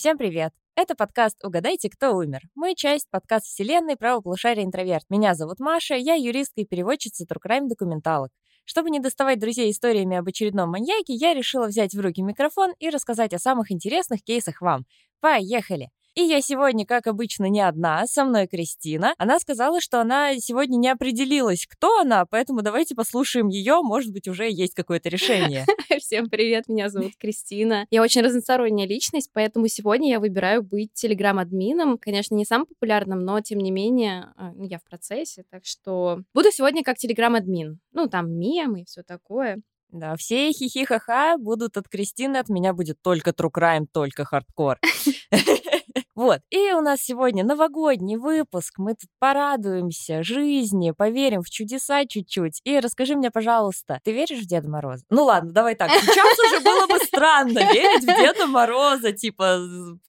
Всем 0.00 0.16
привет! 0.16 0.54
Это 0.76 0.94
подкаст 0.94 1.44
«Угадайте, 1.44 1.90
кто 1.90 2.16
умер». 2.16 2.40
Мы 2.54 2.74
часть 2.74 3.10
подкаст 3.10 3.44
вселенной 3.44 3.98
правополушария 3.98 4.64
интроверт. 4.64 5.04
Меня 5.10 5.34
зовут 5.34 5.60
Маша, 5.60 5.94
я 5.94 6.14
юристка 6.14 6.62
и 6.62 6.64
переводчица 6.64 7.26
Трукрайм 7.26 7.68
документалок. 7.68 8.30
Чтобы 8.64 8.88
не 8.88 8.98
доставать 8.98 9.38
друзей 9.38 9.70
историями 9.70 10.16
об 10.16 10.26
очередном 10.26 10.70
маньяке, 10.70 11.12
я 11.12 11.34
решила 11.34 11.66
взять 11.66 11.92
в 11.92 12.00
руки 12.00 12.22
микрофон 12.22 12.72
и 12.78 12.88
рассказать 12.88 13.34
о 13.34 13.38
самых 13.38 13.70
интересных 13.70 14.22
кейсах 14.22 14.62
вам. 14.62 14.86
Поехали! 15.20 15.90
И 16.16 16.22
я 16.22 16.40
сегодня, 16.40 16.84
как 16.84 17.06
обычно, 17.06 17.44
не 17.48 17.60
одна, 17.60 18.04
со 18.06 18.24
мной 18.24 18.48
Кристина. 18.48 19.14
Она 19.16 19.38
сказала, 19.38 19.80
что 19.80 20.00
она 20.00 20.36
сегодня 20.38 20.76
не 20.76 20.88
определилась, 20.88 21.66
кто 21.66 22.00
она, 22.00 22.26
поэтому 22.26 22.62
давайте 22.62 22.96
послушаем 22.96 23.46
ее, 23.46 23.80
может 23.82 24.12
быть, 24.12 24.26
уже 24.26 24.50
есть 24.50 24.74
какое-то 24.74 25.08
решение. 25.08 25.66
Всем 26.00 26.28
привет, 26.28 26.68
меня 26.68 26.88
зовут 26.88 27.12
Кристина. 27.16 27.86
Я 27.90 28.02
очень 28.02 28.22
разносторонняя 28.22 28.88
личность, 28.88 29.30
поэтому 29.32 29.68
сегодня 29.68 30.10
я 30.10 30.18
выбираю 30.18 30.64
быть 30.64 30.92
телеграм-админом. 30.94 31.96
Конечно, 31.96 32.34
не 32.34 32.44
самым 32.44 32.66
популярным, 32.66 33.24
но, 33.24 33.40
тем 33.40 33.58
не 33.58 33.70
менее, 33.70 34.32
а, 34.36 34.52
ну, 34.52 34.64
я 34.64 34.78
в 34.78 34.84
процессе, 34.84 35.44
так 35.48 35.64
что 35.64 36.22
буду 36.34 36.50
сегодня 36.50 36.82
как 36.82 36.98
телеграм-админ. 36.98 37.78
Ну, 37.92 38.08
там 38.08 38.32
мемы 38.32 38.82
и 38.82 38.84
все 38.84 39.04
такое. 39.04 39.62
Да, 39.92 40.16
все 40.16 40.52
хихи-ха-ха 40.52 41.36
будут 41.38 41.76
от 41.76 41.88
Кристины, 41.88 42.36
от 42.38 42.48
меня 42.48 42.72
будет 42.72 43.00
только 43.00 43.30
true 43.30 43.50
crime, 43.52 43.86
только 43.92 44.24
хардкор. 44.24 44.78
Вот. 46.20 46.40
И 46.50 46.70
у 46.72 46.82
нас 46.82 47.00
сегодня 47.00 47.42
новогодний 47.44 48.16
выпуск. 48.16 48.74
Мы 48.76 48.90
тут 48.90 49.08
порадуемся 49.18 50.22
жизни, 50.22 50.90
поверим 50.90 51.40
в 51.40 51.48
чудеса 51.48 52.04
чуть-чуть. 52.04 52.60
И 52.64 52.78
расскажи 52.78 53.16
мне, 53.16 53.30
пожалуйста, 53.30 54.00
ты 54.04 54.12
веришь 54.12 54.40
в 54.40 54.46
Деда 54.46 54.68
Мороза? 54.68 55.02
Ну 55.08 55.24
ладно, 55.24 55.50
давай 55.50 55.76
так. 55.76 55.90
Сейчас 55.90 56.38
уже 56.46 56.62
было 56.62 56.86
бы 56.86 57.02
странно 57.02 57.60
верить 57.72 58.02
в 58.02 58.06
Деда 58.06 58.46
Мороза, 58.46 59.12
типа, 59.12 59.60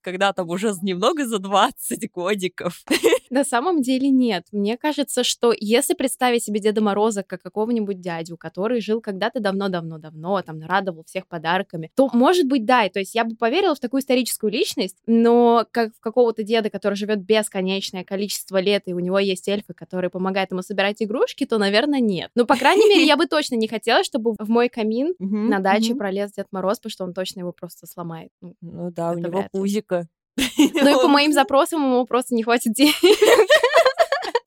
когда 0.02 0.34
там 0.34 0.50
уже 0.50 0.74
немного 0.82 1.26
за 1.26 1.40
20 1.40 2.12
годиков. 2.12 2.84
На 3.30 3.46
самом 3.46 3.82
деле 3.82 4.10
нет. 4.10 4.48
Мне 4.52 4.78
кажется, 4.78 5.24
что 5.24 5.54
если 5.58 5.94
представить 5.94 6.44
себе 6.44 6.60
Деда 6.60 6.82
Мороза 6.82 7.24
как 7.24 7.42
какого-нибудь 7.42 8.02
дядю, 8.02 8.36
который 8.36 8.82
жил 8.82 9.00
когда-то 9.00 9.40
давно-давно-давно, 9.40 10.42
там, 10.42 10.62
радовал 10.62 11.06
всех 11.06 11.26
подарками, 11.30 11.90
то, 11.96 12.10
может 12.12 12.48
быть, 12.48 12.66
да, 12.66 12.90
то 12.90 13.00
есть 13.00 13.16
я 13.16 13.24
бы 13.24 13.38
поверила 13.38 13.76
в 13.76 13.80
такую 13.80 14.02
историческую 14.02 14.52
личность, 14.52 14.98
но 15.08 15.66
как 15.72 16.01
какого-то 16.02 16.44
деда, 16.44 16.70
который 16.70 16.96
живет 16.96 17.24
бесконечное 17.24 18.04
количество 18.04 18.60
лет, 18.60 18.84
и 18.86 18.94
у 18.94 19.00
него 19.00 19.20
есть 19.20 19.48
эльфы, 19.48 19.74
которые 19.74 20.10
помогают 20.10 20.52
ему 20.52 20.62
собирать 20.62 21.02
игрушки, 21.02 21.46
то, 21.46 21.58
наверное, 21.58 22.00
нет. 22.00 22.32
Ну, 22.36 22.46
по 22.46 22.56
крайней 22.56 22.88
мере, 22.90 23.06
я 23.06 23.18
бы 23.18 23.28
точно 23.28 23.56
не 23.56 23.68
хотела, 23.68 24.04
чтобы 24.04 24.36
в 24.38 24.50
мой 24.50 24.70
камин 24.70 25.16
на 25.20 25.60
даче 25.60 25.96
пролез 25.96 26.32
Дед 26.34 26.48
Мороз, 26.52 26.80
потому 26.80 26.92
что 26.92 27.04
он 27.06 27.14
точно 27.14 27.40
его 27.40 27.52
просто 27.52 27.88
сломает. 27.88 28.30
Ну, 28.42 28.56
ну 28.62 28.92
да, 28.92 29.12
у 29.12 29.18
него 29.18 29.46
пузика. 29.52 30.08
Ну 30.38 31.00
и 31.00 31.02
по 31.02 31.08
моим 31.08 31.34
запросам 31.34 31.84
ему 31.84 32.06
просто 32.06 32.36
не 32.36 32.44
хватит 32.44 32.74
денег. 32.74 32.96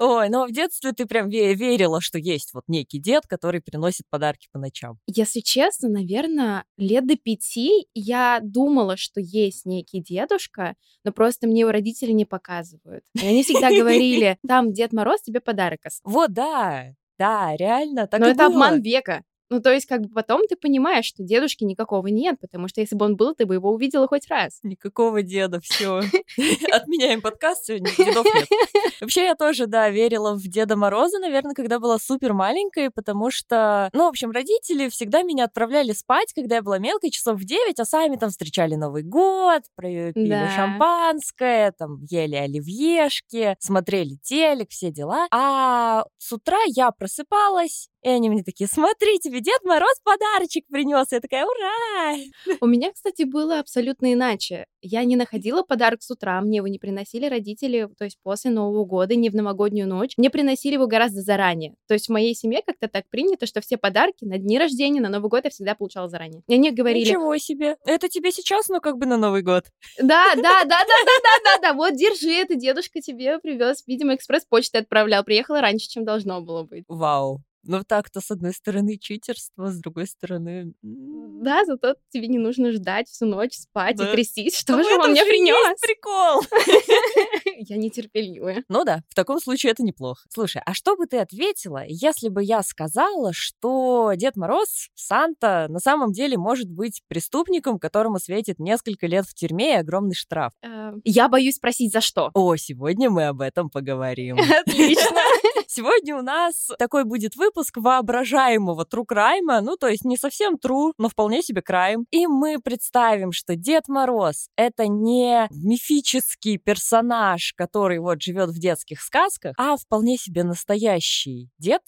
Ой, 0.07 0.29
но 0.29 0.47
в 0.47 0.53
детстве 0.53 0.93
ты 0.93 1.07
прям 1.07 1.31
верила, 1.31 2.03
что 2.03 2.19
есть 2.19 2.53
вот 2.53 2.65
некий 2.69 2.99
дед, 2.99 3.27
который 3.27 3.63
приносит 3.63 4.05
подарки 4.11 4.49
по 4.53 4.59
ночам. 4.59 4.99
Если 5.07 5.41
честно, 5.41 5.89
наверное, 5.89 6.65
лет 6.77 7.07
до 7.07 7.17
пяти 7.17 7.87
я 7.95 8.41
думала, 8.43 8.99
что 8.99 9.21
есть 9.21 9.65
некий 9.65 10.03
дедушка, 10.03 10.77
но 11.05 11.13
просто 11.13 11.47
мне 11.47 11.61
его 11.61 11.71
родители 11.71 12.13
не 12.13 12.27
показывают. 12.27 13.03
И 13.15 13.27
они 13.27 13.43
всегда 13.43 13.71
говорили, 13.71 14.37
там 14.47 14.75
Дед 14.75 14.93
Мороз 14.93 15.23
тебе 15.23 15.41
подарок 15.41 15.81
Вот, 16.05 16.35
да, 16.35 16.93
да, 17.19 17.57
реально, 17.57 18.07
так 18.07 18.21
Но 18.21 18.27
это 18.27 18.49
было. 18.49 18.67
обман 18.67 18.83
века. 18.83 19.25
Ну, 19.51 19.61
то 19.61 19.73
есть, 19.73 19.87
как 19.87 20.01
бы 20.03 20.09
потом 20.09 20.43
ты 20.49 20.57
понимаешь, 20.57 21.05
что 21.05 21.23
дедушки 21.23 21.65
никакого 21.65 22.07
нет, 22.07 22.37
потому 22.41 22.69
что 22.69 22.81
если 22.81 22.97
бы 22.97 23.05
он 23.05 23.17
был, 23.17 23.35
ты 23.35 23.47
бы 23.47 23.55
его 23.55 23.71
увидела 23.73 24.07
хоть 24.09 24.29
раз. 24.29 24.61
Никакого 24.63 25.23
деда, 25.23 25.61
все. 25.61 26.01
Отменяем 26.73 27.21
подкаст, 27.21 27.67
сегодня 27.67 27.91
дедов 27.97 28.25
нет. 28.25 28.49
Вообще, 29.01 29.25
я 29.25 29.35
тоже, 29.35 29.67
да, 29.67 29.91
верила 29.91 30.35
в 30.35 30.43
Деда 30.43 30.77
Мороза, 30.77 31.19
наверное, 31.19 31.55
когда 31.55 31.79
была 31.79 31.99
супер 31.99 32.33
маленькой, 32.33 32.91
потому 32.91 33.31
что, 33.31 33.91
ну, 33.93 34.05
в 34.05 34.09
общем, 34.09 34.31
родители 34.31 34.89
всегда 34.89 35.23
меня 35.23 35.45
отправляли 35.45 35.93
спать, 35.93 36.33
когда 36.35 36.57
я 36.57 36.63
была 36.63 36.79
мелкой, 36.79 37.11
часов 37.11 37.39
в 37.39 37.45
9, 37.45 37.79
а 37.79 37.85
сами 37.85 38.17
там 38.17 38.31
встречали 38.31 38.77
Новый 38.77 39.03
год, 39.03 39.63
пили 39.77 40.29
да. 40.29 40.51
шампанское, 40.57 41.73
там, 41.73 42.03
ели 42.11 42.37
оливьешки, 42.37 43.57
смотрели 43.59 44.17
телек, 44.23 44.71
все 44.71 44.91
дела. 44.91 45.27
А 45.31 46.05
с 46.19 46.33
утра 46.33 46.59
я 46.67 46.91
просыпалась, 46.91 47.89
и 48.05 48.09
они 48.09 48.29
мне 48.29 48.43
такие, 48.43 48.69
смотри, 48.69 49.19
тебе 49.19 49.41
Дед 49.41 49.65
Мороз 49.65 49.99
подарочек 50.05 50.67
принес. 50.71 51.07
Я 51.11 51.21
такая, 51.21 51.47
ура! 51.47 52.17
У 52.61 52.67
меня, 52.67 52.93
кстати, 52.93 53.23
было 53.23 53.61
абсолютно 53.61 54.13
иначе. 54.13 54.67
Я 54.83 55.05
не 55.05 55.17
находила 55.17 55.63
подарок 55.63 56.03
с 56.03 56.11
утра, 56.11 56.39
мне 56.43 56.59
его 56.59 56.67
не 56.67 56.79
приносили 56.79 57.27
родители, 57.27 57.89
то 57.97 58.05
есть 58.05 58.19
после 58.23 58.51
Нового 58.51 58.85
года, 58.85 59.15
не 59.15 59.31
в 59.31 59.35
новогоднюю 59.35 59.89
ночь. 59.89 60.19
Мне 60.19 60.29
приносили 60.29 60.75
его 60.75 60.87
гораздо 60.87 61.23
заранее. 61.23 61.77
То 61.89 61.95
есть 61.95 62.09
в 62.09 62.13
моей 62.13 62.35
семье 62.35 62.61
как-то 62.65 62.89
так 62.89 63.09
принято, 63.09 63.47
что 63.47 63.63
все 63.63 63.79
подарки 63.79 64.27
на 64.27 64.37
дни 64.37 64.59
рождения, 64.59 65.01
на 65.01 65.09
Новый 65.09 65.31
год 65.31 65.45
я 65.45 65.51
всегда 65.51 65.75
получала 65.75 66.11
заранее. 66.11 66.43
И 66.47 66.55
они 66.55 66.73
говорили... 66.73 67.09
Ничего 67.09 67.39
себе! 67.39 67.79
Это 67.87 68.11
тебе 68.11 68.33
сейчас, 68.33 68.69
ну 68.69 68.83
как 68.83 68.99
бы 68.99 69.07
на 69.07 69.17
Новый 69.17 69.41
год. 69.41 69.65
Да, 69.99 70.35
да, 70.35 70.43
да, 70.43 70.65
да, 70.65 70.85
да, 70.85 71.17
да, 71.23 71.45
да, 71.45 71.63
да, 71.63 71.73
вот 71.73 71.95
держи, 71.95 72.33
это 72.33 72.55
дедушка 72.55 73.01
тебе 73.01 73.39
привез, 73.39 73.83
видимо, 73.87 74.15
экспресс-почтой 74.15 74.83
отправлял, 74.83 75.25
приехала 75.25 75.63
раньше, 75.63 75.89
чем 75.89 76.05
должно 76.05 76.43
было 76.43 76.65
быть. 76.65 76.85
Вау, 76.87 77.41
ну 77.67 77.83
так-то, 77.85 78.21
с 78.21 78.31
одной 78.31 78.53
стороны, 78.53 78.99
читерство, 78.99 79.71
с 79.71 79.79
другой 79.79 80.07
стороны... 80.07 80.73
Да, 80.83 81.65
зато 81.65 81.97
тебе 82.11 82.29
не 82.29 82.39
нужно 82.39 82.73
ждать 82.73 83.09
всю 83.09 83.27
ночь, 83.27 83.55
спать 83.55 83.97
да. 83.97 84.09
и 84.09 84.13
трястись. 84.15 84.57
Что 84.57 84.83
же 84.83 84.95
он 84.99 85.11
мне 85.11 85.25
принес? 85.25 85.81
прикол! 85.81 86.43
Я 87.59 87.77
нетерпеливая. 87.77 88.65
Ну 88.69 88.85
да, 88.85 89.03
в 89.09 89.15
таком 89.15 89.41
случае 89.41 89.73
это 89.73 89.83
неплохо. 89.83 90.23
Слушай, 90.33 90.63
а 90.65 90.75
что 90.75 90.97
бы 90.97 91.07
ты 91.07 91.19
ответила, 91.19 91.83
если 91.87 92.29
бы 92.29 92.43
я 92.43 92.63
сказала, 92.63 93.33
что 93.33 94.13
Дед 94.17 94.37
Мороз, 94.37 94.89
Санта, 94.95 95.67
на 95.69 95.79
самом 95.79 96.13
деле 96.13 96.37
может 96.37 96.71
быть 96.71 97.03
преступником, 97.09 97.79
которому 97.79 98.19
светит 98.19 98.59
несколько 98.59 99.07
лет 99.07 99.27
в 99.27 99.35
тюрьме 99.35 99.75
и 99.75 99.77
огромный 99.77 100.15
штраф? 100.15 100.53
Эм, 100.63 101.01
я 101.05 101.29
боюсь 101.29 101.57
спросить, 101.57 101.93
за 101.93 102.01
что. 102.01 102.31
О, 102.35 102.57
сегодня 102.57 103.11
мы 103.11 103.27
об 103.27 103.41
этом 103.41 103.71
поговорим. 103.71 104.37
Отлично. 104.61 105.19
Сегодня 105.67 106.17
у 106.17 106.23
нас 106.23 106.71
такой 106.79 107.05
будет 107.05 107.37
выпуск 107.37 107.79
воображаемого 107.79 108.87
true 108.91 109.05
crime, 109.11 109.61
ну, 109.61 109.77
то 109.77 109.89
есть 109.89 110.05
не 110.05 110.17
совсем 110.17 110.55
true, 110.55 110.93
но 110.99 111.09
вполне 111.09 111.43
себе 111.43 111.63
crime. 111.69 112.05
И 112.11 112.27
мы 112.27 112.61
представим, 112.61 113.33
что 113.33 113.57
Дед 113.57 113.89
Мороз— 113.89 114.49
это 114.57 114.87
не 114.87 115.49
мифический 115.51 116.59
персонаж, 116.59 117.44
который 117.53 117.99
вот 117.99 118.23
живет 118.23 118.51
в 118.51 118.59
детских 118.59 119.01
сказках, 119.01 119.55
а 119.59 119.77
вполне 119.77 120.17
себе 120.17 120.45
настоящий 120.45 121.51
дед, 121.59 121.83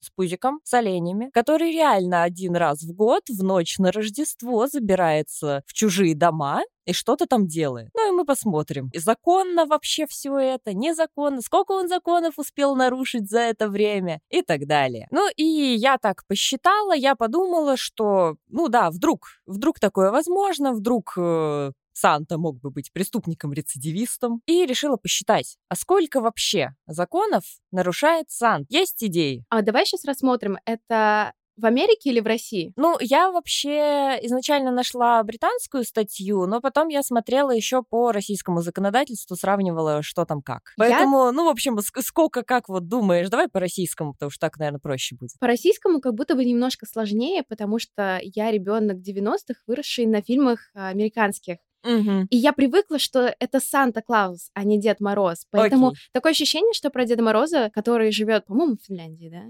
с 0.00 0.10
пузиком, 0.10 0.60
с 0.64 0.74
оленями, 0.74 1.30
который 1.32 1.72
реально 1.72 2.22
один 2.22 2.56
раз 2.56 2.82
в 2.82 2.92
год 2.94 3.22
в 3.28 3.42
ночь 3.42 3.78
на 3.78 3.92
Рождество 3.92 4.66
забирается 4.66 5.62
в 5.66 5.72
чужие 5.72 6.14
дома 6.14 6.62
и 6.86 6.92
что-то 6.92 7.26
там 7.26 7.46
делает. 7.46 7.90
Ну 7.94 8.08
и 8.08 8.16
мы 8.16 8.24
посмотрим, 8.24 8.90
законно 8.94 9.66
вообще 9.66 10.06
все 10.06 10.36
это, 10.38 10.72
незаконно, 10.72 11.42
сколько 11.42 11.72
он 11.72 11.88
законов 11.88 12.38
успел 12.38 12.74
нарушить 12.74 13.28
за 13.28 13.40
это 13.40 13.68
время 13.68 14.20
и 14.30 14.42
так 14.42 14.66
далее. 14.66 15.06
Ну 15.10 15.28
и 15.36 15.44
я 15.44 15.98
так 15.98 16.26
посчитала, 16.26 16.94
я 16.94 17.14
подумала, 17.14 17.76
что, 17.76 18.36
ну 18.48 18.68
да, 18.68 18.90
вдруг, 18.90 19.26
вдруг 19.46 19.78
такое 19.78 20.10
возможно, 20.10 20.72
вдруг 20.72 21.14
э, 21.16 21.72
Санта 21.92 22.38
мог 22.38 22.60
бы 22.60 22.70
быть 22.70 22.92
преступником-рецидивистом, 22.92 24.42
и 24.46 24.66
решила 24.66 24.96
посчитать, 24.96 25.56
а 25.68 25.76
сколько 25.76 26.20
вообще 26.20 26.70
законов 26.86 27.44
нарушает 27.72 28.30
Сант. 28.30 28.66
Есть 28.70 29.02
идеи? 29.04 29.44
А 29.48 29.62
давай 29.62 29.86
сейчас 29.86 30.04
рассмотрим, 30.04 30.58
это 30.64 31.32
в 31.56 31.66
Америке 31.66 32.10
или 32.10 32.20
в 32.20 32.26
России? 32.26 32.72
Ну, 32.76 32.96
я 33.00 33.30
вообще 33.30 34.18
изначально 34.22 34.70
нашла 34.70 35.22
британскую 35.22 35.84
статью, 35.84 36.46
но 36.46 36.60
потом 36.60 36.88
я 36.88 37.02
смотрела 37.02 37.50
еще 37.50 37.82
по 37.82 38.12
российскому 38.12 38.62
законодательству, 38.62 39.36
сравнивала, 39.36 40.02
что 40.02 40.24
там 40.24 40.40
как. 40.42 40.72
Поэтому, 40.78 41.26
я... 41.26 41.32
ну, 41.32 41.44
в 41.44 41.48
общем, 41.48 41.78
сколько 42.00 42.42
как 42.42 42.68
вот 42.68 42.88
думаешь, 42.88 43.28
давай 43.28 43.48
по 43.48 43.60
российскому, 43.60 44.14
потому 44.14 44.30
что 44.30 44.40
так, 44.40 44.56
наверное, 44.58 44.80
проще 44.80 45.16
будет. 45.16 45.38
По 45.38 45.46
российскому 45.46 46.00
как 46.00 46.14
будто 46.14 46.34
бы 46.34 46.44
немножко 46.44 46.86
сложнее, 46.86 47.42
потому 47.46 47.78
что 47.78 48.20
я 48.22 48.50
ребенок 48.50 48.98
90-х, 48.98 49.60
выросший 49.66 50.06
на 50.06 50.22
фильмах 50.22 50.70
американских. 50.72 51.58
Угу. 51.84 52.26
И 52.30 52.36
я 52.36 52.52
привыкла, 52.52 52.98
что 52.98 53.34
это 53.38 53.60
Санта-Клаус, 53.60 54.50
а 54.54 54.64
не 54.64 54.80
Дед 54.80 55.00
Мороз. 55.00 55.46
Поэтому 55.50 55.88
Окей. 55.88 56.00
такое 56.12 56.32
ощущение, 56.32 56.72
что 56.74 56.90
про 56.90 57.04
Деда 57.04 57.22
Мороза, 57.22 57.70
который 57.72 58.12
живет, 58.12 58.46
по-моему, 58.46 58.76
в 58.76 58.86
Финляндии, 58.86 59.28
да? 59.30 59.44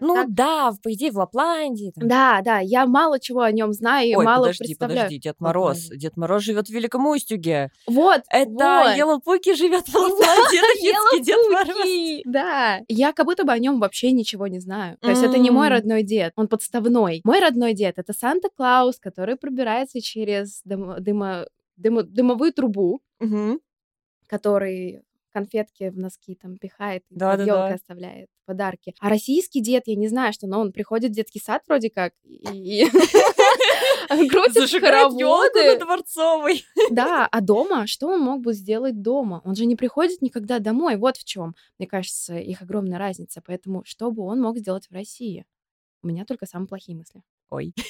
ну 0.00 0.14
так. 0.14 0.32
да, 0.32 0.72
по 0.82 0.92
идее, 0.92 1.10
в 1.10 1.16
Лапландии. 1.16 1.92
Там. 1.94 2.08
Да, 2.08 2.40
да, 2.44 2.58
я 2.60 2.86
мало 2.86 3.18
чего 3.18 3.40
о 3.40 3.52
нем 3.52 3.72
знаю 3.72 4.08
и 4.08 4.14
Ой, 4.14 4.24
мало 4.24 4.44
подожди, 4.44 4.64
представляю. 4.64 5.00
подожди, 5.00 5.18
Дед 5.18 5.40
Мороз. 5.40 5.76
Лапландии. 5.76 5.96
Дед 5.98 6.16
Мороз 6.16 6.42
живет 6.42 6.66
в 6.68 6.70
Великом 6.70 7.06
Устюге. 7.06 7.70
Вот, 7.86 8.22
Это 8.30 8.50
вот. 8.84 8.96
Елопуки 8.96 9.54
живет 9.54 9.86
в 9.86 9.94
Лапландии, 9.94 10.58
это 10.58 10.80
финский 10.80 11.24
Дед 11.24 11.50
Мороз. 11.50 12.22
Да, 12.26 12.80
я 12.88 13.12
как 13.12 13.26
будто 13.26 13.44
бы 13.44 13.52
о 13.52 13.58
нем 13.58 13.80
вообще 13.80 14.12
ничего 14.12 14.46
не 14.46 14.60
знаю. 14.60 14.98
То 15.00 15.10
есть 15.10 15.22
это 15.22 15.38
не 15.38 15.50
мой 15.50 15.68
родной 15.68 16.02
дед, 16.02 16.32
он 16.36 16.48
подставной. 16.48 17.20
Мой 17.24 17.40
родной 17.40 17.74
дед— 17.74 17.94
это 17.98 18.12
Санта-Клаус, 18.12 18.98
который 18.98 19.36
пробирается 19.36 20.00
через 20.00 20.62
дымо 20.64 21.46
дымо- 21.76 22.02
дымовую 22.02 22.52
трубу, 22.52 23.00
Мгм. 23.20 23.60
который 24.26 25.02
конфетки 25.32 25.88
в 25.88 25.96
носки 25.98 26.34
там 26.34 26.58
пихает, 26.58 27.04
под 27.08 27.16
Да-да-да. 27.18 27.44
елкой 27.44 27.74
оставляет 27.76 28.28
подарки. 28.44 28.94
А 29.00 29.08
российский 29.08 29.62
дед, 29.62 29.84
я 29.86 29.96
не 29.96 30.08
знаю, 30.08 30.32
что, 30.34 30.46
но 30.46 30.60
он 30.60 30.72
приходит 30.72 31.12
в 31.12 31.14
детский 31.14 31.40
сад 31.40 31.62
вроде 31.66 31.88
как 31.88 32.12
и 32.24 32.84
крутит 34.30 34.56
ёлку 34.56 34.80
на 34.80 34.80
хороводы. 34.80 35.78
Дворцовой. 35.78 36.64
Да, 36.90 37.26
а 37.30 37.40
дома? 37.40 37.86
Что 37.86 38.08
он 38.08 38.20
мог 38.20 38.42
бы 38.42 38.52
сделать 38.52 39.00
дома? 39.00 39.40
Он 39.44 39.54
же 39.54 39.64
не 39.64 39.74
приходит 39.76 40.20
никогда 40.22 40.58
домой. 40.58 40.96
Вот 40.96 41.16
в 41.16 41.24
чем, 41.24 41.54
мне 41.78 41.86
кажется, 41.88 42.36
их 42.36 42.60
огромная 42.60 42.98
разница. 42.98 43.42
Поэтому 43.46 43.84
что 43.84 44.10
бы 44.10 44.22
он 44.24 44.38
мог 44.40 44.58
сделать 44.58 44.86
в 44.90 44.92
России? 44.92 45.46
У 46.02 46.08
меня 46.08 46.24
только 46.26 46.44
самые 46.46 46.68
плохие 46.68 46.96
мысли. 46.98 47.22
Ой. 47.52 47.74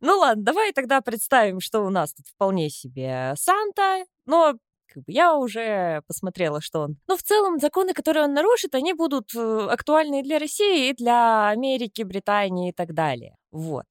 Ну 0.00 0.18
ладно, 0.18 0.42
давай 0.42 0.72
тогда 0.72 1.00
представим, 1.00 1.60
что 1.60 1.80
у 1.80 1.90
нас 1.90 2.12
тут 2.12 2.26
вполне 2.26 2.70
себе 2.70 3.34
Санта, 3.36 4.04
но 4.26 4.54
как 4.92 5.04
бы 5.04 5.12
я 5.12 5.36
уже 5.36 6.02
посмотрела, 6.06 6.60
что 6.60 6.80
он... 6.80 6.96
Ну, 7.08 7.16
в 7.16 7.22
целом, 7.22 7.58
законы, 7.58 7.94
которые 7.94 8.24
он 8.24 8.34
нарушит, 8.34 8.74
они 8.74 8.92
будут 8.94 9.34
э, 9.34 9.68
актуальны 9.70 10.20
и 10.20 10.22
для 10.22 10.38
России, 10.38 10.90
и 10.90 10.94
для 10.94 11.48
Америки, 11.48 12.02
Британии 12.02 12.70
и 12.70 12.72
так 12.72 12.94
далее. 12.94 13.36
Вот. 13.52 13.84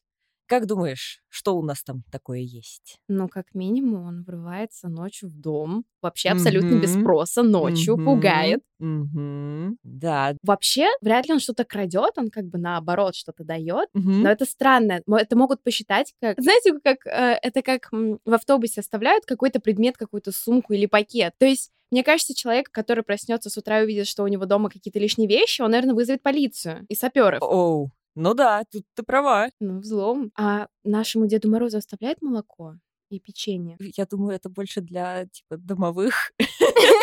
Как 0.51 0.65
думаешь, 0.65 1.21
что 1.30 1.56
у 1.56 1.62
нас 1.63 1.81
там 1.81 2.03
такое 2.12 2.39
есть? 2.39 2.98
Ну, 3.07 3.30
как 3.30 3.45
минимум, 3.53 4.06
он 4.06 4.24
врывается 4.24 4.89
ночью 4.89 5.30
в 5.30 5.39
дом. 5.39 5.86
Вообще 6.01 6.27
абсолютно 6.27 6.75
без 6.75 6.92
спроса, 6.92 7.42
ночью, 7.42 7.95
Мгм. 7.95 8.03
пугает. 8.03 8.59
Мгм. 8.77 9.77
Да. 9.83 10.36
Вообще, 10.44 10.89
вряд 11.00 11.30
ли 11.30 11.36
он 11.36 11.39
что-то 11.39 11.63
крадет, 11.63 12.18
он 12.18 12.31
как 12.31 12.48
бы 12.48 12.57
наоборот 12.57 13.15
что-то 13.15 13.45
дает. 13.45 13.88
Мгм. 13.94 14.24
Но 14.24 14.30
это 14.30 14.44
странно. 14.44 15.01
Это 15.07 15.38
могут 15.38 15.63
посчитать 15.63 16.13
как... 16.19 16.38
Знаете, 16.38 16.74
как 16.83 17.07
э, 17.07 17.39
это 17.42 17.62
как 17.62 17.89
в 17.94 18.33
автобусе 18.33 18.81
оставляют 18.81 19.25
какой-то 19.25 19.62
предмет, 19.62 19.95
какую-то 19.95 20.33
сумку 20.33 20.74
или 20.74 20.86
пакет. 20.86 21.33
То 21.38 21.45
есть 21.45 21.71
мне 21.92 22.03
кажется, 22.03 22.36
человек, 22.36 22.71
который 22.71 23.06
проснется 23.06 23.50
с 23.50 23.57
утра 23.57 23.80
и 23.80 23.83
увидит, 23.83 24.07
что 24.07 24.24
у 24.24 24.27
него 24.27 24.45
дома 24.45 24.69
какие-то 24.69 25.00
лишние 25.00 25.30
вещи, 25.30 25.62
он, 25.62 25.71
наверное, 25.71 25.95
вызовет 25.95 26.21
полицию 26.24 26.86
и 26.89 26.95
саперов. 26.95 27.42
Оу. 27.42 27.92
Ну 28.16 28.34
да, 28.34 28.63
тут 28.72 28.84
ты 28.94 29.04
права. 29.04 29.50
Ну, 29.60 29.80
взлом. 29.80 30.31
А 30.38 30.68
нашему 30.84 31.28
Деду 31.28 31.50
Морозу 31.50 31.78
оставляют 31.78 32.22
молоко 32.22 32.75
и 33.10 33.19
печенье? 33.19 33.78
Я 33.80 34.06
думаю, 34.06 34.36
это 34.36 34.50
больше 34.50 34.81
для, 34.81 35.25
типа, 35.28 35.58
домовых. 35.58 36.31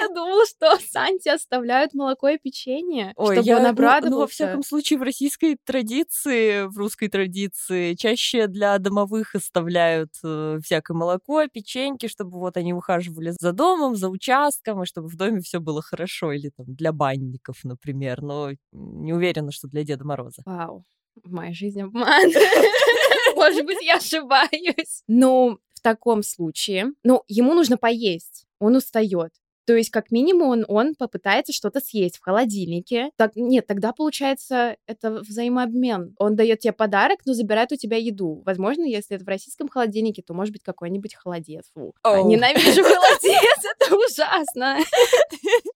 Я 0.00 0.08
думала, 0.08 0.44
что 0.46 0.76
Санте 0.90 1.32
оставляют 1.32 1.94
молоко 1.94 2.28
и 2.28 2.38
печенье, 2.38 3.12
Ой, 3.16 3.36
чтобы 3.36 3.46
я, 3.46 3.56
он 3.56 3.62
ну- 3.64 3.68
обрадовался. 3.70 4.10
Ну, 4.10 4.20
во 4.20 4.26
всяком 4.26 4.62
случае, 4.62 4.98
в 4.98 5.02
российской 5.02 5.56
традиции, 5.64 6.66
в 6.66 6.76
русской 6.78 7.08
традиции, 7.08 7.94
чаще 7.94 8.46
для 8.46 8.78
домовых 8.78 9.34
оставляют 9.34 10.10
э, 10.24 10.58
всякое 10.64 10.94
молоко, 10.94 11.46
печеньки, 11.48 12.06
чтобы 12.08 12.38
вот 12.38 12.56
они 12.56 12.72
ухаживали 12.72 13.32
за 13.38 13.52
домом, 13.52 13.96
за 13.96 14.08
участком, 14.08 14.82
и 14.82 14.86
чтобы 14.86 15.08
в 15.08 15.16
доме 15.16 15.40
все 15.40 15.60
было 15.60 15.82
хорошо. 15.82 16.32
Или 16.32 16.50
там 16.50 16.66
для 16.74 16.92
банников, 16.92 17.64
например. 17.64 18.22
Но 18.22 18.50
не 18.72 19.12
уверена, 19.12 19.52
что 19.52 19.68
для 19.68 19.84
Деда 19.84 20.04
Мороза. 20.04 20.42
Вау, 20.44 20.84
в 21.22 21.32
моей 21.32 21.54
жизни 21.54 21.82
обман. 21.82 22.30
Может 23.36 23.66
быть, 23.66 23.82
я 23.82 23.96
ошибаюсь. 23.96 25.02
Ну, 25.06 25.58
в 25.74 25.80
таком 25.80 26.22
случае, 26.22 26.92
ну, 27.04 27.22
ему 27.28 27.54
нужно 27.54 27.76
поесть, 27.76 28.46
он 28.58 28.76
устает. 28.76 29.32
То 29.68 29.76
есть, 29.76 29.90
как 29.90 30.10
минимум, 30.10 30.48
он, 30.48 30.64
он 30.66 30.94
попытается 30.94 31.52
что-то 31.52 31.80
съесть 31.80 32.16
в 32.16 32.22
холодильнике. 32.22 33.10
Так, 33.16 33.32
нет, 33.36 33.66
тогда 33.66 33.92
получается 33.92 34.78
это 34.86 35.20
взаимообмен. 35.20 36.14
Он 36.18 36.36
дает 36.36 36.60
тебе 36.60 36.72
подарок, 36.72 37.18
но 37.26 37.34
забирает 37.34 37.70
у 37.70 37.76
тебя 37.76 37.98
еду. 37.98 38.42
Возможно, 38.46 38.84
если 38.84 39.16
это 39.16 39.26
в 39.26 39.28
российском 39.28 39.68
холодильнике, 39.68 40.22
то 40.22 40.32
может 40.32 40.54
быть 40.54 40.62
какой-нибудь 40.62 41.14
холодец. 41.14 41.66
Фу. 41.74 41.92
Оу. 42.02 42.30
Ненавижу 42.30 42.82
холодец, 42.82 43.64
это 43.78 43.94
ужасно. 43.94 44.78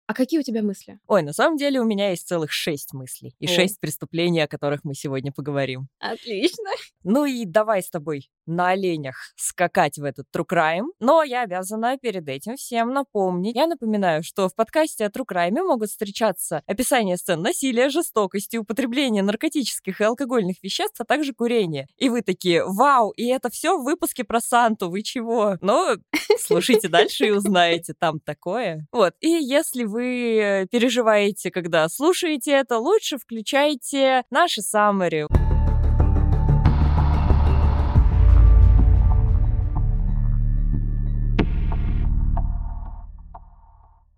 А 0.08 0.14
какие 0.14 0.40
у 0.40 0.42
тебя 0.42 0.62
мысли? 0.62 0.98
Ой, 1.06 1.22
на 1.22 1.32
самом 1.32 1.56
деле 1.56 1.80
у 1.80 1.84
меня 1.84 2.10
есть 2.10 2.28
целых 2.28 2.52
шесть 2.52 2.92
мыслей 2.92 3.34
и 3.38 3.46
шесть 3.46 3.80
преступлений, 3.80 4.40
о 4.40 4.48
которых 4.48 4.84
мы 4.84 4.94
сегодня 4.94 5.32
поговорим. 5.32 5.88
Отлично. 6.00 6.68
Ну 7.02 7.24
и 7.24 7.46
давай 7.46 7.82
с 7.82 7.88
тобой 7.88 8.28
на 8.46 8.68
оленях 8.70 9.16
скакать 9.36 9.98
в 9.98 10.04
этот 10.04 10.26
True 10.34 10.46
Crime. 10.48 10.86
Но 11.00 11.22
я 11.22 11.42
обязана 11.42 11.98
перед 11.98 12.28
этим 12.28 12.56
всем 12.56 12.92
напомнить. 12.92 13.56
Я 13.56 13.66
напоминаю, 13.66 14.22
что 14.22 14.48
в 14.48 14.54
подкасте 14.54 15.06
о 15.06 15.08
True 15.08 15.26
Crime 15.26 15.62
могут 15.62 15.90
встречаться 15.90 16.62
описания 16.66 17.16
сцен 17.16 17.42
насилия, 17.42 17.88
жестокости, 17.88 18.56
употребления 18.56 19.22
наркотических 19.22 20.00
и 20.00 20.04
алкогольных 20.04 20.62
веществ, 20.62 21.00
а 21.00 21.04
также 21.04 21.32
курения. 21.32 21.86
И 21.96 22.08
вы 22.08 22.22
такие, 22.22 22.64
вау, 22.64 23.10
и 23.10 23.26
это 23.26 23.50
все 23.50 23.78
в 23.78 23.84
выпуске 23.84 24.24
про 24.24 24.40
Санту, 24.40 24.90
вы 24.90 25.02
чего? 25.02 25.56
Ну, 25.60 25.96
слушайте 26.38 26.88
дальше 26.88 27.26
и 27.26 27.30
узнаете, 27.30 27.94
там 27.98 28.20
такое. 28.20 28.86
Вот, 28.92 29.14
и 29.20 29.28
если 29.28 29.84
вы 29.84 30.66
переживаете, 30.70 31.50
когда 31.50 31.88
слушаете 31.88 32.52
это, 32.52 32.78
лучше 32.78 33.18
включайте 33.18 34.24
наши 34.30 34.62
саммари. 34.62 35.41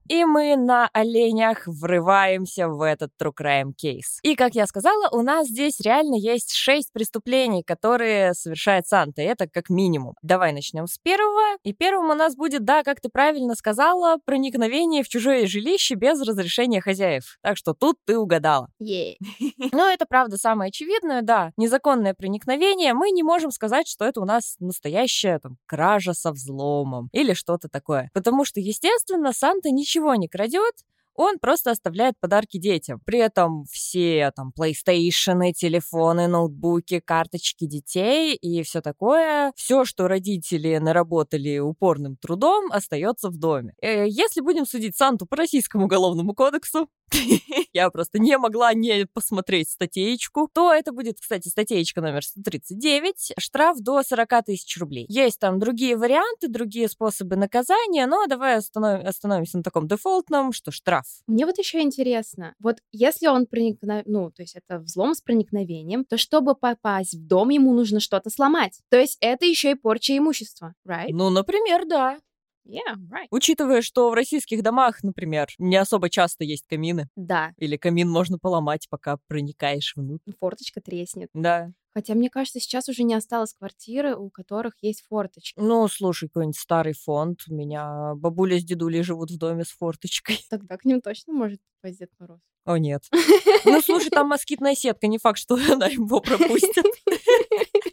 И 0.09 0.25
мы 0.25 0.57
на 0.57 0.89
оленях 0.93 1.67
врываемся 1.67 2.69
в 2.69 2.83
этот 2.83 3.11
True 3.21 3.33
Crime 3.39 3.73
кейс. 3.73 4.19
И, 4.23 4.35
как 4.35 4.55
я 4.55 4.67
сказала, 4.67 5.09
у 5.11 5.23
нас 5.23 5.49
здесь 5.49 5.81
реально 5.81 6.17
есть 6.17 6.53
шесть 6.53 6.93
преступлений, 6.93 7.63
которые 7.63 8.35
совершает 8.35 8.87
Санта. 8.87 9.23
И 9.23 9.25
Это 9.25 9.49
как 9.49 9.71
минимум. 9.71 10.15
Давай 10.23 10.53
начнем 10.53 10.87
с 10.87 10.99
первого. 10.99 11.57
И 11.63 11.73
первым 11.73 12.11
у 12.11 12.15
нас 12.15 12.37
будет, 12.37 12.65
да, 12.65 12.83
как 12.83 13.01
ты 13.01 13.09
правильно 13.09 13.55
сказала, 13.55 14.19
проникновение 14.25 15.03
в 15.03 15.09
чужое 15.09 15.47
жилище 15.47 15.95
без 15.95 16.21
разрешения 16.23 16.81
хозяев. 16.81 17.37
Так 17.43 17.57
что 17.57 17.75
тут 17.75 17.97
ты 18.05 18.19
угадала. 18.19 18.69
Е. 18.79 19.17
Ну, 19.73 19.89
это 19.89 20.07
правда 20.07 20.37
самое 20.37 20.69
очевидное, 20.69 21.23
да. 21.23 21.53
Незаконное 21.57 22.15
проникновение. 22.15 22.95
Мы 22.95 23.11
не 23.11 23.23
можем 23.23 23.51
сказать, 23.51 23.89
что 23.89 24.05
это 24.05 24.21
у 24.21 24.25
нас 24.25 24.57
настоящая 24.61 25.39
там, 25.39 25.57
кража 25.67 26.13
со 26.15 26.33
взломом 26.33 27.09
или 27.13 27.35
что-то 27.35 27.69
такое. 27.69 28.11
Потому 28.13 28.45
что, 28.45 28.61
естественно, 28.61 29.33
Санта 29.33 29.71
ничего 29.71 30.04
не 30.13 30.29
крадет, 30.29 30.75
он 31.15 31.39
просто 31.39 31.71
оставляет 31.71 32.19
подарки 32.21 32.59
детям. 32.59 33.01
При 33.05 33.21
этом 33.21 33.65
все 33.71 34.33
там 34.35 34.53
PlayStation, 34.59 35.53
телефоны, 35.53 36.27
ноутбуки, 36.27 37.01
карточки 37.01 37.67
детей 37.67 38.35
и 38.35 38.63
все 38.63 38.81
такое, 38.81 39.53
все, 39.57 39.85
что 39.85 40.09
родители 40.09 40.77
наработали 40.79 41.59
упорным 41.59 42.17
трудом, 42.17 42.71
остается 42.73 43.31
в 43.31 43.37
доме. 43.39 43.75
Э, 43.81 44.07
Если 44.09 44.41
будем 44.41 44.67
судить 44.67 44.97
Санту 44.97 45.27
по 45.27 45.37
российскому 45.37 45.85
уголовному 45.85 46.35
кодексу, 46.35 46.89
я 47.75 47.91
просто 47.91 48.19
не 48.19 48.39
могла 48.39 48.73
не 48.73 49.07
посмотреть 49.13 49.71
статейку, 49.71 50.49
то 50.53 50.73
это 50.73 50.93
будет, 50.93 51.21
кстати, 51.21 51.49
статейка 51.49 52.01
номер 52.01 52.25
139, 52.25 53.33
штраф 53.39 53.79
до 53.81 54.03
40 54.03 54.45
тысяч 54.47 54.79
рублей. 54.79 55.07
Есть 55.09 55.41
там 55.41 55.59
другие 55.59 55.97
варианты, 55.97 56.49
другие 56.49 56.89
способы 56.89 57.37
наказания, 57.37 58.07
но 58.07 58.27
давай 58.27 58.59
останов- 58.59 59.05
остановимся 59.05 59.59
на 59.59 59.63
таком 59.63 59.89
дефолтном, 59.89 60.53
что 60.53 60.71
штраф. 60.71 61.05
Мне 61.27 61.47
вот 61.47 61.59
еще 61.59 61.81
интересно, 61.81 62.55
вот 62.61 62.79
если 62.93 63.27
он 63.27 63.47
проникна... 63.47 64.03
ну, 64.07 64.31
то 64.31 64.43
есть 64.43 64.55
это 64.55 64.79
взлом 64.79 65.15
с 65.15 65.21
проникновением, 65.21 66.05
то 66.05 66.17
чтобы 66.17 66.55
попасть 66.55 67.15
в 67.15 67.27
дом, 67.27 67.49
ему 67.49 67.75
нужно 67.75 68.01
что-то 68.01 68.31
сломать. 68.31 68.81
То 68.89 68.99
есть 68.99 69.19
это 69.21 69.45
еще 69.47 69.73
и 69.73 69.75
порча 69.75 70.17
имущества, 70.17 70.75
right? 70.87 71.09
Ну, 71.11 71.31
например, 71.31 71.87
да. 71.87 72.19
Yeah, 72.67 72.95
right. 73.11 73.27
Учитывая, 73.31 73.83
что 73.83 74.11
в 74.11 74.15
российских 74.15 74.63
домах, 74.63 75.03
например, 75.03 75.49
не 75.59 75.77
особо 75.77 76.09
часто 76.09 76.45
есть 76.45 76.67
камины, 76.67 77.09
Да, 77.17 77.53
или 77.59 77.77
камин 77.77 78.09
можно 78.11 78.39
поломать, 78.39 78.87
пока 78.89 79.19
проникаешь 79.29 79.93
внутрь. 79.97 80.33
форточка 80.41 80.81
треснет. 80.81 81.29
Да. 81.35 81.71
Хотя, 81.93 82.15
мне 82.15 82.29
кажется, 82.29 82.59
сейчас 82.59 82.89
уже 82.89 83.05
не 83.05 83.15
осталось 83.15 83.55
квартиры, 83.55 84.17
у 84.17 84.29
которых 84.29 84.73
есть 84.81 85.05
форточки. 85.09 85.55
Ну, 85.61 85.87
слушай, 85.87 86.29
какой-нибудь 86.29 86.59
старый 86.59 86.95
фонд. 86.95 87.43
У 87.49 87.55
меня 87.55 88.15
бабуля 88.17 88.59
с 88.59 88.65
дедулей 88.65 89.03
живут 89.03 89.31
в 89.31 89.39
доме 89.39 89.65
с 89.65 89.69
форточкой. 89.69 90.41
Тогда 90.51 90.77
к 90.77 90.85
ним 90.85 91.01
точно 91.01 91.33
может 91.35 91.61
попасть 91.81 92.01
Дед 92.01 92.11
Мороз. 92.19 92.41
О, 92.65 92.77
нет. 92.79 93.03
Ну, 93.67 93.81
слушай, 93.81 94.11
там 94.11 94.29
москитная 94.29 94.75
сетка, 94.75 95.07
не 95.07 95.17
факт, 95.19 95.39
что 95.39 95.55
она 95.73 95.87
его 95.87 96.21
пропустит. 96.21 96.85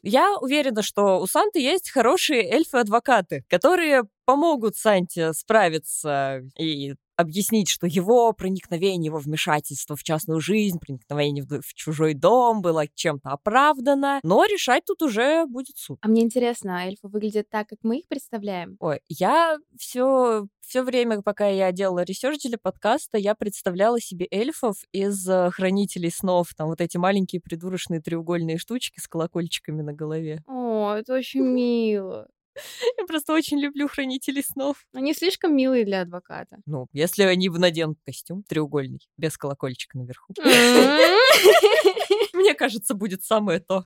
Я 0.02 0.36
уверена, 0.40 0.82
что 0.82 1.20
у 1.22 1.28
Санты 1.28 1.60
есть 1.62 1.90
хорошие 1.92 2.44
эльфы-адвокаты, 2.44 3.46
которые 3.48 4.04
помогут 4.32 4.78
Санте 4.78 5.34
справиться 5.34 6.42
и 6.58 6.96
объяснить, 7.18 7.68
что 7.68 7.86
его 7.86 8.32
проникновение, 8.32 9.08
его 9.08 9.18
вмешательство 9.18 9.98
в 9.98 10.04
частную 10.04 10.40
жизнь, 10.40 10.80
проникновение 10.80 11.44
в, 11.44 11.62
в 11.62 11.74
чужой 11.74 12.14
дом 12.14 12.62
было 12.62 12.86
чем-то 12.88 13.30
оправдано, 13.30 14.22
но 14.24 14.46
решать 14.46 14.86
тут 14.86 15.02
уже 15.02 15.46
будет 15.48 15.78
суд. 15.78 16.00
А 16.02 16.08
мне 16.08 16.22
интересно, 16.22 16.80
а 16.80 16.86
эльфы 16.86 17.10
выглядят 17.10 17.50
так, 17.50 17.68
как 17.68 17.80
мы 17.84 18.00
их 18.00 18.08
представляем? 18.08 18.78
Ой, 18.80 19.02
я 19.10 19.58
все, 19.78 20.48
все 20.62 20.82
время, 20.82 21.22
пока 21.22 21.48
я 21.50 21.74
делала 21.74 22.04
research 22.04 22.42
для 22.44 22.58
подкаста, 22.58 23.18
я 23.18 23.36
представляла 23.36 24.00
себе 24.00 24.30
эльфов 24.32 24.78
из 24.94 25.28
э, 25.28 25.52
хранителей 25.52 26.10
снов. 26.10 26.54
Там 26.56 26.70
вот 26.70 26.80
эти 26.80 26.96
маленькие 26.96 27.42
придурочные 27.42 28.00
треугольные 28.00 28.58
штучки 28.58 29.02
с 29.02 29.10
колокольчиками 29.10 29.82
на 29.82 29.92
голове. 29.92 30.42
О, 30.48 30.94
это 30.96 31.16
очень 31.16 31.42
мило. 31.46 32.30
Я 32.98 33.06
просто 33.06 33.34
очень 33.34 33.60
люблю 33.60 33.88
хранителей 33.88 34.44
снов. 34.44 34.86
Они 34.94 35.14
слишком 35.14 35.56
милые 35.56 35.86
для 35.86 36.02
адвоката. 36.02 36.58
Ну, 36.66 36.88
если 36.94 37.24
они 37.24 37.50
наденут 37.50 38.00
костюм 38.06 38.44
треугольный, 38.44 39.00
без 39.18 39.38
колокольчика 39.38 39.98
наверху. 39.98 40.34
Мне 42.34 42.54
кажется, 42.54 42.94
будет 42.94 43.24
самое 43.24 43.60
то. 43.60 43.86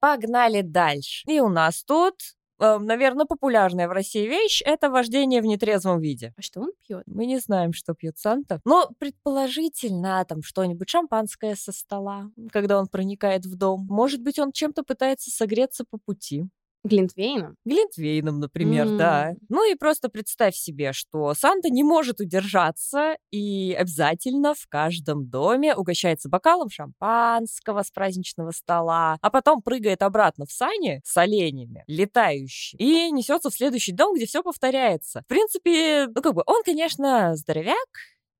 Погнали 0.00 0.60
дальше. 0.60 1.22
И 1.26 1.40
у 1.40 1.48
нас 1.48 1.82
тут 1.82 2.14
наверное, 2.58 3.26
популярная 3.26 3.88
в 3.88 3.92
России 3.92 4.26
вещь— 4.26 4.62
это 4.64 4.90
вождение 4.90 5.40
в 5.42 5.44
нетрезвом 5.44 6.00
виде. 6.00 6.32
А 6.36 6.42
что 6.42 6.60
он 6.60 6.72
пьет? 6.86 7.02
Мы 7.06 7.26
не 7.26 7.38
знаем, 7.38 7.72
что 7.72 7.94
пьет 7.94 8.18
Санта. 8.18 8.60
Но 8.64 8.90
предположительно 8.98 10.24
там 10.28 10.42
что-нибудь 10.42 10.88
шампанское 10.88 11.56
со 11.56 11.72
стола, 11.72 12.30
когда 12.52 12.78
он 12.78 12.86
проникает 12.86 13.46
в 13.46 13.56
дом. 13.56 13.86
Может 13.88 14.22
быть, 14.22 14.38
он 14.38 14.52
чем-то 14.52 14.82
пытается 14.82 15.30
согреться 15.30 15.84
по 15.88 15.98
пути. 15.98 16.44
Глинтвейном? 16.84 17.56
Глинтвейном, 17.64 18.40
например, 18.40 18.86
М. 18.86 18.98
да. 18.98 19.32
Ну 19.48 19.70
и 19.70 19.74
просто 19.74 20.10
представь 20.10 20.54
себе, 20.54 20.92
что 20.92 21.32
Санта 21.34 21.70
не 21.70 21.82
может 21.82 22.20
удержаться 22.20 23.16
и 23.30 23.72
обязательно 23.72 24.54
в 24.54 24.66
каждом 24.68 25.26
доме 25.28 25.74
угощается 25.74 26.28
бокалом 26.28 26.68
шампанского 26.68 27.82
с 27.82 27.90
праздничного 27.90 28.50
стола, 28.50 29.16
а 29.22 29.30
потом 29.30 29.62
прыгает 29.62 30.02
обратно 30.02 30.44
в 30.44 30.52
сани 30.52 31.00
с 31.04 31.16
оленями, 31.16 31.84
летающими, 31.86 32.78
и 32.80 33.10
несется 33.10 33.48
в 33.48 33.54
следующий 33.54 33.92
дом, 33.92 34.14
где 34.14 34.26
все 34.26 34.42
повторяется. 34.42 35.22
В 35.22 35.26
принципе, 35.26 36.06
ну 36.14 36.20
как 36.20 36.34
бы 36.34 36.42
он, 36.46 36.62
конечно, 36.64 37.34
здоровяк, 37.34 37.88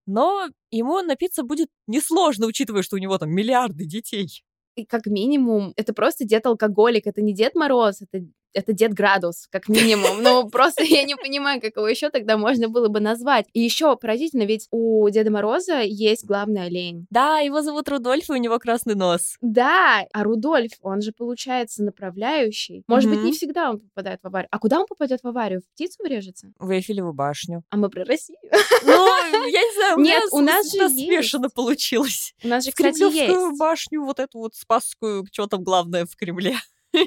но 0.07 0.49
ему 0.71 1.01
напиться 1.01 1.45
будет 1.45 1.69
несложно, 1.87 2.47
учитывая, 2.47 2.83
что 2.83 2.97
у 2.97 2.99
него 2.99 3.17
там 3.17 3.31
миллиарды 3.31 3.87
детей. 3.87 4.45
И 4.77 4.85
как 4.85 5.07
минимум, 5.07 5.73
это 5.77 5.95
просто 5.95 6.25
дед-алкоголик, 6.25 7.07
это 7.07 7.23
не 7.23 7.33
Дед 7.35 7.55
Мороз, 7.55 8.03
это, 8.03 8.27
это 8.55 8.73
Дед 8.73 8.95
Градус, 8.95 9.49
как 9.51 9.69
минимум. 9.69 10.23
Ну, 10.23 10.49
просто 10.49 10.83
я 10.85 11.05
не 11.05 11.17
понимаю, 11.17 11.61
как 11.61 11.77
его 11.77 11.89
еще 11.89 12.11
тогда 12.11 12.39
можно 12.39 12.69
было 12.69 12.89
бы 12.89 13.01
назвать. 13.01 13.47
И 13.53 13.61
еще 13.61 13.97
поразительно, 13.97 14.45
ведь 14.45 14.69
у 14.71 15.09
Деда 15.11 15.31
Мороза 15.31 15.81
есть 15.81 16.25
главный 16.25 16.67
олень. 16.67 17.07
Да, 17.11 17.41
его 17.41 17.63
зовут 17.63 17.89
Рудольф, 17.89 18.31
и 18.31 18.33
у 18.33 18.37
него 18.37 18.59
красный 18.59 18.95
нос. 18.95 19.37
Да, 19.41 20.05
а 20.13 20.25
Рудольф, 20.25 20.73
он 20.83 21.03
же 21.03 21.13
получается 21.13 21.83
направляющий. 21.83 22.85
Может 22.87 23.11
быть, 23.11 23.23
не 23.23 23.33
всегда 23.33 23.71
он 23.71 23.81
попадает 23.81 24.21
в 24.23 24.27
аварию. 24.27 24.49
А 24.51 24.59
куда 24.59 24.81
он 24.81 24.87
попадет 24.87 25.21
в 25.23 25.27
аварию? 25.27 25.61
В 25.61 25.75
птицу 25.75 26.03
врежется? 26.03 26.53
В 26.59 26.71
Эйфелеву 26.71 27.13
башню. 27.13 27.65
А 27.71 27.77
мы 27.77 27.91
про 27.91 28.05
Россию. 28.05 28.39
Ну, 28.85 29.47
я 29.47 29.63
не 29.63 29.75
знаю, 29.75 29.99
Нет, 29.99 30.23
у 30.33 30.41
нас 30.41 30.73
же 30.73 30.89
смешано 30.89 31.49
получилось. 31.51 32.35
У 32.43 32.49
нас 32.49 32.65
же, 32.65 32.71
кстати, 32.71 33.03
есть. 33.13 33.59
башню, 33.59 34.05
вот 34.05 34.21
эту 34.21 34.39
вот 34.39 34.55
Спасскую, 34.55 35.27
что 35.33 35.47
там 35.47 35.63
главное 35.63 36.07
в 36.07 36.17
Кремле. 36.17 36.57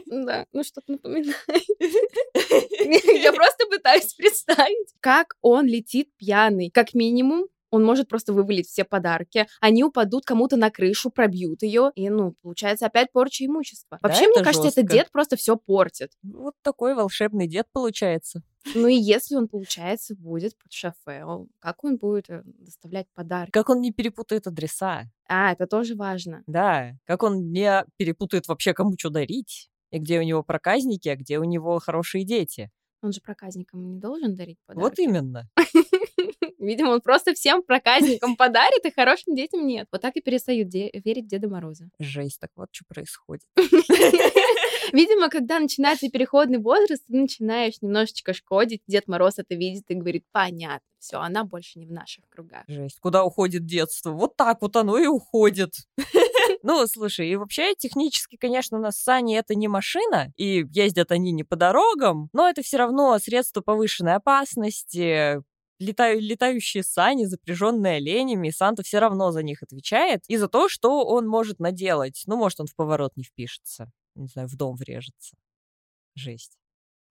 Да, 0.07 0.45
ну 0.51 0.63
что-то 0.63 0.93
напоминает. 0.93 1.35
Я 3.23 3.33
просто 3.33 3.65
пытаюсь 3.69 4.13
представить, 4.13 4.93
как 4.99 5.35
он 5.41 5.65
летит 5.65 6.09
пьяный. 6.17 6.69
Как 6.69 6.93
минимум, 6.93 7.47
он 7.69 7.83
может 7.83 8.07
просто 8.07 8.33
вывалить 8.33 8.67
все 8.67 8.85
подарки, 8.85 9.45
они 9.59 9.83
упадут 9.83 10.25
кому-то 10.25 10.55
на 10.55 10.69
крышу, 10.71 11.09
пробьют 11.09 11.63
ее, 11.63 11.91
и, 11.95 12.09
ну, 12.09 12.33
получается 12.41 12.85
опять 12.85 13.11
порча 13.11 13.45
имущества. 13.45 13.99
Да, 14.01 14.07
Вообще, 14.07 14.27
мне 14.27 14.35
это 14.37 14.43
кажется, 14.45 14.67
этот 14.69 14.83
жестко. 14.83 14.93
дед 14.95 15.11
просто 15.11 15.35
все 15.35 15.57
портит. 15.57 16.11
Вот 16.23 16.53
такой 16.61 16.95
волшебный 16.95 17.47
дед 17.47 17.67
получается. 17.73 18.41
Ну 18.73 18.87
и 18.87 18.95
если 18.95 19.35
он, 19.35 19.47
получается, 19.47 20.15
будет 20.15 20.57
под 20.57 20.71
шофе, 20.71 21.23
он- 21.25 21.47
как 21.59 21.83
он 21.83 21.97
будет 21.97 22.29
э, 22.29 22.41
доставлять 22.45 23.07
подарки? 23.13 23.51
Как 23.51 23.69
он 23.69 23.79
не 23.81 23.91
перепутает 23.91 24.47
адреса. 24.47 25.03
А, 25.27 25.53
это 25.53 25.67
тоже 25.67 25.95
важно. 25.95 26.43
Да, 26.47 26.91
как 27.05 27.23
он 27.23 27.51
не 27.51 27.85
перепутает 27.97 28.47
вообще, 28.47 28.73
кому 28.73 28.93
что 28.97 29.09
дарить. 29.09 29.69
И 29.91 29.99
где 29.99 30.19
у 30.19 30.23
него 30.23 30.43
проказники, 30.43 31.09
а 31.09 31.15
где 31.15 31.39
у 31.39 31.43
него 31.43 31.79
хорошие 31.79 32.23
дети. 32.23 32.69
Он 33.01 33.11
же 33.11 33.21
проказникам 33.21 33.87
не 33.93 33.99
должен 33.99 34.35
дарить 34.35 34.57
подарки. 34.65 34.83
Вот 34.83 34.99
именно. 34.99 35.47
Видимо, 36.59 36.89
он 36.89 37.01
просто 37.01 37.33
всем 37.35 37.61
проказникам 37.61 38.35
подарит, 38.37 38.85
и 38.85 38.91
хорошим 38.91 39.35
детям 39.35 39.65
нет. 39.67 39.87
Вот 39.91 40.01
так 40.01 40.15
и 40.15 40.21
перестают 40.21 40.67
де- 40.67 40.89
верить 41.05 41.27
Деда 41.27 41.47
Мороза. 41.47 41.89
Жесть, 41.99 42.39
так 42.39 42.49
вот 42.55 42.69
что 42.71 42.85
происходит. 42.87 43.45
Видимо, 44.93 45.29
когда 45.29 45.59
начинается 45.59 46.09
переходный 46.09 46.59
возраст, 46.59 47.03
ты 47.07 47.15
начинаешь 47.15 47.81
немножечко 47.81 48.33
шкодить. 48.33 48.81
Дед 48.87 49.07
Мороз 49.07 49.39
это 49.39 49.55
видит 49.55 49.85
и 49.89 49.95
говорит, 49.95 50.25
понятно, 50.31 50.85
все, 50.99 51.17
она 51.17 51.43
больше 51.43 51.79
не 51.79 51.85
в 51.85 51.91
наших 51.91 52.23
кругах. 52.29 52.63
Жесть, 52.67 52.99
куда 52.99 53.23
уходит 53.23 53.65
детство? 53.65 54.11
Вот 54.11 54.35
так 54.35 54.61
вот 54.61 54.75
оно 54.75 54.97
и 54.97 55.07
уходит. 55.07 55.73
Ну, 56.63 56.85
слушай, 56.87 57.29
и 57.29 57.35
вообще 57.35 57.75
технически, 57.75 58.35
конечно, 58.35 58.77
у 58.77 58.81
нас 58.81 58.97
сани 58.97 59.37
это 59.37 59.53
не 59.53 59.67
машина, 59.67 60.31
и 60.35 60.65
ездят 60.71 61.11
они 61.11 61.31
не 61.31 61.43
по 61.43 61.55
дорогам, 61.55 62.29
но 62.33 62.49
это 62.49 62.61
все 62.61 62.77
равно 62.77 63.17
средство 63.19 63.61
повышенной 63.61 64.15
опасности, 64.15 65.43
летаю, 65.79 66.19
летающие 66.19 66.83
сани, 66.83 67.25
запряженные 67.25 67.97
оленями, 67.97 68.47
и 68.47 68.51
Санта 68.51 68.83
все 68.83 68.99
равно 68.99 69.31
за 69.31 69.43
них 69.43 69.63
отвечает, 69.63 70.23
и 70.27 70.37
за 70.37 70.47
то, 70.47 70.69
что 70.69 71.05
он 71.05 71.27
может 71.27 71.59
наделать. 71.59 72.23
Ну, 72.25 72.37
может, 72.37 72.59
он 72.59 72.67
в 72.67 72.75
поворот 72.75 73.13
не 73.15 73.23
впишется, 73.23 73.91
не 74.21 74.27
знаю, 74.27 74.47
в 74.47 74.55
дом 74.55 74.75
врежется. 74.75 75.35
Жесть. 76.15 76.57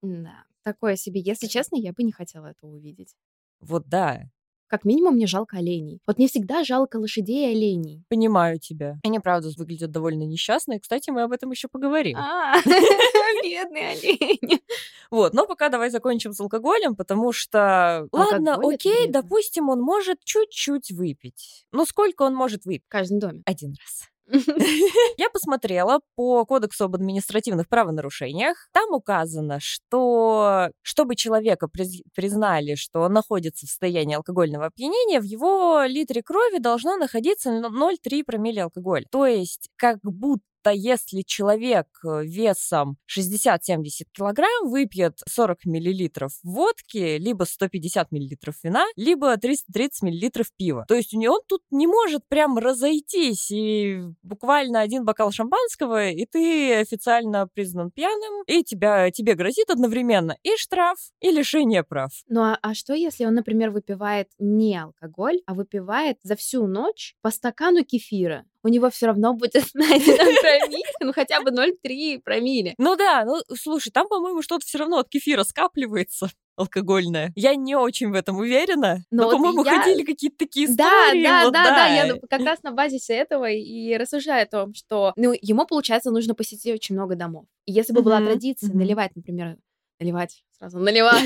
Да, 0.01 0.43
такое 0.63 0.95
себе. 0.95 1.21
Если 1.21 1.47
честно, 1.47 1.75
я 1.77 1.93
бы 1.93 2.03
не 2.03 2.11
хотела 2.11 2.47
этого 2.47 2.71
увидеть. 2.71 3.15
Вот 3.59 3.87
да, 3.87 4.23
Как 4.67 4.83
минимум, 4.83 5.15
мне 5.15 5.27
жалко 5.27 5.57
оленей. 5.57 6.01
Вот 6.05 6.17
мне 6.17 6.27
всегда 6.27 6.63
жалко 6.65 6.97
лошадей 6.97 7.47
и 7.49 7.55
оленей. 7.55 8.03
понимаю 8.09 8.59
тебя. 8.59 8.99
Они, 9.03 9.17
правда, 9.19 9.49
выглядят 9.57 9.91
довольно 9.91 10.23
несчастные. 10.23 10.79
Кстати, 10.81 11.09
мы 11.09 11.23
об 11.23 11.31
этом 11.31 11.49
еще 11.51 11.67
поговорим. 11.69 12.17
А, 12.17 12.61
бедные 13.41 13.89
олени. 13.91 14.61
Вот, 15.09 15.33
но 15.33 15.47
пока 15.47 15.69
давай 15.69 15.89
закончим 15.89 16.33
с 16.33 16.39
алкоголем, 16.41 16.95
потому 16.97 17.31
что, 17.31 18.09
ладно, 18.11 18.57
это 18.59 18.67
окей, 18.67 19.07
допустим, 19.07 19.69
он 19.69 19.79
может 19.81 20.19
чуть-чуть 20.25 20.91
выпить. 20.91 21.65
Но 21.71 21.85
сколько 21.85 22.23
он 22.23 22.35
может 22.35 22.65
выпить? 22.65 22.85
В 22.85 22.89
каждом 22.89 23.19
доме. 23.19 23.41
Один 23.45 23.69
раз. 23.71 24.09
Я 25.17 25.29
посмотрела 25.29 26.01
по 26.15 26.45
кодексу 26.45 26.85
об 26.85 26.95
административных 26.95 27.69
правонарушениях. 27.69 28.57
Там 28.73 28.93
указано, 28.93 29.59
что 29.61 30.69
чтобы 30.81 31.15
человека 31.15 31.67
приз- 31.67 32.03
признали, 32.13 32.75
что 32.75 33.01
он 33.01 33.13
находится 33.13 33.65
в 33.65 33.69
состоянии 33.69 34.15
алкогольного 34.15 34.65
опьянения, 34.65 35.21
в 35.21 35.23
его 35.23 35.83
литре 35.83 36.21
крови 36.21 36.59
должно 36.59 36.97
находиться 36.97 37.49
н- 37.49 37.65
0,3 37.65 38.23
промилле 38.25 38.63
алкоголя. 38.63 39.05
То 39.11 39.25
есть 39.25 39.69
как 39.77 39.99
будто 40.03 40.43
если 40.71 41.21
человек 41.21 41.87
э, 42.03 42.23
весом 42.25 42.97
60-70 43.07 44.07
килограмм 44.11 44.69
выпьет 44.69 45.19
40 45.27 45.65
миллилитров 45.65 46.31
водки, 46.43 47.17
либо 47.17 47.43
150 47.43 48.11
миллилитров 48.11 48.55
вина, 48.63 48.85
либо 48.95 49.35
330 49.37 50.03
миллилитров 50.03 50.47
пива. 50.57 50.85
То 50.87 50.95
есть 50.95 51.13
у 51.13 51.19
него 51.19 51.35
он 51.35 51.41
тут 51.47 51.61
не 51.71 51.87
может 51.87 52.27
прям 52.27 52.57
разойтись, 52.57 53.51
и 53.51 54.01
буквально 54.23 54.81
один 54.81 55.05
бокал 55.05 55.31
шампанского, 55.31 56.09
и 56.09 56.25
ты 56.25 56.75
официально 56.75 57.47
признан 57.47 57.91
пьяным, 57.91 58.43
и 58.47 58.63
тебя, 58.63 59.11
тебе 59.11 59.35
грозит 59.35 59.69
одновременно 59.69 60.35
и 60.43 60.55
штраф, 60.57 60.97
и 61.21 61.31
лишение 61.31 61.83
прав. 61.83 62.11
Ну 62.27 62.41
а, 62.41 62.57
а 62.61 62.73
что, 62.73 62.93
если 62.93 63.25
он, 63.25 63.35
например, 63.35 63.71
выпивает 63.71 64.29
не 64.39 64.77
алкоголь, 64.77 65.41
а 65.45 65.53
выпивает 65.53 66.17
за 66.23 66.35
всю 66.35 66.67
ночь 66.67 67.15
по 67.21 67.31
стакану 67.31 67.83
кефира? 67.83 68.45
У 68.67 68.69
него 68.69 68.89
все 68.89 69.05
равно 69.05 69.33
будет 69.33 69.63
найдено 69.73 70.17
промилле, 70.41 70.83
ну 70.99 71.13
хотя 71.13 71.39
бы 71.41 71.51
0,3 71.51 72.19
промилле. 72.21 72.73
Ну 72.77 72.97
да, 72.97 73.23
ну 73.23 73.37
слушай, 73.55 73.91
там, 73.91 74.09
по-моему, 74.09 74.41
что-то 74.41 74.65
все 74.65 74.77
равно 74.77 74.97
от 74.97 75.07
кефира 75.07 75.45
скапливается 75.45 76.27
алкогольное. 76.57 77.31
Я 77.37 77.55
не 77.55 77.75
очень 77.75 78.09
в 78.11 78.13
этом 78.13 78.35
уверена, 78.39 79.05
Но 79.09 79.23
но, 79.23 79.23
вот 79.29 79.31
по-моему, 79.37 79.63
я- 79.63 79.79
ходили 79.81 80.03
какие-то 80.03 80.35
такие 80.39 80.67
Да, 80.67 80.83
истории. 80.83 81.23
да, 81.23 81.43
вот 81.45 81.53
да, 81.53 81.63
да, 81.63 81.85
я 81.87 82.05
ну, 82.07 82.19
как 82.29 82.41
раз 82.41 82.61
на 82.63 82.71
базисе 82.73 83.13
этого 83.13 83.49
и 83.49 83.95
рассуждаю 83.95 84.43
о 84.43 84.47
том, 84.47 84.73
что 84.73 85.13
ну, 85.15 85.33
ему, 85.41 85.65
получается, 85.65 86.11
нужно 86.11 86.35
посетить 86.35 86.73
очень 86.73 86.95
много 86.95 87.15
домов. 87.15 87.45
И 87.65 87.71
если 87.71 87.93
бы 87.93 88.01
была 88.01 88.17
Мгм, 88.19 88.27
традиция 88.31 88.67
мгм. 88.69 88.79
наливать, 88.79 89.15
например, 89.15 89.55
наливать, 90.01 90.43
сразу 90.57 90.77
наливать, 90.79 91.25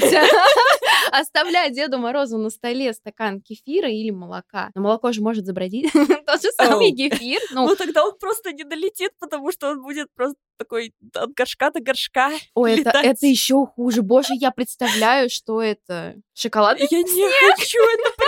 оставлять 1.12 1.74
Деду 1.74 1.98
Морозу 1.98 2.38
на 2.38 2.50
столе 2.50 2.94
стакан 2.94 3.42
кефира 3.42 3.90
или 3.90 4.12
молока. 4.12 4.70
Но 4.76 4.82
молоко 4.82 5.12
же 5.12 5.22
может 5.22 5.46
забродить. 5.46 5.92
Тот 5.94 6.42
же 6.42 6.50
самый 6.58 6.92
кефир. 6.92 7.40
Ну, 7.52 7.68
Ну 7.68 7.76
тогда 7.76 8.06
он 8.06 8.18
просто 8.20 8.52
не 8.52 8.64
долетит, 8.64 9.12
потому 9.20 9.52
что 9.52 9.70
он 9.70 9.82
будет 9.82 10.08
просто 10.16 10.36
такой 10.58 10.94
от 11.16 11.34
горшка 11.34 11.72
до 11.72 11.80
горшка. 11.82 12.32
ой, 12.56 12.72
это, 12.82 12.92
это 12.98 13.26
еще 13.26 13.66
хуже. 13.66 14.02
Боже, 14.02 14.34
я 14.40 14.52
представляю, 14.52 15.30
что 15.30 15.62
это. 15.62 16.16
Шоколад? 16.34 16.80
Я 16.80 17.02
не 17.02 17.50
хочу 17.50 17.80
это 17.80 18.12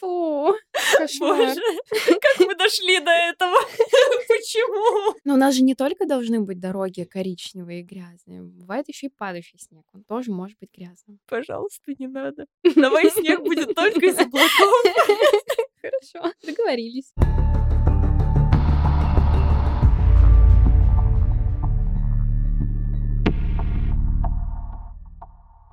Фу, 0.00 0.54
кошмар. 0.98 1.36
Боже, 1.38 1.60
как 2.20 2.46
мы 2.46 2.54
дошли 2.56 3.00
до 3.00 3.10
этого? 3.10 3.43
Но 5.34 5.38
у 5.38 5.40
нас 5.40 5.56
же 5.56 5.64
не 5.64 5.74
только 5.74 6.06
должны 6.06 6.38
быть 6.38 6.60
дороги 6.60 7.02
коричневые 7.02 7.80
и 7.80 7.82
грязные. 7.82 8.40
Бывает 8.40 8.86
еще 8.86 9.08
и 9.08 9.10
падающий 9.10 9.58
снег. 9.58 9.82
Он 9.92 10.04
тоже 10.04 10.30
может 10.30 10.56
быть 10.60 10.70
грязным. 10.72 11.18
Пожалуйста, 11.26 11.92
не 11.98 12.06
надо. 12.06 12.46
Давай 12.76 13.10
снег 13.10 13.40
будет 13.40 13.74
только 13.74 14.06
из 14.06 14.16
облаков. 14.16 14.84
договорились. 16.46 17.12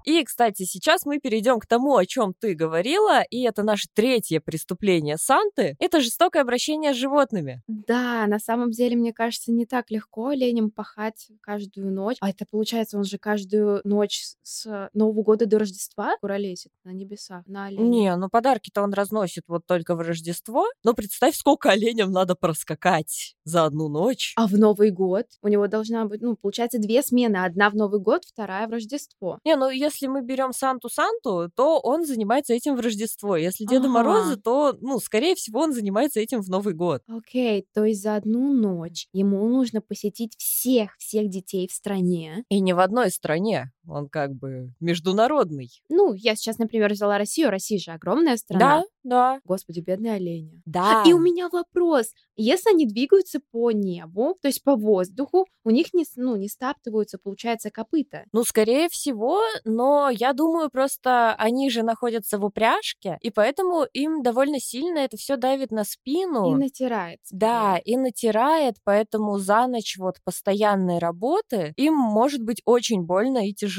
И, 0.05 0.23
кстати, 0.23 0.63
сейчас 0.63 1.05
мы 1.05 1.19
перейдем 1.19 1.59
к 1.59 1.65
тому, 1.65 1.95
о 1.95 2.05
чем 2.05 2.33
ты 2.33 2.53
говорила, 2.53 3.21
и 3.29 3.43
это 3.43 3.63
наше 3.63 3.87
третье 3.93 4.39
преступление 4.39 5.17
Санты. 5.17 5.75
Это 5.79 6.01
жестокое 6.01 6.41
обращение 6.43 6.93
с 6.93 6.97
животными. 6.97 7.61
Да, 7.67 8.25
на 8.27 8.39
самом 8.39 8.71
деле, 8.71 8.95
мне 8.95 9.13
кажется, 9.13 9.51
не 9.51 9.65
так 9.65 9.91
легко 9.91 10.27
оленям 10.27 10.71
пахать 10.71 11.27
каждую 11.41 11.91
ночь. 11.91 12.17
А 12.21 12.29
это 12.29 12.45
получается, 12.49 12.97
он 12.97 13.03
же 13.03 13.17
каждую 13.17 13.81
ночь 13.83 14.23
с 14.43 14.89
Нового 14.93 15.23
года 15.23 15.45
до 15.45 15.59
Рождества 15.59 16.15
куролесит 16.21 16.71
на 16.83 16.91
небеса, 16.91 17.43
на 17.47 17.65
оленя. 17.65 17.83
Не, 17.83 18.15
ну 18.15 18.29
подарки-то 18.29 18.81
он 18.81 18.93
разносит 18.93 19.43
вот 19.47 19.65
только 19.65 19.95
в 19.95 20.01
Рождество. 20.01 20.65
Но 20.83 20.93
представь, 20.93 21.35
сколько 21.35 21.69
оленям 21.69 22.11
надо 22.11 22.35
проскакать 22.35 23.35
за 23.43 23.65
одну 23.65 23.87
ночь. 23.89 24.33
А 24.35 24.47
в 24.47 24.53
Новый 24.57 24.91
год 24.91 25.25
у 25.41 25.47
него 25.47 25.67
должна 25.67 26.05
быть, 26.05 26.21
ну, 26.21 26.35
получается, 26.35 26.79
две 26.79 27.01
смены. 27.01 27.37
Одна 27.37 27.69
в 27.69 27.75
Новый 27.75 27.99
год, 27.99 28.23
вторая 28.25 28.67
в 28.67 28.71
Рождество. 28.71 29.39
Не, 29.45 29.55
ну 29.55 29.69
если 29.69 29.90
если 29.91 30.07
мы 30.07 30.21
берем 30.21 30.53
Санту-Санту, 30.53 31.49
то 31.55 31.79
он 31.79 32.05
занимается 32.05 32.53
этим 32.53 32.75
в 32.75 32.79
Рождество. 32.79 33.35
Если 33.35 33.65
Деда 33.65 33.85
Ага. 33.85 33.89
Мороза, 33.89 34.37
то, 34.37 34.75
ну, 34.79 34.99
скорее 34.99 35.35
всего, 35.35 35.59
он 35.61 35.73
занимается 35.73 36.19
этим 36.19 36.41
в 36.41 36.49
Новый 36.49 36.73
год. 36.73 37.03
Окей, 37.07 37.67
то 37.73 37.83
есть 37.85 38.01
за 38.01 38.15
одну 38.15 38.53
ночь 38.53 39.07
ему 39.13 39.47
нужно 39.47 39.81
посетить 39.81 40.35
всех, 40.37 40.95
всех 40.97 41.29
детей 41.29 41.67
в 41.67 41.73
стране. 41.73 42.43
И 42.49 42.59
не 42.59 42.73
в 42.73 42.79
одной 42.79 43.11
стране. 43.11 43.71
Он 43.87 44.09
как 44.09 44.33
бы 44.33 44.73
международный. 44.79 45.69
Ну, 45.89 46.13
я 46.13 46.35
сейчас, 46.35 46.57
например, 46.59 46.91
взяла 46.91 47.17
Россию. 47.17 47.49
Россия 47.49 47.79
же 47.79 47.91
огромная 47.91 48.37
страна. 48.37 48.81
Да, 48.81 48.83
да, 49.03 49.39
Господи, 49.45 49.79
бедные 49.79 50.13
олени. 50.13 50.61
да. 50.65 51.03
И 51.07 51.13
у 51.13 51.19
меня 51.19 51.49
вопрос. 51.49 52.11
Если 52.35 52.69
они 52.69 52.85
двигаются 52.85 53.39
по 53.51 53.71
небу, 53.71 54.37
то 54.41 54.47
есть 54.47 54.63
по 54.63 54.75
воздуху, 54.75 55.47
у 55.63 55.69
них 55.71 55.93
не, 55.93 56.05
ну, 56.15 56.35
не 56.35 56.47
стаптываются, 56.47 57.17
получается, 57.17 57.71
копыта. 57.71 58.25
Ну, 58.31 58.43
скорее 58.43 58.89
всего, 58.89 59.39
но 59.63 60.09
я 60.09 60.33
думаю, 60.33 60.69
просто 60.69 61.33
они 61.35 61.69
же 61.69 61.83
находятся 61.83 62.37
в 62.37 62.45
упряжке, 62.45 63.17
и 63.21 63.31
поэтому 63.31 63.85
им 63.93 64.21
довольно 64.21 64.59
сильно 64.59 64.99
это 64.99 65.17
все 65.17 65.35
давит 65.35 65.71
на 65.71 65.83
спину. 65.83 66.51
И 66.51 66.55
натирается. 66.55 67.35
Да, 67.35 67.79
и 67.83 67.97
натирает, 67.97 68.75
поэтому 68.83 69.37
за 69.39 69.67
ночь 69.67 69.97
вот 69.97 70.17
постоянной 70.23 70.99
работы 70.99 71.73
им 71.77 71.95
может 71.95 72.41
быть 72.43 72.61
очень 72.65 73.01
больно 73.03 73.47
и 73.47 73.53
тяжело. 73.53 73.70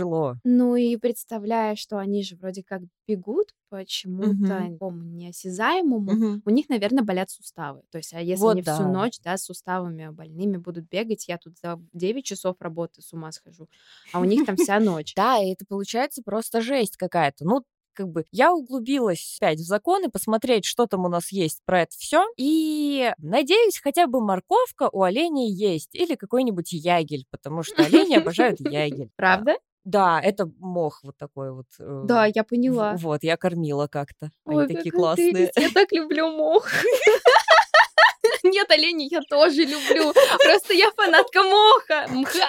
Ну 0.45 0.75
и 0.77 0.97
представляя, 0.97 1.77
что 1.77 1.99
они 1.99 2.25
же 2.25 2.37
вроде 2.37 2.65
как 2.65 2.83
бегут 3.07 3.55
по 3.69 3.85
чему-то 3.87 4.37
Мгм. 4.49 4.69
такому 4.73 5.05
неосязаемому, 5.05 6.13
Мгм. 6.13 6.43
у 6.45 6.51
них, 6.51 6.69
наверное, 6.69 7.05
болят 7.05 7.31
суставы. 7.31 7.83
То 7.91 7.99
есть, 7.99 8.13
а 8.13 8.21
если 8.21 8.43
Вот 8.43 8.51
они 8.51 8.63
всю 8.63 8.83
да. 8.83 8.91
ночь, 8.91 9.21
да, 9.23 9.37
с 9.37 9.45
суставами 9.45 10.09
больными 10.09 10.57
будут 10.57 10.89
бегать, 10.89 11.29
я 11.29 11.39
тут 11.39 11.59
за 11.63 11.81
9 11.93 12.25
часов 12.25 12.57
работы 12.61 13.03
с 13.03 13.13
ума 13.13 13.31
схожу, 13.33 13.69
а 14.11 14.21
у 14.21 14.25
них 14.25 14.45
там 14.45 14.57
вся 14.57 14.81
ночь. 14.81 15.15
Да, 15.17 15.39
и 15.39 15.53
это 15.53 15.65
получается 15.67 16.23
просто 16.25 16.61
жесть 16.61 16.97
какая-то. 16.97 17.45
Ну, 17.45 17.63
как 17.95 18.09
бы 18.09 18.25
я 18.33 18.53
углубилась 18.55 19.37
опять 19.41 19.59
в 19.61 19.65
законы, 19.65 20.09
посмотреть, 20.11 20.65
что 20.65 20.87
там 20.87 21.05
у 21.05 21.09
нас 21.09 21.31
есть 21.31 21.61
про 21.67 21.83
это 21.83 21.95
все. 21.97 22.25
И 22.39 23.13
надеюсь, 23.19 23.79
хотя 23.81 24.07
бы 24.07 24.21
морковка 24.21 24.89
у 24.91 25.03
оленей 25.03 25.51
есть. 25.53 25.95
Или 25.95 26.15
какой-нибудь 26.15 26.73
ягель, 26.73 27.27
потому 27.31 27.63
что 27.63 27.85
олени 27.85 28.15
обожают 28.15 28.61
ягель. 28.61 29.11
Правда? 29.17 29.57
Да, 29.85 30.21
это 30.23 30.49
мох 30.59 31.01
вот 31.03 31.17
такой 31.17 31.53
вот. 31.53 31.67
э, 31.81 32.03
Да, 32.05 32.27
я 32.27 32.45
в- 32.45 32.47
поняла. 32.47 32.95
Вот, 32.99 33.23
я 33.25 33.37
кормила 33.37 33.89
как-то. 33.89 34.31
Они 34.47 34.57
Ой, 34.59 34.67
такие 34.69 34.93
какая 34.93 34.99
классные. 35.01 35.33
прелесть, 35.33 35.57
Я 35.57 35.71
так 35.71 35.91
люблю 35.93 36.29
мох. 36.31 36.69
Нет, 38.45 38.71
оленей 38.71 39.09
я 39.11 39.21
тоже 39.29 39.63
люблю. 39.63 40.13
Просто 40.45 40.75
я 40.75 40.91
фанатка 40.93 41.43
моха. 41.43 42.07
Мха. 42.09 42.49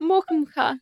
Мох 0.00 0.24
мха. 0.30 0.74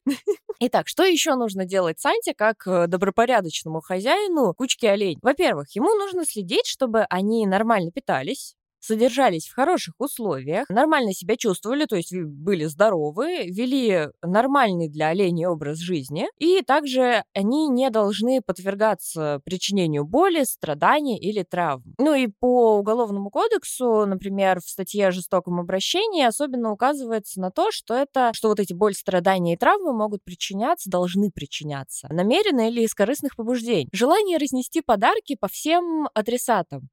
Итак, 0.60 0.88
что 0.88 1.04
еще 1.04 1.34
нужно 1.36 1.64
делать 1.64 1.98
Санте 1.98 2.34
как 2.34 2.66
э, 2.66 2.86
добропорядочному 2.86 3.80
хозяину 3.80 4.52
кучки 4.54 4.84
оленей? 4.86 5.18
Во-первых, 5.22 5.70
ему 5.74 5.94
нужно 5.94 6.24
следить, 6.26 6.66
чтобы 6.66 7.06
они 7.08 7.46
нормально 7.46 7.90
питались, 7.90 8.54
содержались 8.86 9.48
в 9.48 9.54
хороших 9.54 9.94
условиях, 9.98 10.68
нормально 10.68 11.12
себя 11.12 11.36
чувствовали, 11.36 11.86
то 11.86 11.96
есть 11.96 12.12
ви- 12.12 12.24
были 12.24 12.64
здоровы, 12.64 13.46
вели 13.46 14.08
нормальный 14.22 14.88
для 14.88 15.08
оленей 15.08 15.46
образ 15.46 15.78
жизни, 15.78 16.28
и 16.38 16.62
также 16.62 17.22
они 17.34 17.68
не 17.68 17.90
должны 17.90 18.40
подвергаться 18.44 19.40
причинению 19.44 20.04
боли, 20.04 20.44
страданий 20.44 21.18
или 21.18 21.42
травм. 21.42 21.94
Ну 21.98 22.14
и 22.14 22.28
по 22.28 22.78
Уголовному 22.78 23.30
кодексу, 23.30 24.06
например, 24.06 24.60
в 24.60 24.68
статье 24.68 25.08
о 25.08 25.12
жестоком 25.12 25.58
обращении 25.60 26.24
особенно 26.24 26.72
указывается 26.72 27.40
на 27.40 27.50
то, 27.50 27.70
что 27.70 27.94
это, 27.94 28.30
что 28.34 28.48
вот 28.48 28.60
эти 28.60 28.72
боль, 28.72 28.94
страдания 28.94 29.54
и 29.54 29.56
травмы 29.56 29.92
могут 29.92 30.22
причиняться, 30.24 30.90
должны 30.90 31.30
причиняться 31.30 32.08
намеренно 32.10 32.68
или 32.68 32.82
из 32.82 32.94
корыстных 32.94 33.36
побуждений. 33.36 33.88
Желание 33.92 34.38
разнести 34.38 34.80
подарки 34.80 35.36
по 35.38 35.48
всем 35.48 36.08
адресатам. 36.14 36.88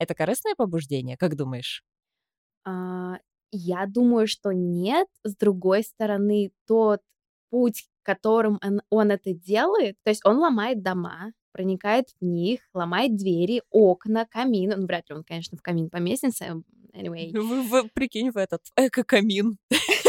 Это 0.00 0.14
корыстное 0.16 0.56
побуждение, 0.56 1.16
как 1.16 1.36
думаешь? 1.36 1.84
А, 2.64 3.18
Я 3.52 3.86
думаю, 3.86 4.26
что 4.26 4.52
нет. 4.52 5.08
С 5.24 5.36
другой 5.36 5.82
стороны, 5.84 6.52
тот 6.66 7.00
путь, 7.50 7.88
которым 8.02 8.58
он, 8.64 8.80
он 8.90 9.10
это 9.10 9.32
делает, 9.34 9.96
то 10.04 10.10
есть 10.10 10.24
он 10.24 10.38
ломает 10.38 10.82
дома, 10.82 11.32
проникает 11.52 12.10
в 12.20 12.24
них, 12.24 12.60
ломает 12.74 13.16
двери, 13.16 13.62
окна, 13.70 14.24
камин. 14.26 14.72
Ну, 14.76 14.86
вряд 14.86 15.08
ли 15.10 15.16
он, 15.16 15.24
конечно, 15.24 15.58
в 15.58 15.62
камин 15.62 15.90
поместится. 15.90 16.62
Anyway, 16.94 17.32
В- 17.32 17.68
в- 17.84 17.88
прикинь 17.92 18.30
в 18.30 18.36
этот 18.36 18.62
эко-камин. 18.76 19.58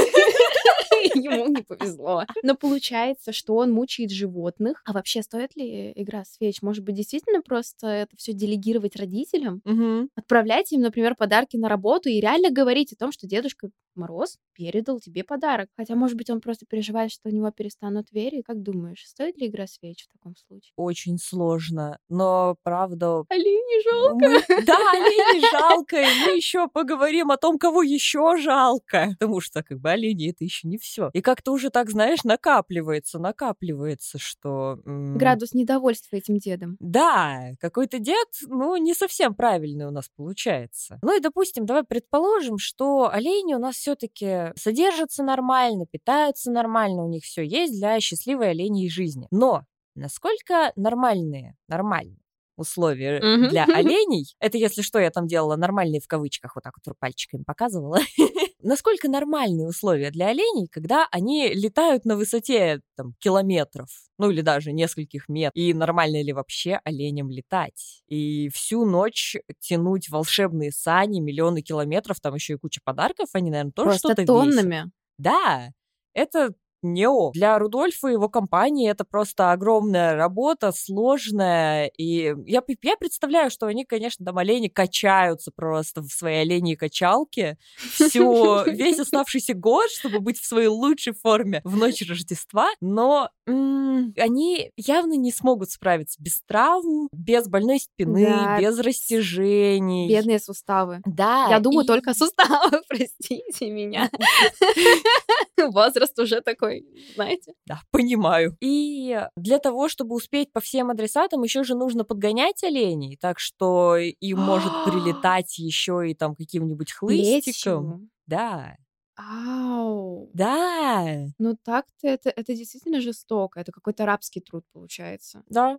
ему 1.15 1.47
не 1.47 1.63
повезло. 1.63 2.25
Но 2.43 2.55
получается, 2.55 3.31
что 3.31 3.55
он 3.55 3.71
мучает 3.71 4.11
животных. 4.11 4.81
А 4.85 4.93
вообще, 4.93 5.21
стоит 5.21 5.55
ли 5.55 5.91
игра 5.95 6.23
свеч? 6.25 6.61
Может 6.61 6.83
быть, 6.83 6.95
действительно 6.95 7.41
просто 7.41 7.87
это 7.87 8.15
все 8.17 8.33
делегировать 8.33 8.95
родителям? 8.95 9.61
Мгм. 9.65 10.09
Отправлять 10.15 10.71
им, 10.71 10.81
например, 10.81 11.15
подарки 11.15 11.57
на 11.57 11.69
работу 11.69 12.09
и 12.09 12.19
реально 12.19 12.51
говорить 12.51 12.93
о 12.93 12.95
том, 12.97 13.11
что 13.11 13.27
Дедушка 13.27 13.69
Мороз 13.95 14.37
передал 14.53 14.99
тебе 14.99 15.23
подарок. 15.23 15.69
Хотя, 15.77 15.95
может 15.95 16.17
быть, 16.17 16.29
он 16.29 16.41
просто 16.41 16.65
переживает, 16.67 17.11
что 17.11 17.29
у 17.29 17.31
него 17.31 17.49
перестанут 17.51 18.07
двери. 18.11 18.41
Как 18.41 18.61
думаешь, 18.61 19.03
стоит 19.07 19.37
ли 19.37 19.47
игра 19.47 19.67
свеч 19.67 20.05
в 20.07 20.11
таком 20.17 20.35
случае? 20.35 20.73
Очень 20.75 21.17
сложно, 21.17 21.97
но 22.09 22.55
правда 22.63 23.23
Олени 23.29 23.83
жалко. 23.83 24.15
Мы- 24.29 24.65
Да, 24.65 24.77
оленей 24.91 25.49
жалко, 25.51 25.97
и 25.97 26.05
мы 26.25 26.35
еще 26.35 26.67
поговорим 26.67 27.31
о 27.31 27.37
том, 27.37 27.57
кого 27.57 27.81
еще 27.81 28.37
жалко. 28.37 29.15
Потому 29.19 29.39
что, 29.41 29.63
как 29.63 29.79
бы, 29.79 29.91
олени 29.91 30.29
это 30.31 30.43
еще 30.43 30.67
не 30.67 30.77
все. 30.77 31.09
И 31.13 31.21
как-то 31.21 31.51
уже 31.51 31.69
так, 31.69 31.89
знаешь, 31.89 32.23
накапливается, 32.23 33.19
накапливается, 33.19 34.17
что... 34.19 34.79
Градус 34.85 35.53
недовольства 35.53 36.15
этим 36.15 36.37
дедом. 36.37 36.77
Да, 36.79 37.51
какой-то 37.59 37.99
дед, 37.99 38.27
ну, 38.47 38.75
не 38.77 38.93
совсем 38.93 39.33
правильный 39.35 39.85
у 39.85 39.91
нас 39.91 40.09
получается. 40.15 40.99
Ну 41.01 41.17
и, 41.17 41.19
допустим, 41.21 41.65
давай 41.65 41.83
предположим, 41.83 42.57
что 42.57 43.09
олени 43.11 43.53
у 43.53 43.59
нас 43.59 43.77
все-таки 43.81 44.51
содержатся 44.55 45.23
нормально, 45.23 45.85
питаются 45.89 46.51
нормально, 46.51 47.03
у 47.03 47.09
них 47.09 47.23
все 47.23 47.43
есть 47.43 47.73
для 47.79 47.99
счастливой 47.99 48.51
оленей 48.51 48.89
жизни. 48.89 49.27
Но 49.31 49.63
насколько 49.95 50.71
нормальные, 50.75 51.55
нормальные 51.67 52.20
условия 52.61 53.25
Мгм. 53.29 53.49
для 53.49 53.65
оленей, 53.71 54.35
это, 54.39 54.57
если 54.57 54.81
что, 54.83 54.99
я 54.99 55.11
там 55.11 55.27
делала 55.27 55.57
нормальные 55.57 56.01
в 56.01 56.07
кавычках, 56.07 56.55
вот 56.55 56.63
так 56.63 56.73
вот 56.85 56.95
пальчиками 56.99 57.43
показывала, 57.43 57.99
насколько 58.61 59.09
нормальные 59.09 59.67
условия 59.67 60.11
для 60.11 60.27
оленей, 60.27 60.67
когда 60.67 61.07
они 61.11 61.49
летают 61.53 62.05
на 62.05 62.15
высоте 62.15 62.81
там, 62.95 63.13
километров, 63.19 63.89
ну 64.17 64.29
или 64.31 64.41
даже 64.41 64.71
нескольких 64.71 65.27
метров, 65.29 65.55
и 65.55 65.73
нормально 65.73 66.21
ли 66.23 66.33
вообще 66.33 66.79
оленям 66.83 67.29
летать? 67.31 68.03
И 68.07 68.49
всю 68.49 68.85
ночь 68.85 69.35
тянуть 69.59 70.09
волшебные 70.09 70.71
сани, 70.71 71.19
миллионы 71.19 71.61
километров, 71.61 72.19
там 72.21 72.35
еще 72.35 72.53
и 72.53 72.57
куча 72.57 72.81
подарков, 72.83 73.29
они, 73.33 73.49
наверное, 73.51 73.71
тоже 73.73 73.91
Просто 73.91 73.99
что-то 73.99 74.23
весят. 74.23 74.71
тоннами. 74.71 74.91
Да, 75.17 75.71
это 76.13 76.53
не 76.81 77.07
ок. 77.07 77.33
Для 77.33 77.57
Рудольфа 77.59 78.07
и 78.07 78.13
его 78.13 78.29
компании 78.29 78.89
это 78.89 79.03
просто 79.05 79.51
огромная 79.51 80.15
работа, 80.15 80.71
сложная. 80.71 81.87
И 81.97 82.33
я, 82.45 82.61
я 82.83 82.95
представляю, 82.97 83.49
что 83.51 83.67
они, 83.67 83.85
конечно, 83.85 84.25
там 84.25 84.37
олени 84.37 84.67
качаются 84.67 85.51
просто 85.55 86.01
в 86.01 86.07
своей 86.09 86.41
оленей 86.41 86.75
качалке 86.75 87.57
всю, 87.93 88.63
весь 88.65 88.99
оставшийся 88.99 89.53
год, 89.53 89.89
чтобы 89.91 90.19
быть 90.19 90.39
в 90.39 90.45
своей 90.45 90.67
лучшей 90.67 91.13
форме 91.13 91.61
в 91.63 91.75
ночь 91.77 92.01
Рождества. 92.07 92.67
Но 92.81 93.29
м, 93.47 94.13
они 94.17 94.71
явно 94.77 95.13
не 95.13 95.31
смогут 95.31 95.71
справиться 95.71 96.21
без 96.21 96.41
травм, 96.41 97.07
без 97.11 97.47
больной 97.47 97.79
спины, 97.79 98.25
Да, 98.25 98.59
без 98.59 98.79
растяжений. 98.79 100.09
Бедные 100.09 100.39
суставы. 100.39 101.01
Да. 101.05 101.47
Я 101.49 101.59
думаю 101.59 101.83
и- 101.83 101.87
только 101.87 102.11
о 102.11 102.13
суставах, 102.13 102.81
простите 102.87 103.69
меня. 103.69 104.09
Возраст 105.71 106.17
уже 106.19 106.41
такой. 106.41 106.70
Такой, 106.71 107.13
знаете? 107.15 107.53
Да, 107.65 107.81
понимаю. 107.91 108.57
И 108.61 109.27
для 109.35 109.59
того, 109.59 109.89
чтобы 109.89 110.15
успеть 110.15 110.51
по 110.51 110.59
всем 110.59 110.89
адресатам, 110.89 111.43
еще 111.43 111.63
же 111.63 111.75
нужно 111.75 112.03
подгонять 112.03 112.63
оленей, 112.63 113.17
так 113.17 113.39
что 113.39 113.97
им 113.97 114.39
может 114.39 114.71
прилетать 114.85 115.57
еще 115.57 116.09
и 116.09 116.13
там 116.13 116.35
каким-нибудь 116.35 116.91
хлыстиком. 116.91 118.09
Да. 118.27 118.75
Ау. 119.17 120.29
Да. 120.33 121.25
Ну 121.37 121.57
так-то 121.63 122.07
это, 122.07 122.29
это 122.29 122.55
действительно 122.55 123.01
жестоко. 123.01 123.59
Это 123.59 123.71
какой-то 123.71 124.05
рабский 124.05 124.41
труд 124.41 124.63
получается. 124.71 125.43
Да. 125.47 125.77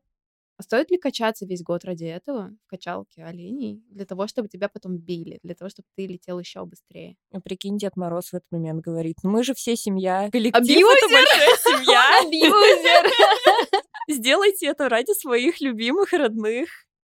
А 0.62 0.64
стоит 0.64 0.92
ли 0.92 0.96
качаться 0.96 1.44
весь 1.44 1.60
год 1.60 1.84
ради 1.84 2.04
этого 2.04 2.52
в 2.64 2.70
качалке 2.70 3.24
оленей? 3.24 3.82
Для 3.90 4.04
того, 4.04 4.28
чтобы 4.28 4.46
тебя 4.46 4.68
потом 4.68 4.96
били, 4.96 5.40
для 5.42 5.56
того, 5.56 5.68
чтобы 5.68 5.88
ты 5.96 6.06
летел 6.06 6.38
еще 6.38 6.64
быстрее. 6.64 7.16
Ну, 7.32 7.40
прикинь, 7.40 7.78
Дед 7.78 7.96
Мороз 7.96 8.26
в 8.26 8.34
этот 8.34 8.46
момент 8.52 8.80
говорит, 8.80 9.16
ну 9.24 9.30
мы 9.30 9.42
же 9.42 9.54
все 9.54 9.74
семья, 9.74 10.30
коллектив 10.30 10.62
Абьюзер! 10.62 10.96
это 10.98 11.12
большая 11.12 11.56
семья. 11.56 12.20
Абьюзер! 12.22 13.82
Сделайте 14.08 14.66
это 14.68 14.88
ради 14.88 15.18
своих 15.18 15.60
любимых 15.60 16.12
родных. 16.12 16.68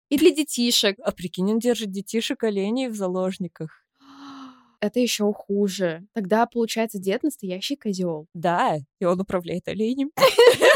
И 0.08 0.18
для 0.18 0.32
детишек. 0.32 0.96
А 1.04 1.12
прикинь, 1.12 1.52
он 1.52 1.60
держит 1.60 1.92
детишек 1.92 2.46
оленей 2.46 2.88
в 2.88 2.96
заложниках. 2.96 3.84
Это 4.80 5.02
еще 5.02 5.30
хуже. 5.34 6.06
Тогда, 6.14 6.46
получается, 6.46 7.00
дед 7.00 7.24
настоящий 7.24 7.76
козел. 7.76 8.28
Да, 8.34 8.78
и 9.02 9.04
он 9.04 9.20
управляет 9.20 9.68
оленем. 9.68 10.12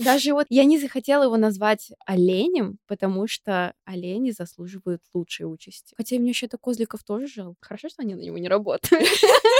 Даже 0.00 0.32
вот 0.32 0.46
я 0.48 0.64
не 0.64 0.78
захотела 0.78 1.24
его 1.24 1.36
назвать 1.36 1.90
оленем, 2.06 2.78
потому 2.86 3.26
что 3.28 3.74
олени 3.84 4.30
заслуживают 4.30 5.02
лучшей 5.14 5.44
участи. 5.44 5.94
Хотя 5.96 6.16
мне 6.16 6.30
еще 6.30 6.46
это 6.46 6.58
козликов 6.58 7.04
тоже 7.04 7.26
жалко. 7.26 7.56
Хорошо, 7.60 7.88
что 7.88 8.02
они 8.02 8.14
на 8.14 8.20
него 8.20 8.38
не 8.38 8.48
работают. 8.48 9.04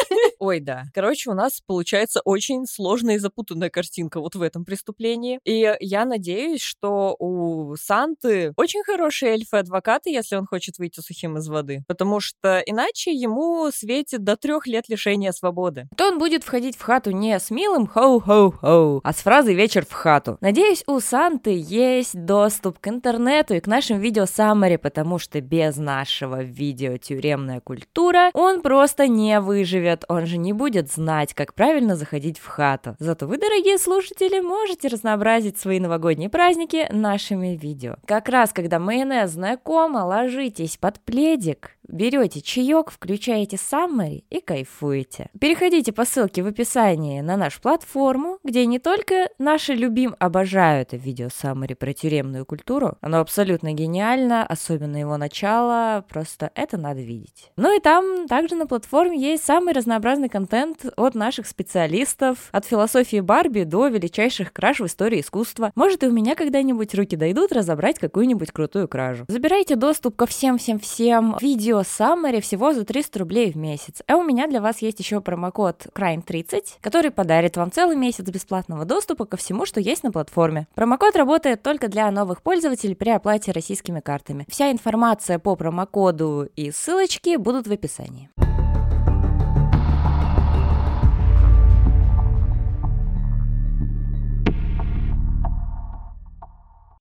Ой, 0.38 0.60
да. 0.60 0.84
Короче, 0.94 1.30
у 1.30 1.34
нас 1.34 1.60
получается 1.66 2.20
очень 2.24 2.66
сложная 2.66 3.16
и 3.16 3.18
запутанная 3.18 3.70
картинка 3.70 4.20
вот 4.20 4.34
в 4.34 4.42
этом 4.42 4.64
преступлении. 4.64 5.38
И 5.44 5.76
я 5.80 6.04
надеюсь, 6.04 6.62
что 6.62 7.14
у 7.18 7.76
Санты 7.76 8.54
очень 8.56 8.82
хорошие 8.82 9.32
эльфы-адвокаты, 9.32 10.10
если 10.10 10.36
он 10.36 10.46
хочет 10.46 10.78
выйти 10.78 11.00
сухим 11.00 11.36
из 11.36 11.48
воды. 11.48 11.84
Потому 11.86 12.20
что 12.20 12.62
иначе 12.64 13.12
ему 13.12 13.70
светит 13.70 14.24
до 14.24 14.36
трех 14.36 14.66
лет 14.66 14.88
лишения 14.88 15.32
свободы. 15.32 15.88
То 15.96 16.08
он 16.08 16.18
будет 16.18 16.44
входить 16.44 16.76
в 16.76 16.82
хату 16.82 17.10
не 17.10 17.38
с 17.38 17.50
милым 17.50 17.86
«хоу-хоу-хоу», 17.86 19.00
а 19.02 19.12
с 19.12 19.16
фразой 19.16 19.54
«вечер 19.54 19.84
в 19.84 19.92
хату». 19.92 20.29
Надеюсь, 20.40 20.84
у 20.86 21.00
Санты 21.00 21.56
есть 21.56 22.24
доступ 22.24 22.78
к 22.78 22.88
интернету 22.88 23.54
и 23.54 23.60
к 23.60 23.66
нашим 23.66 23.98
видео 23.98 24.26
саммари, 24.26 24.76
потому 24.76 25.18
что 25.18 25.40
без 25.40 25.76
нашего 25.76 26.42
видео 26.42 26.96
«Тюремная 26.96 27.60
культура» 27.60 28.30
он 28.34 28.62
просто 28.62 29.08
не 29.08 29.40
выживет. 29.40 30.04
Он 30.08 30.26
же 30.26 30.38
не 30.38 30.52
будет 30.52 30.90
знать, 30.90 31.34
как 31.34 31.54
правильно 31.54 31.96
заходить 31.96 32.38
в 32.38 32.46
хату. 32.46 32.96
Зато 32.98 33.26
вы, 33.26 33.38
дорогие 33.38 33.78
слушатели, 33.78 34.40
можете 34.40 34.88
разнообразить 34.88 35.58
свои 35.58 35.80
новогодние 35.80 36.28
праздники 36.28 36.86
нашими 36.90 37.56
видео. 37.56 37.96
Как 38.06 38.28
раз, 38.28 38.52
когда 38.52 38.78
майонез 38.78 39.30
знакомо, 39.30 40.04
ложитесь 40.04 40.76
под 40.76 41.00
пледик, 41.00 41.76
берете 41.90 42.40
чаек, 42.40 42.90
включаете 42.90 43.56
саммари 43.56 44.24
и 44.30 44.40
кайфуете. 44.40 45.30
Переходите 45.40 45.92
по 45.92 46.04
ссылке 46.04 46.42
в 46.42 46.46
описании 46.46 47.20
на 47.20 47.36
нашу 47.36 47.60
платформу, 47.60 48.38
где 48.44 48.66
не 48.66 48.78
только 48.78 49.28
наши 49.38 49.74
любим 49.74 50.14
обожаю 50.18 50.82
это 50.82 50.96
видео 50.96 51.28
саммари 51.34 51.74
про 51.74 51.92
тюремную 51.92 52.46
культуру, 52.46 52.96
оно 53.00 53.18
абсолютно 53.20 53.72
гениально, 53.72 54.46
особенно 54.46 54.96
его 54.96 55.16
начало, 55.16 56.04
просто 56.08 56.50
это 56.54 56.76
надо 56.76 57.00
видеть. 57.00 57.50
Ну 57.56 57.76
и 57.76 57.80
там 57.80 58.26
также 58.28 58.54
на 58.54 58.66
платформе 58.66 59.20
есть 59.20 59.44
самый 59.44 59.74
разнообразный 59.74 60.28
контент 60.28 60.86
от 60.96 61.14
наших 61.14 61.46
специалистов, 61.46 62.48
от 62.52 62.64
философии 62.64 63.20
Барби 63.20 63.64
до 63.64 63.88
величайших 63.88 64.52
краж 64.52 64.80
в 64.80 64.86
истории 64.86 65.20
искусства. 65.20 65.72
Может 65.74 66.04
и 66.04 66.06
у 66.06 66.12
меня 66.12 66.34
когда-нибудь 66.34 66.94
руки 66.94 67.16
дойдут 67.16 67.52
разобрать 67.52 67.98
какую-нибудь 67.98 68.52
крутую 68.52 68.88
кражу. 68.88 69.24
Забирайте 69.28 69.76
доступ 69.76 70.16
ко 70.16 70.26
всем-всем-всем 70.26 71.36
видео 71.40 71.79
Summary 71.80 72.40
всего 72.40 72.72
за 72.72 72.84
300 72.84 73.18
рублей 73.18 73.52
в 73.52 73.56
месяц. 73.56 74.02
А 74.06 74.16
у 74.16 74.22
меня 74.22 74.46
для 74.46 74.60
вас 74.60 74.82
есть 74.82 74.98
еще 74.98 75.20
промокод 75.20 75.86
Crime30, 75.94 76.62
который 76.80 77.10
подарит 77.10 77.56
вам 77.56 77.72
целый 77.72 77.96
месяц 77.96 78.24
бесплатного 78.24 78.84
доступа 78.84 79.24
ко 79.24 79.36
всему, 79.36 79.66
что 79.66 79.80
есть 79.80 80.02
на 80.02 80.12
платформе. 80.12 80.66
Промокод 80.74 81.16
работает 81.16 81.62
только 81.62 81.88
для 81.88 82.10
новых 82.10 82.42
пользователей 82.42 82.94
при 82.94 83.10
оплате 83.10 83.52
российскими 83.52 84.00
картами. 84.00 84.46
Вся 84.48 84.70
информация 84.70 85.38
по 85.38 85.56
промокоду 85.56 86.48
и 86.56 86.70
ссылочки 86.70 87.36
будут 87.36 87.66
в 87.66 87.72
описании. 87.72 88.30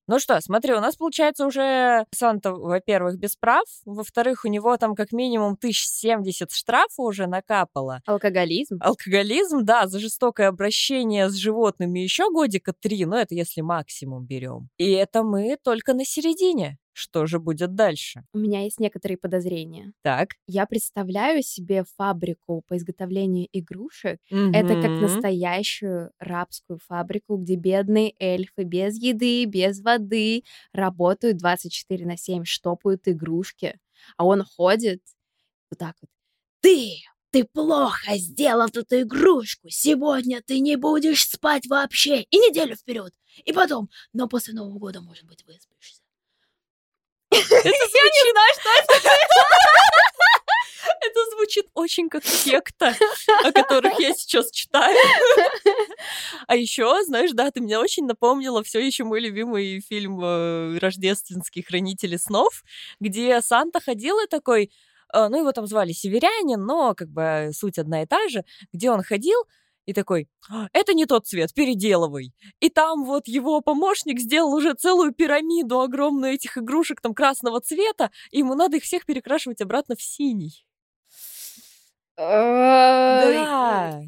Ну 0.10 0.18
что, 0.18 0.42
смотри, 0.42 0.74
у 0.74 0.80
нас 0.80 0.96
получается 0.96 1.46
уже 1.46 2.04
Санта, 2.10 2.52
во-первых, 2.52 3.20
без 3.20 3.36
прав, 3.36 3.66
во-вторых, 3.86 4.44
у 4.44 4.48
него 4.48 4.76
там 4.76 4.96
как 4.96 5.12
минимум 5.12 5.54
1070 5.54 6.52
штрафа 6.52 7.04
уже 7.04 7.28
накапало. 7.28 8.02
Алкоголизм. 8.08 8.80
Алкоголизм, 8.82 9.64
да, 9.66 9.86
за 9.86 10.00
жестокое 10.00 10.48
обращение 10.48 11.30
с 11.30 11.36
животными 11.36 12.00
еще 12.00 12.32
годика 12.32 12.74
три, 12.74 13.06
но 13.06 13.20
это 13.20 13.36
если 13.36 13.62
максимум 13.62 14.26
берем. 14.26 14.70
И 14.78 14.90
это 14.90 15.22
мы 15.22 15.58
только 15.64 15.94
на 15.94 16.04
середине. 16.04 16.80
Что 17.00 17.26
же 17.26 17.40
будет 17.40 17.76
дальше? 17.76 18.26
У 18.34 18.40
меня 18.40 18.64
есть 18.64 18.78
некоторые 18.78 19.18
подозрения. 19.18 19.94
Так. 20.02 20.32
Я 20.48 20.66
представляю 20.66 21.42
себе 21.42 21.86
фабрику 21.96 22.62
по 22.68 22.76
изготовлению 22.76 23.48
игрушек. 23.54 24.20
Это 24.30 24.82
как 24.82 24.92
настоящую 25.02 26.12
рабскую 26.20 26.78
фабрику, 26.86 27.38
где 27.38 27.56
бедные 27.56 28.14
эльфы 28.20 28.64
без 28.64 29.02
еды, 29.02 29.46
без 29.46 29.80
воды 29.80 30.44
работают 30.74 31.38
24 31.38 32.06
на 32.06 32.18
7, 32.18 32.44
штопают 32.44 33.08
игрушки. 33.08 33.80
А 34.18 34.26
он 34.26 34.44
ходит 34.44 35.02
вот 35.72 35.80
так 35.80 35.96
вот. 36.02 36.10
Ты, 36.60 36.98
ты 37.32 37.46
плохо 37.46 38.18
сделал 38.18 38.68
эту 38.68 39.02
игрушку. 39.02 39.70
Сегодня 39.70 40.42
ты 40.46 40.60
не 40.60 40.76
будешь 40.76 41.26
спать 41.30 41.66
вообще. 41.68 42.24
И 42.24 42.38
неделю 42.38 42.76
вперед. 42.76 43.14
И 43.46 43.54
потом. 43.54 43.90
Но 44.12 44.28
после 44.28 44.54
Нового 44.54 44.80
года, 44.80 45.00
может 45.00 45.26
быть, 45.26 45.46
выспишься. 45.46 46.02
Я 47.32 47.40
не 47.40 48.32
знаю, 48.32 48.54
что 48.60 48.70
это. 48.96 49.10
Это 51.02 51.20
звучит 51.32 51.68
очень 51.76 52.10
как 52.10 52.26
секта, 52.26 52.94
о 53.44 53.52
которых 53.52 54.00
я 54.00 54.14
сейчас 54.14 54.52
читаю. 54.52 54.98
А 56.48 56.56
еще, 56.56 57.04
знаешь, 57.06 57.32
да, 57.34 57.52
ты 57.52 57.62
мне 57.62 57.78
очень 57.78 58.06
напомнила 58.06 58.64
все 58.64 58.80
еще 58.80 59.04
мой 59.04 59.20
любимый 59.20 59.82
фильм 59.82 60.20
э, 60.22 60.78
«Рождественский 60.80 61.64
хранители 61.64 62.18
снов», 62.18 62.64
где 63.00 63.42
Санта 63.42 63.80
ходил 63.80 64.20
и 64.20 64.28
такой, 64.28 64.72
э, 65.14 65.28
ну, 65.28 65.38
его 65.40 65.52
там 65.52 65.68
звали 65.68 65.92
Северянин, 65.92 66.66
но 66.66 66.96
как 66.96 67.10
бы 67.10 67.52
суть 67.54 67.78
одна 67.78 68.04
и 68.04 68.06
та 68.06 68.28
же, 68.30 68.44
где 68.74 68.90
он 68.90 69.04
ходил 69.04 69.40
и 69.90 69.94
такой, 69.94 70.28
«А, 70.52 70.68
это 70.72 70.94
не 70.94 71.06
тот 71.08 71.26
цвет, 71.26 71.52
переделывай. 71.56 72.32
И 72.60 72.70
там 72.70 73.06
вот 73.06 73.28
его 73.28 73.62
помощник 73.62 74.20
сделал 74.20 74.54
уже 74.54 74.74
целую 74.76 75.14
пирамиду 75.14 75.82
огромную 75.82 76.34
этих 76.34 76.58
игрушек 76.60 77.02
там 77.02 77.16
красного 77.16 77.60
цвета, 77.60 78.12
и 78.32 78.40
ему 78.40 78.54
надо 78.54 78.78
их 78.78 78.84
всех 78.84 79.06
перекрашивать 79.06 79.62
обратно 79.62 79.96
в 79.96 80.02
синий. 80.02 80.64
Да. 82.20 84.02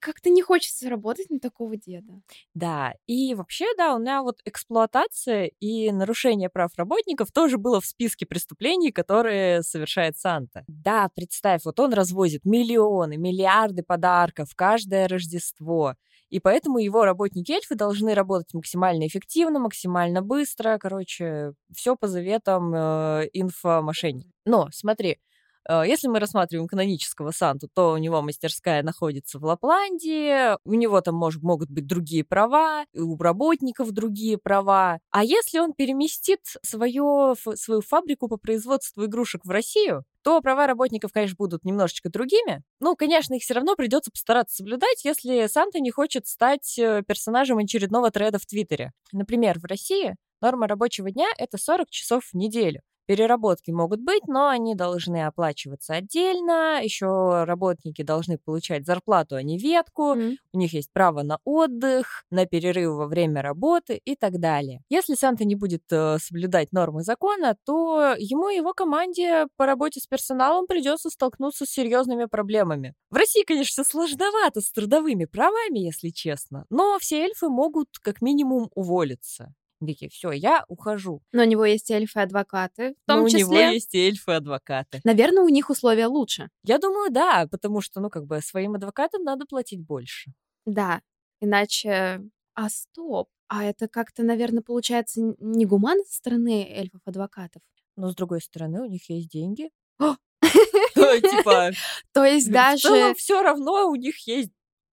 Как-то 0.00 0.28
не 0.30 0.42
хочется 0.42 0.90
работать 0.90 1.30
на 1.30 1.38
такого 1.38 1.76
деда. 1.76 2.20
Да, 2.54 2.94
и 3.06 3.34
вообще, 3.34 3.66
да, 3.76 3.94
у 3.94 3.98
меня 3.98 4.22
вот 4.22 4.40
эксплуатация 4.44 5.50
и 5.60 5.90
нарушение 5.90 6.50
прав 6.50 6.70
работников 6.76 7.32
тоже 7.32 7.58
было 7.58 7.80
в 7.80 7.86
списке 7.86 8.26
преступлений, 8.26 8.92
которые 8.92 9.62
совершает 9.62 10.18
Санта. 10.18 10.64
Да, 10.68 11.08
представь, 11.14 11.64
вот 11.64 11.80
он 11.80 11.92
развозит 11.94 12.44
миллионы, 12.44 13.16
миллиарды 13.16 13.82
подарков 13.82 14.50
каждое 14.54 15.08
Рождество. 15.08 15.94
И 16.28 16.40
поэтому 16.40 16.78
его 16.78 17.04
работники 17.04 17.52
эльфы 17.52 17.76
должны 17.76 18.12
работать 18.14 18.52
максимально 18.52 19.06
эффективно, 19.06 19.60
максимально 19.60 20.22
быстро. 20.22 20.76
Короче, 20.78 21.52
все 21.72 21.94
по 21.94 22.08
заветам 22.08 22.74
э, 22.74 23.28
инфомошенников. 23.32 24.32
Но 24.44 24.68
смотри, 24.72 25.18
если 25.68 26.08
мы 26.08 26.20
рассматриваем 26.20 26.68
канонического 26.68 27.30
Санту, 27.30 27.68
то 27.72 27.92
у 27.92 27.96
него 27.96 28.22
мастерская 28.22 28.82
находится 28.82 29.38
в 29.38 29.44
Лапландии, 29.44 30.56
у 30.64 30.74
него 30.74 31.00
там 31.00 31.22
мож- 31.22 31.38
могут 31.40 31.70
быть 31.70 31.86
другие 31.86 32.24
права, 32.24 32.84
у 32.94 33.16
работников 33.16 33.92
другие 33.92 34.38
права. 34.38 34.98
А 35.10 35.24
если 35.24 35.58
он 35.58 35.72
переместит 35.72 36.40
свое, 36.62 37.34
свою 37.54 37.80
фабрику 37.80 38.28
по 38.28 38.36
производству 38.36 39.04
игрушек 39.04 39.44
в 39.44 39.50
Россию, 39.50 40.04
то 40.22 40.40
права 40.40 40.66
работников, 40.66 41.12
конечно, 41.12 41.36
будут 41.38 41.64
немножечко 41.64 42.10
другими. 42.10 42.62
Ну, 42.80 42.96
конечно, 42.96 43.34
их 43.34 43.42
все 43.42 43.54
равно 43.54 43.76
придется 43.76 44.10
постараться 44.10 44.56
соблюдать, 44.56 45.04
если 45.04 45.46
Санта 45.46 45.78
не 45.78 45.92
хочет 45.92 46.26
стать 46.26 46.76
э, 46.78 47.04
персонажем 47.06 47.58
очередного 47.58 48.10
треда 48.10 48.40
в 48.40 48.46
Твиттере. 48.46 48.92
Например, 49.12 49.60
в 49.60 49.64
России 49.66 50.16
норма 50.40 50.66
рабочего 50.66 51.12
дня— 51.12 51.28
это 51.38 51.58
40 51.58 51.90
часов 51.90 52.24
в 52.24 52.34
неделю. 52.34 52.80
Переработки 53.06 53.70
могут 53.70 54.00
быть, 54.00 54.26
но 54.26 54.48
они 54.48 54.74
должны 54.74 55.24
оплачиваться 55.24 55.94
отдельно. 55.94 56.80
Еще 56.82 57.44
работники 57.44 58.02
должны 58.02 58.36
получать 58.36 58.84
зарплату, 58.84 59.36
а 59.36 59.42
не 59.42 59.58
ветку. 59.58 60.14
Мгм. 60.14 60.36
У 60.52 60.58
них 60.58 60.72
есть 60.72 60.92
право 60.92 61.22
на 61.22 61.38
отдых, 61.44 62.24
на 62.30 62.46
перерыв 62.46 62.94
во 62.94 63.06
время 63.06 63.42
работы 63.42 64.00
и 64.04 64.16
так 64.16 64.40
далее. 64.40 64.82
Если 64.88 65.14
Санта 65.14 65.44
не 65.44 65.54
будет 65.54 65.82
э, 65.90 66.18
соблюдать 66.18 66.72
нормы 66.72 67.02
закона, 67.02 67.56
то 67.64 68.14
ему 68.18 68.48
и 68.48 68.56
его 68.56 68.72
команде 68.72 69.46
по 69.56 69.66
работе 69.66 70.00
с 70.00 70.06
персоналом 70.06 70.66
придется 70.66 71.08
столкнуться 71.10 71.64
с 71.64 71.70
серьезными 71.70 72.24
проблемами. 72.24 72.94
В 73.10 73.16
России, 73.16 73.44
конечно, 73.44 73.84
сложновато 73.84 74.60
с 74.60 74.70
трудовыми 74.72 75.26
правами, 75.26 75.78
если 75.78 76.08
честно, 76.08 76.66
но 76.70 76.98
все 76.98 77.22
эльфы 77.22 77.48
могут 77.48 77.88
как 78.02 78.20
минимум 78.20 78.70
уволиться. 78.74 79.54
Вики, 79.80 80.08
все, 80.08 80.32
я 80.32 80.64
ухожу. 80.68 81.22
Но 81.32 81.42
у 81.42 81.46
него 81.46 81.64
есть 81.64 81.90
эльфы-адвокаты, 81.90 82.94
в 82.94 83.06
том 83.06 83.18
Но 83.20 83.24
у 83.24 83.28
числе. 83.28 83.40
него 83.40 83.54
есть 83.54 83.94
эльфы-адвокаты. 83.94 85.00
Наверное, 85.04 85.42
у 85.42 85.48
них 85.48 85.68
условия 85.68 86.06
лучше. 86.06 86.48
Я 86.64 86.78
думаю, 86.78 87.10
да, 87.10 87.46
потому 87.50 87.80
что, 87.80 88.00
ну, 88.00 88.08
как 88.08 88.26
бы 88.26 88.40
своим 88.40 88.74
адвокатам 88.74 89.22
надо 89.22 89.44
платить 89.46 89.80
больше. 89.80 90.32
Да, 90.64 91.00
иначе... 91.40 92.22
А 92.58 92.70
стоп, 92.70 93.28
а 93.48 93.64
это 93.64 93.86
как-то, 93.86 94.22
наверное, 94.22 94.62
получается 94.62 95.20
н- 95.20 95.36
негуманно 95.38 96.02
со 96.04 96.14
стороны 96.14 96.66
эльфов-адвокатов. 96.70 97.60
Но, 97.96 98.10
с 98.10 98.14
другой 98.14 98.40
стороны, 98.40 98.80
у 98.80 98.86
них 98.86 99.10
есть 99.10 99.28
деньги. 99.28 99.70
Типа, 100.42 101.70
То 102.12 102.24
есть 102.24 102.48
в 102.48 102.52
даже... 102.52 103.14
все 103.14 103.42
равно 103.42 103.90
у 103.90 103.94
них 103.94 104.26
есть 104.26 104.50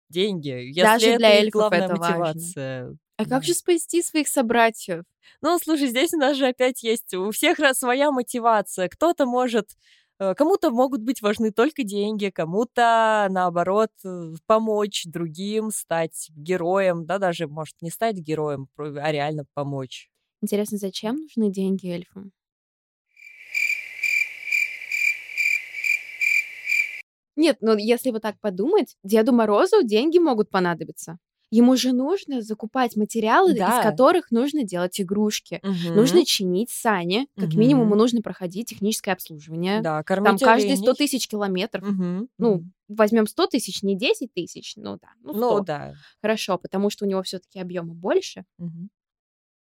деньги. 0.09 0.49
Если 0.49 0.81
Даже 0.81 1.07
это 1.07 1.17
для 1.19 1.29
эльфов 1.29 1.53
главная 1.53 1.85
это 1.85 1.95
важно. 1.95 2.97
А 3.23 3.29
как 3.29 3.43
же 3.43 3.53
спасти 3.53 4.01
своих 4.01 4.27
собратьев? 4.27 5.03
Ну, 5.41 5.57
слушай, 5.59 5.87
здесь 5.87 6.13
у 6.13 6.17
нас 6.17 6.35
же 6.35 6.47
опять 6.47 6.83
есть 6.83 7.13
у 7.13 7.31
всех 7.31 7.59
раз 7.59 7.79
своя 7.79 8.11
мотивация. 8.11 8.89
Кто-то 8.89 9.25
может, 9.25 9.69
э, 10.19 10.33
кому-то 10.35 10.71
могут 10.71 11.01
быть 11.01 11.21
важны 11.21 11.51
только 11.51 11.83
деньги, 11.83 12.29
кому-то, 12.29 13.27
наоборот, 13.29 13.91
э, 14.03 14.33
помочь 14.45 15.03
другим, 15.05 15.71
стать 15.71 16.27
героем, 16.35 17.05
да, 17.05 17.17
даже, 17.17 17.47
может, 17.47 17.75
не 17.81 17.89
стать 17.89 18.17
героем, 18.17 18.67
а 18.77 19.11
реально 19.11 19.45
помочь. 19.53 20.09
Интересно, 20.41 20.77
зачем 20.77 21.15
нужны 21.17 21.49
деньги 21.49 21.87
эльфам? 21.87 22.31
Нет, 27.35 27.57
ну 27.61 27.75
если 27.77 28.11
вот 28.11 28.21
так 28.21 28.39
подумать, 28.39 28.95
Деду 29.03 29.33
Морозу 29.33 29.83
деньги 29.83 30.19
могут 30.19 30.49
понадобиться. 30.49 31.17
Ему 31.55 31.75
же 31.77 31.91
нужно 31.93 32.41
закупать 32.41 32.95
материалы, 32.95 33.53
Да. 33.53 33.77
из 33.79 33.83
которых 33.83 34.31
нужно 34.31 34.63
делать 34.63 34.99
игрушки. 34.99 35.59
Мгм. 35.61 35.95
Нужно 35.95 36.25
чинить 36.25 36.71
сани. 36.71 37.27
Как 37.37 37.53
минимум, 37.53 37.83
ему 37.83 37.91
Мгм. 37.91 37.97
нужно 37.99 38.21
проходить 38.23 38.69
техническое 38.69 39.11
обслуживание. 39.11 39.81
да, 39.81 39.97
Там 39.97 40.03
кормить 40.03 40.41
каждые 40.41 40.75
100 40.77 40.83
оленей. 40.83 40.95
тысяч 40.97 41.27
километров. 41.27 41.83
Мгм, 41.83 42.27
Ну, 42.39 42.63
возьмем 42.87 43.27
100 43.27 43.45
тысяч, 43.47 43.83
не 43.83 43.95
10 43.95 44.33
тысяч, 44.33 44.73
ну 44.77 44.97
да, 44.99 45.09
ну 45.21 45.33
100. 45.33 45.57
Ну, 45.59 45.63
да. 45.63 45.93
Хорошо, 46.21 46.57
потому 46.57 46.89
что 46.89 47.05
у 47.05 47.07
него 47.07 47.21
все-таки 47.21 47.59
объема 47.59 47.93
больше. 47.93 48.45
Мгм. 48.57 48.89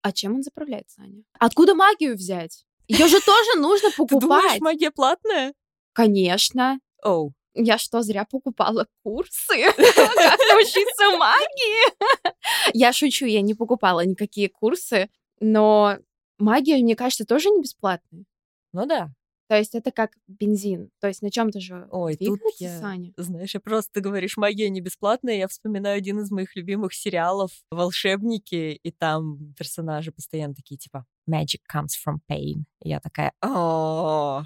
А 0.02 0.12
чем 0.14 0.36
он 0.36 0.44
заправляет 0.44 0.90
сани? 0.90 1.24
Откуда 1.40 1.76
магию 1.76 2.16
взять? 2.16 2.66
Ее 2.88 3.08
же 3.08 3.20
тоже 3.20 3.60
нужно 3.60 3.90
Ты 3.98 3.98
думаешь, 3.98 4.44
покупать. 4.44 4.62
магия 4.62 4.92
платная? 4.92 5.54
Конечно. 5.94 6.80
Оу. 7.04 7.34
Я 7.54 7.78
что, 7.78 8.02
зря 8.02 8.26
покупала 8.26 8.88
курсы? 9.04 9.64
Как 9.76 10.40
научиться 10.52 11.18
магии? 11.18 12.74
Я 12.74 12.94
шучу, 12.94 13.26
я 13.26 13.42
не 13.42 13.54
покупала 13.54 14.06
никакие 14.06 14.50
курсы, 14.50 15.10
но 15.40 15.98
магия, 16.38 16.78
мне 16.78 16.96
кажется, 16.96 17.26
тоже 17.26 17.50
не 17.50 17.62
бесплатная. 17.62 18.26
Ну 18.74 18.86
да. 18.86 19.10
То 19.50 19.58
есть 19.58 19.76
это 19.76 19.92
как 19.92 20.12
бензин. 20.30 20.92
То 21.02 21.08
есть 21.10 21.22
на 21.22 21.30
чем-то 21.30 21.60
же 21.60 21.86
Ой, 21.92 22.16
тут 22.16 22.40
я- 22.60 22.80
сани. 22.80 23.14
Знаешь, 23.18 23.54
я 23.54 23.60
просто, 23.60 23.92
ты 23.96 24.00
говоришь, 24.00 24.38
магия 24.38 24.70
не 24.70 24.80
бесплатная, 24.80 25.36
я 25.36 25.50
вспоминаю 25.50 25.98
один 25.98 26.22
из 26.22 26.32
моих 26.32 26.56
любимых 26.56 26.94
сериалов 26.94 27.52
«Волшебники», 27.70 28.80
и 28.82 28.92
там 28.92 29.54
персонажи 29.58 30.14
постоянно 30.14 30.56
такие, 30.56 30.78
типа, 30.78 31.06
«Magic 31.30 31.60
comes 31.70 31.90
from 32.02 32.20
pain». 32.32 32.64
И 32.82 32.88
я 32.88 33.02
такая, 33.02 33.34
о 33.42 34.44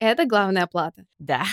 Это 0.00 0.26
главная 0.26 0.66
плата. 0.66 1.06
да. 1.18 1.44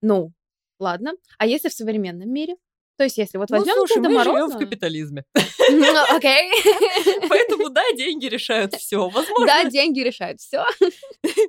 Ну, 0.00 0.32
ладно. 0.78 1.12
А 1.38 1.46
если 1.46 1.68
в 1.68 1.72
современном 1.72 2.30
мире? 2.32 2.56
То 2.98 3.04
есть 3.04 3.18
если 3.18 3.36
вот 3.36 3.50
Ну, 3.50 3.58
возьмем 3.58 3.74
слушай, 3.74 3.96
Деда 3.96 4.08
мы 4.08 4.24
живем 4.24 4.34
Мороза... 4.34 4.56
в 4.56 4.58
капитализме. 4.58 5.24
Ну, 5.34 6.04
Окей. 6.16 6.50
Поэтому, 7.28 7.68
да, 7.68 7.82
деньги 7.94 8.26
решают 8.26 8.74
все. 8.74 9.08
Возможно, 9.08 9.46
Да, 9.46 9.64
деньги 9.64 10.00
решают 10.00 10.40
все. 10.40 10.64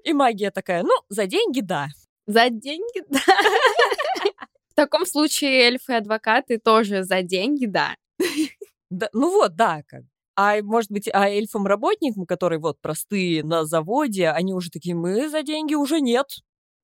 и 0.03 0.13
магия 0.13 0.51
такая, 0.51 0.83
ну, 0.83 0.91
за 1.10 1.25
деньги, 1.25 1.62
да. 1.62 1.88
За 2.25 2.49
деньги, 2.49 3.03
да. 3.10 3.19
В 4.69 4.75
таком 4.75 5.05
случае 5.05 5.62
эльфы-адвокаты 5.69 6.60
тоже 6.60 7.03
за 7.03 7.21
деньги, 7.21 7.65
да. 7.65 7.95
Да, 8.89 9.10
ну 9.13 9.31
вот, 9.31 9.55
да, 9.55 9.81
как. 9.88 10.03
А 10.36 10.62
может 10.62 10.91
быть, 10.91 11.10
а 11.12 11.29
эльфам-работникам, 11.29 12.25
которые 12.25 12.60
вот 12.60 12.79
простые 12.81 13.43
на 13.43 13.65
заводе, 13.65 14.29
они 14.29 14.53
уже 14.53 14.69
такие, 14.69 14.95
мы 14.95 15.29
за 15.29 15.41
деньги 15.43 15.73
уже 15.75 15.99
нет. 15.99 16.27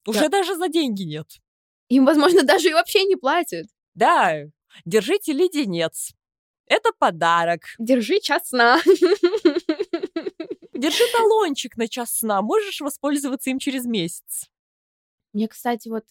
Уже 0.08 0.22
Да. 0.22 0.30
даже 0.30 0.56
за 0.56 0.70
деньги 0.70 1.04
нет. 1.04 1.28
Им, 1.90 2.06
возможно, 2.06 2.44
даже 2.44 2.70
и 2.70 2.74
вообще 2.74 3.04
не 3.06 3.16
платят. 3.16 3.68
Да, 3.94 4.44
держите 4.86 5.34
леденец. 5.34 6.14
Это 6.66 6.92
подарок. 6.98 7.62
Держи 7.78 8.20
час 8.20 8.50
сна. 8.50 8.80
Держи 10.74 11.04
талончик 11.12 11.78
на 11.78 11.88
час 11.88 12.18
сна. 12.18 12.42
Можешь 12.42 12.82
воспользоваться 12.82 13.50
им 13.50 13.60
через 13.60 13.86
месяц. 13.86 14.50
Мне, 15.34 15.48
кстати, 15.48 15.90
вот 15.90 16.06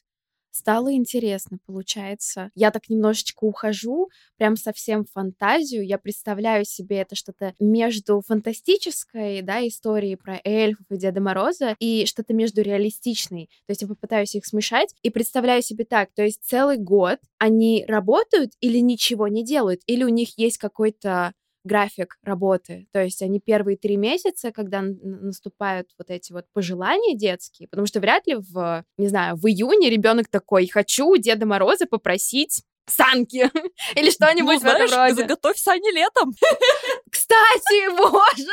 стало 0.52 0.94
интересно, 0.94 1.58
получается. 1.66 2.50
Я 2.54 2.70
так 2.70 2.88
немножечко 2.88 3.44
ухожу, 3.44 4.08
прям 4.36 4.56
совсем 4.56 5.04
в 5.04 5.10
фантазию. 5.10 5.84
Я 5.84 5.98
представляю 5.98 6.64
себе 6.64 6.98
это 6.98 7.16
что-то 7.16 7.54
между 7.58 8.22
фантастической, 8.26 9.42
да, 9.42 9.66
историей 9.66 10.16
про 10.16 10.40
эльфов 10.44 10.86
и 10.90 10.96
Деда 10.96 11.20
Мороза 11.20 11.74
и 11.80 12.06
что-то 12.06 12.34
между 12.34 12.62
реалистичной. 12.62 13.46
То 13.66 13.70
есть 13.70 13.82
я 13.82 13.88
попытаюсь 13.88 14.34
их 14.34 14.46
смешать 14.46 14.94
и 15.02 15.10
представляю 15.10 15.62
себе 15.62 15.84
так. 15.84 16.10
То 16.14 16.22
есть 16.22 16.42
целый 16.44 16.76
год 16.76 17.18
они 17.38 17.84
работают 17.88 18.52
или 18.60 18.78
ничего 18.78 19.28
не 19.28 19.44
делают, 19.44 19.80
или 19.86 20.04
у 20.04 20.08
них 20.08 20.38
есть 20.38 20.58
какой-то 20.58 21.32
график 21.64 22.16
работы. 22.22 22.86
То 22.92 23.02
есть 23.02 23.22
они 23.22 23.40
первые 23.40 23.76
три 23.76 23.96
месяца, 23.96 24.52
когда 24.52 24.82
наступают 24.82 25.90
вот 25.98 26.10
эти 26.10 26.32
вот 26.32 26.46
пожелания 26.52 27.16
детские, 27.16 27.68
потому 27.68 27.86
что 27.86 28.00
вряд 28.00 28.26
ли 28.26 28.36
в, 28.36 28.84
не 28.98 29.08
знаю, 29.08 29.36
в 29.36 29.46
июне 29.46 29.90
ребенок 29.90 30.28
такой, 30.28 30.66
хочу 30.66 31.06
у 31.06 31.16
Деда 31.16 31.46
Мороза 31.46 31.86
попросить 31.86 32.62
санки 32.86 33.48
или 33.94 34.06
Ну, 34.06 34.10
что-нибудь 34.10 34.60
в 34.60 34.66
этом 34.66 34.88
знаешь, 34.88 35.10
роде. 35.14 35.22
заготовь 35.22 35.56
сани 35.56 35.94
летом. 35.94 36.32
Кстати, 37.10 37.96
боже! 37.96 38.50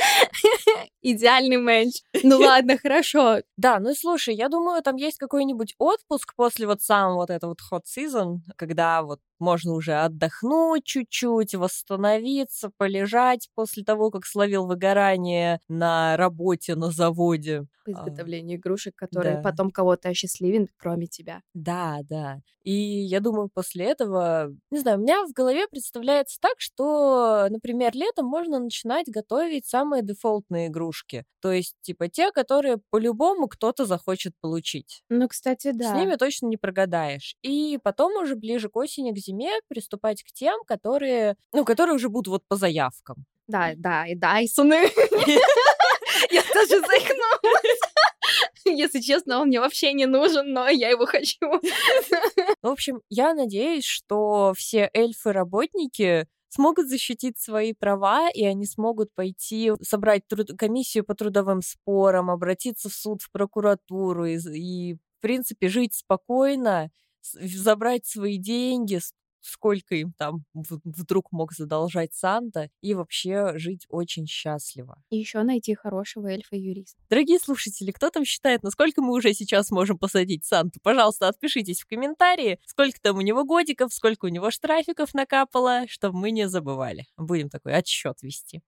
Идеальный 1.02 1.56
мэтч. 1.56 2.02
Ну 2.22 2.38
ладно, 2.38 2.76
хорошо. 2.78 3.40
Да, 3.56 3.78
ну 3.78 3.90
и 3.90 3.94
слушай, 3.94 4.34
я 4.34 4.48
думаю, 4.48 4.82
там 4.82 4.96
есть 4.96 5.18
какой-нибудь 5.18 5.74
отпуск 5.78 6.34
после 6.36 6.66
вот 6.66 6.82
самого 6.82 7.16
вот 7.16 7.30
этого 7.30 7.50
вот 7.50 7.58
hot 7.72 7.84
season, 7.86 8.38
когда 8.56 9.02
вот 9.02 9.20
можно 9.40 9.72
уже 9.72 9.94
отдохнуть 9.94 10.84
чуть-чуть, 10.84 11.54
восстановиться, 11.54 12.70
полежать 12.76 13.48
после 13.54 13.82
того, 13.82 14.10
как 14.10 14.26
словил 14.26 14.66
выгорание 14.66 15.60
на 15.68 16.16
работе, 16.16 16.74
на 16.76 16.90
заводе. 16.90 17.64
По 17.84 17.92
изготовлению 17.92 18.58
игрушек, 18.58 18.94
которые 18.94 19.36
да. 19.36 19.42
потом 19.42 19.70
кого-то 19.70 20.10
осчастливят, 20.10 20.68
кроме 20.76 21.06
тебя. 21.06 21.40
Да, 21.54 22.00
да. 22.02 22.40
И 22.62 22.72
я 22.72 23.20
думаю, 23.20 23.48
после 23.52 23.86
этого, 23.86 24.54
не 24.70 24.78
знаю, 24.78 24.98
у 24.98 25.00
меня 25.00 25.24
в 25.24 25.32
голове 25.32 25.66
представляется 25.66 26.38
так, 26.40 26.56
что, 26.58 27.46
например, 27.48 27.92
летом 27.94 28.26
можно 28.26 28.58
начинать 28.58 29.08
готовить 29.08 29.66
самые 29.90 30.02
дефолтные 30.02 30.68
игрушки. 30.68 31.24
То 31.40 31.50
есть, 31.52 31.74
типа, 31.82 32.08
те, 32.08 32.30
которые 32.30 32.78
по-любому 32.90 33.48
кто-то 33.48 33.86
захочет 33.86 34.34
получить. 34.40 35.02
Ну, 35.08 35.26
кстати, 35.26 35.72
да. 35.72 35.92
С 35.92 35.96
ними 35.96 36.14
точно 36.14 36.46
не 36.46 36.56
прогадаешь. 36.56 37.34
И 37.42 37.78
потом 37.82 38.22
уже 38.22 38.36
ближе 38.36 38.68
к 38.68 38.76
осени, 38.76 39.12
к 39.12 39.18
зиме 39.18 39.50
приступать 39.68 40.22
к 40.22 40.32
тем, 40.32 40.62
которые, 40.64 41.36
ну, 41.52 41.64
которые 41.64 41.96
уже 41.96 42.08
будут 42.08 42.28
вот 42.28 42.42
по 42.48 42.56
заявкам. 42.56 43.24
Да, 43.48 43.72
да, 43.76 44.06
и 44.06 44.14
Дайсоны. 44.14 44.74
Я 46.30 46.42
тоже 46.52 46.80
заикнулась. 46.80 47.80
Если 48.64 49.00
честно, 49.00 49.40
он 49.40 49.48
мне 49.48 49.58
вообще 49.60 49.92
не 49.92 50.06
нужен, 50.06 50.52
но 50.52 50.68
я 50.68 50.90
его 50.90 51.06
хочу. 51.06 51.36
Ну, 51.40 52.68
в 52.68 52.72
общем, 52.72 53.00
я 53.08 53.34
надеюсь, 53.34 53.84
что 53.84 54.52
все 54.56 54.88
эльфы-работники 54.92 56.28
смогут 56.50 56.88
защитить 56.88 57.38
свои 57.38 57.74
права, 57.74 58.30
и 58.30 58.44
они 58.44 58.66
смогут 58.66 59.14
пойти 59.14 59.72
собрать 59.82 60.28
труд- 60.28 60.56
комиссию 60.58 61.04
по 61.04 61.14
трудовым 61.16 61.62
спорам, 61.62 62.30
обратиться 62.30 62.90
в 62.90 62.94
суд, 62.94 63.22
в 63.22 63.30
прокуратуру 63.32 64.26
и, 64.26 64.38
и, 64.54 64.94
в 64.96 65.22
принципе, 65.22 65.68
жить 65.70 65.94
спокойно, 65.94 66.90
забрать 67.22 68.06
свои 68.06 68.38
деньги, 68.38 69.00
сколько 69.40 69.94
им 69.94 70.12
там 70.12 70.44
вдруг 70.54 71.32
мог 71.32 71.52
задолжать 71.52 72.14
Санта, 72.14 72.68
и 72.80 72.94
вообще 72.94 73.58
жить 73.58 73.86
очень 73.88 74.26
счастливо. 74.26 75.02
И 75.10 75.16
еще 75.16 75.42
найти 75.42 75.74
хорошего 75.74 76.28
эльфа-юриста. 76.28 77.00
Дорогие 77.08 77.38
слушатели, 77.38 77.90
кто 77.90 78.10
там 78.10 78.24
считает, 78.24 78.62
насколько 78.62 79.02
мы 79.02 79.12
уже 79.12 79.32
сейчас 79.34 79.70
можем 79.70 79.98
посадить 79.98 80.44
Санту? 80.44 80.80
Пожалуйста, 80.82 81.28
отпишитесь 81.28 81.80
в 81.80 81.86
комментарии, 81.86 82.58
сколько 82.66 83.00
там 83.00 83.18
у 83.18 83.20
него 83.20 83.44
годиков, 83.44 83.92
сколько 83.92 84.26
у 84.26 84.28
него 84.28 84.50
штрафиков 84.50 85.14
накапало, 85.14 85.84
чтобы 85.88 86.18
мы 86.18 86.30
не 86.30 86.48
забывали. 86.48 87.06
Будем 87.16 87.48
такой 87.48 87.74
отсчет 87.74 88.22
вести. 88.22 88.62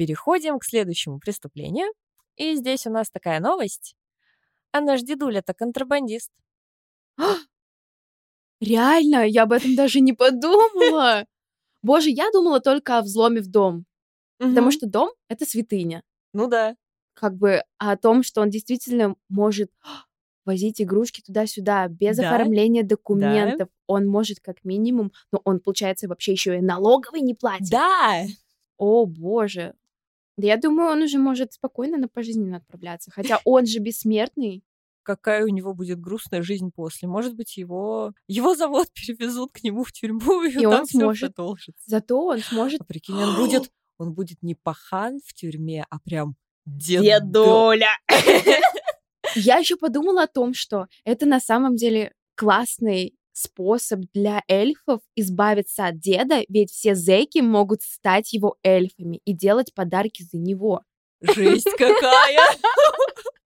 Переходим 0.00 0.58
к 0.58 0.64
следующему 0.64 1.18
преступлению. 1.18 1.92
И 2.36 2.54
здесь 2.54 2.86
у 2.86 2.90
нас 2.90 3.10
такая 3.10 3.38
новость. 3.38 3.94
А 4.72 4.80
наш 4.80 5.02
дедуля-то 5.02 5.52
контрабандист. 5.52 6.30
Реально, 8.62 9.28
я 9.28 9.42
об 9.42 9.52
этом 9.52 9.76
даже 9.76 10.00
не 10.00 10.14
подумала. 10.14 11.26
Боже, 11.82 12.08
я 12.08 12.30
думала 12.30 12.60
только 12.60 12.96
о 12.96 13.02
взломе 13.02 13.42
в 13.42 13.48
дом. 13.48 13.84
Потому 14.38 14.70
что 14.70 14.86
дом— 14.86 15.10
это 15.28 15.44
святыня. 15.44 16.02
Ну 16.32 16.48
да. 16.48 16.76
Как 17.12 17.36
бы 17.36 17.62
о 17.76 17.94
том, 17.98 18.22
что 18.22 18.40
он 18.40 18.48
действительно 18.48 19.16
может 19.28 19.70
возить 20.46 20.80
игрушки 20.80 21.20
туда-сюда 21.20 21.88
без 21.88 22.16
да. 22.16 22.34
оформления 22.34 22.84
документов. 22.84 23.68
Да. 23.68 23.74
Он 23.86 24.06
может 24.06 24.40
как 24.40 24.64
минимум, 24.64 25.12
но 25.30 25.42
он, 25.44 25.60
получается, 25.60 26.08
вообще 26.08 26.32
еще 26.32 26.56
и 26.56 26.62
налоговый 26.62 27.20
не 27.20 27.34
платит. 27.34 27.68
Да. 27.68 28.24
О, 28.78 29.04
боже. 29.04 29.74
Да 30.36 30.46
я 30.46 30.56
думаю, 30.56 30.90
он 30.90 31.02
уже 31.02 31.18
может 31.18 31.52
спокойно 31.52 31.98
на 31.98 32.08
пожизненно 32.08 32.58
отправляться, 32.58 33.10
хотя 33.10 33.40
он 33.44 33.66
же 33.66 33.78
бессмертный. 33.78 34.64
Какая 35.02 35.44
у 35.44 35.48
него 35.48 35.74
будет 35.74 36.00
грустная 36.00 36.42
жизнь 36.42 36.70
после? 36.74 37.08
Может 37.08 37.34
быть, 37.34 37.56
его 37.56 38.12
его 38.28 38.54
завод 38.54 38.88
перевезут 38.94 39.52
к 39.52 39.62
нему 39.62 39.84
в 39.84 39.92
тюрьму 39.92 40.42
и, 40.42 40.52
и 40.52 40.66
он 40.66 40.86
сможет. 40.86 41.34
Зато 41.86 42.24
он 42.24 42.38
сможет. 42.40 42.80
А 42.80 42.84
прикинь, 42.84 43.16
он 43.16 43.36
будет 43.36 43.70
он 43.98 44.14
будет 44.14 44.42
не 44.42 44.54
пахан 44.54 45.20
в 45.24 45.34
тюрьме, 45.34 45.84
а 45.90 45.98
прям 46.00 46.36
дедуля. 46.64 47.90
Я 49.34 49.58
еще 49.58 49.76
подумала 49.76 50.24
о 50.24 50.26
том, 50.26 50.54
что 50.54 50.86
это 51.04 51.26
на 51.26 51.40
самом 51.40 51.76
деле 51.76 52.12
классный 52.34 53.14
способ 53.40 54.00
для 54.14 54.42
эльфов 54.48 55.00
избавиться 55.16 55.86
от 55.86 55.98
деда, 56.00 56.44
ведь 56.48 56.70
все 56.70 56.94
зэки 56.94 57.38
могут 57.40 57.82
стать 57.82 58.32
его 58.32 58.56
эльфами 58.62 59.20
и 59.24 59.32
делать 59.32 59.74
подарки 59.74 60.22
за 60.22 60.38
него. 60.38 60.82
Жесть 61.20 61.70
какая! 61.76 62.38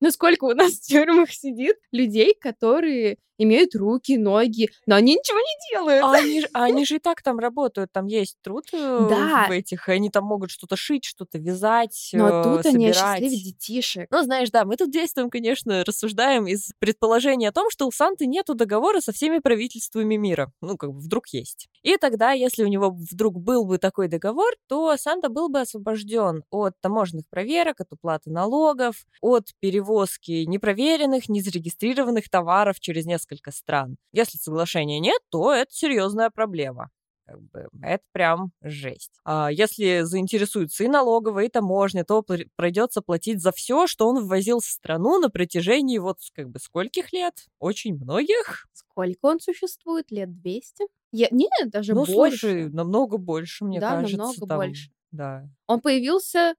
Ну 0.01 0.11
сколько 0.11 0.45
у 0.45 0.53
нас 0.53 0.73
в 0.73 0.81
тюрьмах 0.83 1.33
сидит 1.33 1.77
людей, 1.91 2.37
которые 2.39 3.17
имеют 3.39 3.75
руки, 3.75 4.17
ноги, 4.17 4.71
но 4.87 4.97
они 4.97 5.15
ничего 5.15 5.39
не 5.39 5.71
делают. 5.73 6.05
А 6.05 6.13
они, 6.13 6.45
а 6.53 6.65
они 6.65 6.85
же 6.85 6.97
и 6.97 6.99
так 6.99 7.23
там 7.23 7.39
работают, 7.39 7.91
там 7.93 8.07
есть 8.07 8.37
труд 8.43 8.65
э, 8.73 9.07
да. 9.09 9.47
в 9.49 9.51
этих, 9.51 9.89
и 9.89 9.93
они 9.93 10.11
там 10.11 10.25
могут 10.25 10.51
что-то 10.51 10.77
шить, 10.77 11.05
что-то 11.05 11.39
вязать, 11.39 12.11
Но 12.13 12.29
э, 12.29 12.43
тут 12.45 12.63
собирать. 12.63 12.75
они 12.75 12.91
осчастливят 12.91 13.45
детишек. 13.45 14.09
Ну, 14.11 14.23
знаешь, 14.23 14.51
да, 14.51 14.65
мы 14.65 14.77
тут 14.77 14.91
действуем, 14.91 15.31
конечно, 15.31 15.85
рассуждаем 15.85 16.47
из 16.47 16.73
предположения 16.79 17.49
о 17.49 17.53
том, 17.53 17.71
что 17.71 17.87
у 17.87 17.93
Санты 17.93 18.27
нету 18.27 18.55
договора 18.55 19.01
со 19.01 19.13
всеми 19.13 19.39
правительствами 19.39 20.17
мира. 20.17 20.53
Ну, 20.61 20.77
как 20.77 20.93
бы 20.93 21.01
вдруг 21.01 21.29
есть. 21.29 21.69
И 21.83 21.97
тогда, 21.97 22.33
если 22.33 22.65
у 22.65 22.69
него 22.69 22.91
вдруг 22.91 23.41
был 23.41 23.65
бы 23.65 23.79
такой 23.79 24.09
договор, 24.09 24.53
то 24.69 24.97
Санта 24.97 25.29
был 25.29 25.49
бы 25.49 25.61
освобожден 25.61 26.45
от 26.51 26.75
таможенных 26.81 27.29
проверок, 27.29 27.64
от 27.69 27.93
уплаты 27.93 28.31
налогов, 28.31 29.07
от 29.21 29.49
перевозки 29.61 30.45
непроверенных, 30.45 31.29
незарегистрированных 31.29 32.29
товаров 32.29 32.81
через 32.81 33.07
несколько 33.07 33.51
стран. 33.51 33.97
Если 34.13 34.39
соглашения 34.39 35.01
нет, 35.01 35.21
то 35.31 35.53
это 35.53 35.73
серьезная 35.73 36.31
проблема. 36.31 36.91
Как 37.27 37.41
бы, 37.41 37.69
это 37.81 38.05
прям 38.13 38.53
жесть. 38.63 39.13
А 39.25 39.51
если 39.51 40.03
заинтересуется 40.03 40.85
и 40.85 40.89
налоговая, 40.89 41.47
и 41.47 41.49
таможня, 41.49 42.05
то 42.05 42.23
придется 42.23 43.01
платить 43.01 43.41
за 43.41 43.51
все, 43.53 43.87
что 43.87 44.07
он 44.07 44.27
ввозил 44.27 44.61
в 44.61 44.67
страну 44.67 45.19
на 45.19 45.31
протяжении 45.31 45.97
вот 45.97 46.19
как 46.35 46.51
бы 46.51 46.59
скольких 46.59 47.15
лет? 47.15 47.47
Очень 47.59 47.97
многих. 47.97 48.67
Сколько 48.75 49.27
он 49.27 49.41
существует? 49.41 50.11
Лет 50.11 50.39
200? 50.39 50.85
Я... 51.13 51.29
Нет, 51.31 51.71
даже 51.71 51.95
ну, 51.95 52.05
больше. 52.05 52.39
слушай, 52.39 52.71
намного 52.71 53.17
больше, 53.17 53.65
мне 53.65 53.81
да, 53.81 53.91
кажется. 53.91 54.17
намного 54.19 54.47
там... 54.47 54.57
больше. 54.59 54.91
Да. 55.11 55.49
Он 55.67 55.81
появился 55.81 56.55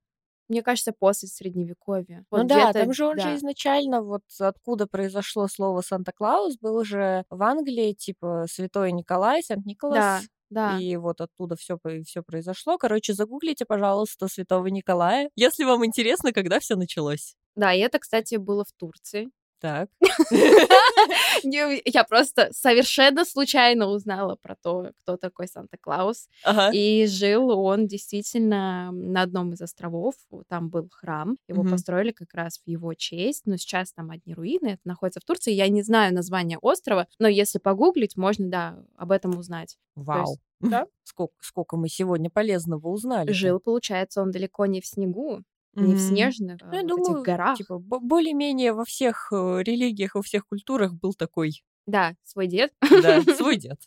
мне 0.47 0.61
кажется, 0.61 0.93
после 0.97 1.27
средневековья. 1.27 2.25
Вот 2.29 2.41
ну 2.41 2.47
да, 2.47 2.73
там 2.73 2.93
же 2.93 3.05
он 3.05 3.17
да. 3.17 3.23
же 3.23 3.35
изначально, 3.35 4.01
вот 4.01 4.23
откуда 4.39 4.87
произошло 4.87 5.47
слово 5.47 5.81
Санта-Клаус, 5.81 6.57
был 6.59 6.83
же 6.83 7.25
в 7.29 7.41
Англии, 7.43 7.93
типа, 7.93 8.45
Святой 8.49 8.91
Николай, 8.91 9.43
Сант-Николас. 9.43 9.95
Да. 9.95 10.21
Да. 10.51 10.77
И 10.79 10.95
вот 10.95 11.21
оттуда 11.21 11.55
все, 11.55 11.79
все 12.05 12.21
произошло. 12.21 12.77
Короче, 12.77 13.13
загуглите, 13.13 13.65
пожалуйста, 13.65 14.27
Святого 14.27 14.67
Николая, 14.67 15.29
если 15.35 15.63
вам 15.63 15.83
интересно, 15.85 16.31
когда 16.33 16.59
все 16.59 16.75
началось. 16.75 17.35
Да, 17.55 17.73
и 17.73 17.79
это, 17.79 17.99
кстати, 17.99 18.35
было 18.35 18.63
в 18.63 18.71
Турции. 18.77 19.31
Так. 19.65 19.89
Я 21.43 22.03
просто 22.03 22.49
совершенно 22.51 23.25
случайно 23.25 23.87
узнала 23.87 24.35
про 24.35 24.55
то, 24.55 24.91
кто 25.01 25.17
такой 25.17 25.47
Санта-Клаус. 25.47 26.27
Ага. 26.43 26.69
И 26.71 27.07
жил 27.07 27.49
он 27.49 27.87
действительно 27.87 28.91
на 28.91 29.23
одном 29.23 29.53
из 29.53 29.61
островов. 29.61 30.13
Там 30.49 30.69
был 30.69 30.87
храм. 30.91 31.37
Его 31.47 31.61
угу. 31.61 31.71
построили 31.71 32.11
как 32.11 32.33
раз 32.35 32.59
в 32.63 32.69
его 32.69 32.93
честь. 32.93 33.47
Но 33.47 33.57
сейчас 33.57 33.91
там 33.91 34.11
одни 34.11 34.35
руины. 34.35 34.67
Это 34.73 34.81
находится 34.83 35.19
в 35.19 35.25
Турции. 35.25 35.51
Я 35.51 35.67
не 35.69 35.81
знаю 35.81 36.13
название 36.13 36.59
острова, 36.61 37.07
но 37.17 37.27
если 37.27 37.57
погуглить, 37.57 38.17
можно, 38.17 38.47
да, 38.47 38.77
об 38.97 39.11
этом 39.11 39.35
узнать. 39.35 39.77
Вау. 39.95 40.37
Да? 40.59 40.85
Сколько, 41.03 41.33
сколько 41.41 41.77
мы 41.77 41.89
сегодня 41.89 42.29
полезного 42.29 42.87
узнали. 42.87 43.31
Жил, 43.31 43.59
получается, 43.59 44.21
он 44.21 44.31
далеко 44.31 44.65
не 44.65 44.81
в 44.81 44.85
снегу, 44.85 45.43
не 45.75 45.95
в 45.95 45.99
снежных, 45.99 46.57
ну, 46.61 46.79
а 46.79 46.83
в 46.83 46.87
думаю, 46.87 47.15
этих 47.15 47.25
горах. 47.25 47.57
Типа, 47.57 47.79
более-менее 47.79 48.73
во 48.73 48.85
всех 48.85 49.29
э, 49.31 49.61
религиях, 49.63 50.15
во 50.15 50.21
всех 50.21 50.47
культурах 50.47 50.93
был 50.93 51.13
такой. 51.13 51.63
Да, 51.85 52.15
свой 52.23 52.47
дед. 52.47 52.73
Да, 52.81 53.21
свой 53.35 53.57
дед. 53.57 53.79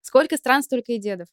Сколько 0.00 0.36
стран, 0.36 0.62
столько 0.62 0.92
и 0.92 0.98
дедов. 0.98 1.28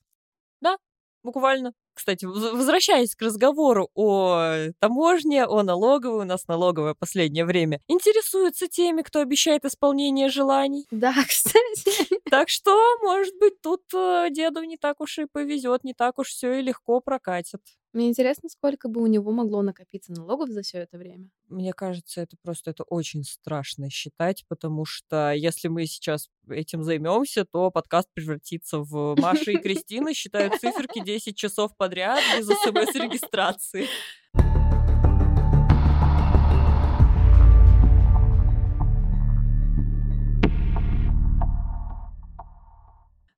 Да, 0.61 0.77
буквально. 1.23 1.73
Кстати, 1.93 2.25
возвращаясь 2.25 3.15
к 3.15 3.21
разговору 3.21 3.89
о 3.95 4.71
таможне, 4.79 5.45
о 5.45 5.63
налоговой, 5.63 6.21
у 6.21 6.25
нас 6.25 6.47
налоговое 6.47 6.93
последнее 6.93 7.45
время 7.45 7.79
интересуется 7.87 8.67
теми, 8.67 9.01
кто 9.01 9.19
обещает 9.19 9.65
исполнение 9.65 10.29
желаний. 10.29 10.85
Да, 10.91 11.13
кстати. 11.27 12.19
Так 12.29 12.49
что, 12.49 12.71
может 13.01 13.37
быть, 13.39 13.61
тут 13.61 13.81
э, 13.93 14.27
деду 14.31 14.63
не 14.63 14.77
так 14.77 15.01
уж 15.01 15.19
и 15.19 15.25
повезет, 15.31 15.83
не 15.83 15.93
так 15.93 16.17
уж 16.19 16.29
все 16.29 16.59
и 16.59 16.61
легко 16.61 17.01
прокатит. 17.01 17.61
Мне 17.93 18.07
интересно, 18.07 18.47
сколько 18.47 18.87
бы 18.87 19.01
у 19.01 19.07
него 19.07 19.31
могло 19.33 19.61
накопиться 19.61 20.13
налогов 20.13 20.49
за 20.49 20.61
все 20.61 20.77
это 20.77 20.97
время. 20.97 21.29
Мне 21.49 21.73
кажется, 21.73 22.21
это 22.21 22.37
просто 22.41 22.71
это 22.71 22.83
очень 22.83 23.25
страшно 23.25 23.89
считать, 23.89 24.45
потому 24.47 24.85
что 24.85 25.33
если 25.33 25.67
мы 25.67 25.85
сейчас 25.85 26.29
этим 26.49 26.83
займемся, 26.85 27.43
то 27.43 27.69
подкаст 27.69 28.07
превратится 28.13 28.79
в 28.79 29.15
Маша 29.21 29.51
и 29.51 29.57
Кристина 29.57 30.13
считают 30.13 30.55
циферки 30.61 31.03
10 31.03 31.35
часов 31.35 31.75
подряд 31.81 32.21
без 32.37 32.45
смс-регистрации. 32.45 33.87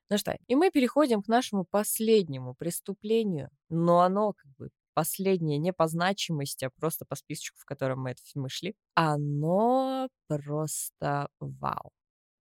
Ну 0.09 0.17
что, 0.17 0.37
и 0.47 0.55
мы 0.55 0.71
переходим 0.71 1.23
к 1.23 1.29
нашему 1.29 1.63
последнему 1.63 2.53
преступлению, 2.53 3.49
но 3.69 4.01
оно 4.01 4.33
как 4.33 4.51
бы 4.57 4.71
последнее 4.93 5.57
не 5.57 5.71
по 5.71 5.87
значимости, 5.87 6.65
а 6.65 6.69
просто 6.69 7.05
по 7.05 7.15
списочку, 7.15 7.57
в 7.61 7.65
котором 7.65 8.01
мы 8.01 8.11
это 8.11 8.19
мы 8.35 8.49
шли. 8.49 8.75
Оно 8.93 10.09
просто 10.27 11.29
вау. 11.39 11.93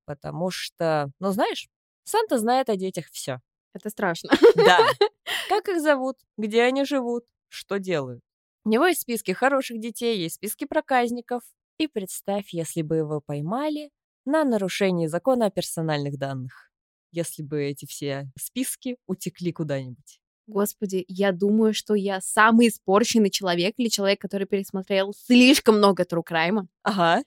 Потому 0.04 0.50
что, 0.50 1.12
ну 1.20 1.30
знаешь, 1.30 1.68
Санта 2.02 2.38
знает 2.38 2.68
о 2.68 2.76
детях 2.76 3.06
все. 3.12 3.40
Это 3.74 3.90
страшно. 3.90 4.30
Да. 4.56 4.78
Как 5.48 5.68
их 5.68 5.80
зовут, 5.80 6.16
где 6.36 6.62
они 6.62 6.84
живут, 6.84 7.24
что 7.48 7.78
делают. 7.78 8.22
У 8.64 8.68
него 8.68 8.86
есть 8.86 9.00
списки 9.00 9.32
хороших 9.32 9.80
детей, 9.80 10.18
есть 10.18 10.36
списки 10.36 10.64
проказников. 10.64 11.42
И 11.78 11.88
представь, 11.88 12.52
если 12.52 12.82
бы 12.82 12.96
его 12.96 13.20
поймали 13.20 13.90
на 14.24 14.44
нарушении 14.44 15.06
закона 15.06 15.46
о 15.46 15.50
персональных 15.50 16.18
данных 16.18 16.72
если 17.12 17.42
бы 17.42 17.62
эти 17.62 17.86
все 17.86 18.30
списки 18.36 18.96
утекли 19.06 19.52
куда-нибудь? 19.52 20.20
Господи, 20.48 21.04
я 21.06 21.30
думаю, 21.30 21.72
что 21.72 21.94
я 21.94 22.20
самый 22.20 22.68
испорченный 22.68 23.30
человек 23.30 23.74
или 23.76 23.88
человек, 23.88 24.20
который 24.20 24.46
пересмотрел 24.46 25.12
слишком 25.14 25.76
много 25.76 26.02
true 26.02 26.24
crime. 26.28 26.66
Ага. 26.82 27.22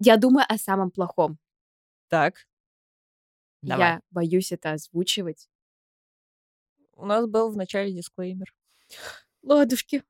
Я 0.00 0.16
думаю 0.16 0.46
о 0.48 0.56
самом 0.56 0.90
плохом. 0.90 1.38
Так. 2.08 2.46
Давай. 3.60 3.94
Я 3.94 4.00
боюсь 4.10 4.50
это 4.50 4.72
озвучивать. 4.72 5.48
У 6.96 7.06
нас 7.06 7.26
был 7.26 7.50
в 7.50 7.56
начале 7.56 7.92
дисклеймер. 7.92 8.54
Ладушки. 9.42 10.02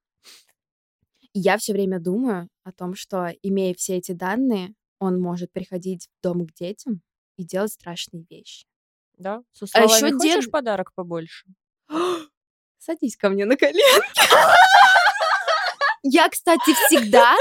Я 1.33 1.57
все 1.59 1.73
время 1.73 1.99
думаю 1.99 2.49
о 2.63 2.73
том, 2.73 2.95
что, 2.95 3.33
имея 3.43 3.75
все 3.75 3.97
эти 3.97 4.13
данные, 4.13 4.75
он 5.01 5.21
может 5.21 5.51
приходить 5.53 6.07
в 6.07 6.23
дом 6.23 6.47
к 6.47 6.53
детям 6.55 7.03
и 7.37 7.45
делать 7.45 7.73
страшные 7.73 8.25
вещи. 8.31 8.67
Да, 9.17 9.43
со 9.53 9.65
А 9.65 9.69
словами 9.89 9.97
ещё 10.09 10.19
«Хочешь 10.19 10.45
дед- 10.45 10.51
подарок 10.53 10.93
побольше?» 10.95 11.47
Садись 12.79 13.17
ко 13.17 13.29
мне 13.31 13.45
на 13.47 13.57
колени. 13.57 13.81
Я, 16.03 16.29
кстати, 16.29 16.73
всегда 16.87 17.35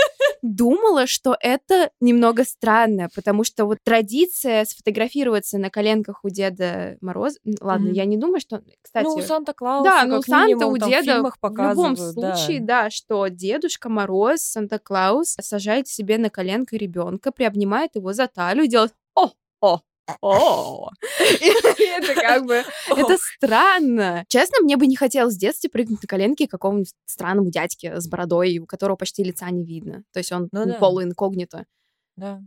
думала, 0.44 1.08
что 1.08 1.36
это 1.40 1.90
немного 2.02 2.44
странно, 2.44 3.08
потому 3.16 3.44
что 3.46 3.66
вот 3.66 3.78
традиция 3.84 4.66
сфотографироваться 4.66 5.58
на 5.58 5.70
коленках 5.70 6.20
у 6.24 6.30
Деда 6.30 6.98
Мороза... 7.02 7.40
Ладно, 7.62 7.88
Мгм. 7.88 7.94
я 7.94 8.06
не 8.06 8.18
думаю, 8.18 8.42
что... 8.42 8.62
Кстати, 8.82 9.06
Ну, 9.06 9.16
у 9.16 9.22
Санта-Клауса, 9.22 9.90
да, 9.90 10.06
ну 10.06 10.22
Санта 10.22 10.48
минимум, 10.48 10.74
у 10.74 10.76
в 10.76 10.80
деда 10.80 11.04
фильмах 11.04 11.38
в 11.42 11.44
любом 11.44 11.56
показывают, 11.56 12.16
да. 12.16 12.36
случае, 12.36 12.60
да. 12.60 12.90
что 12.90 13.28
Дедушка 13.30 13.88
Мороз, 13.90 14.42
Санта-Клаус 14.42 15.38
сажает 15.42 15.88
себе 15.88 16.18
на 16.18 16.30
коленко 16.30 16.76
ребенка, 16.76 17.32
приобнимает 17.32 17.96
его 17.96 18.12
за 18.12 18.28
талию 18.28 18.66
и 18.66 18.68
делает 18.68 18.94
о, 19.16 19.32
о, 19.62 19.80
о. 20.22 20.90
Это 21.42 22.14
как 22.16 22.46
бы 22.46 22.64
это 22.90 23.18
странно. 23.18 24.26
Честно, 24.28 24.58
мне 24.62 24.76
бы 24.78 24.88
не 24.88 24.96
хотелось 24.96 25.36
в 25.36 25.40
детстве 25.40 25.70
прыгнуть 25.70 26.02
на 26.02 26.08
коленки 26.08 26.46
какому-нибудь 26.46 26.94
странному 27.06 27.50
дядьке 27.50 28.00
с 28.00 28.08
бородой, 28.08 28.58
у 28.60 28.66
которого 28.66 28.98
почти 28.98 29.24
лица 29.24 29.50
не 29.50 29.64
видно. 29.66 30.04
То 30.12 30.20
есть 30.20 30.32
он 30.32 30.50
Ну 30.52 30.78
полуинкогнито. 30.80 31.66
Да. 32.18 32.42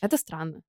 Это 0.00 0.16
странно. 0.18 0.62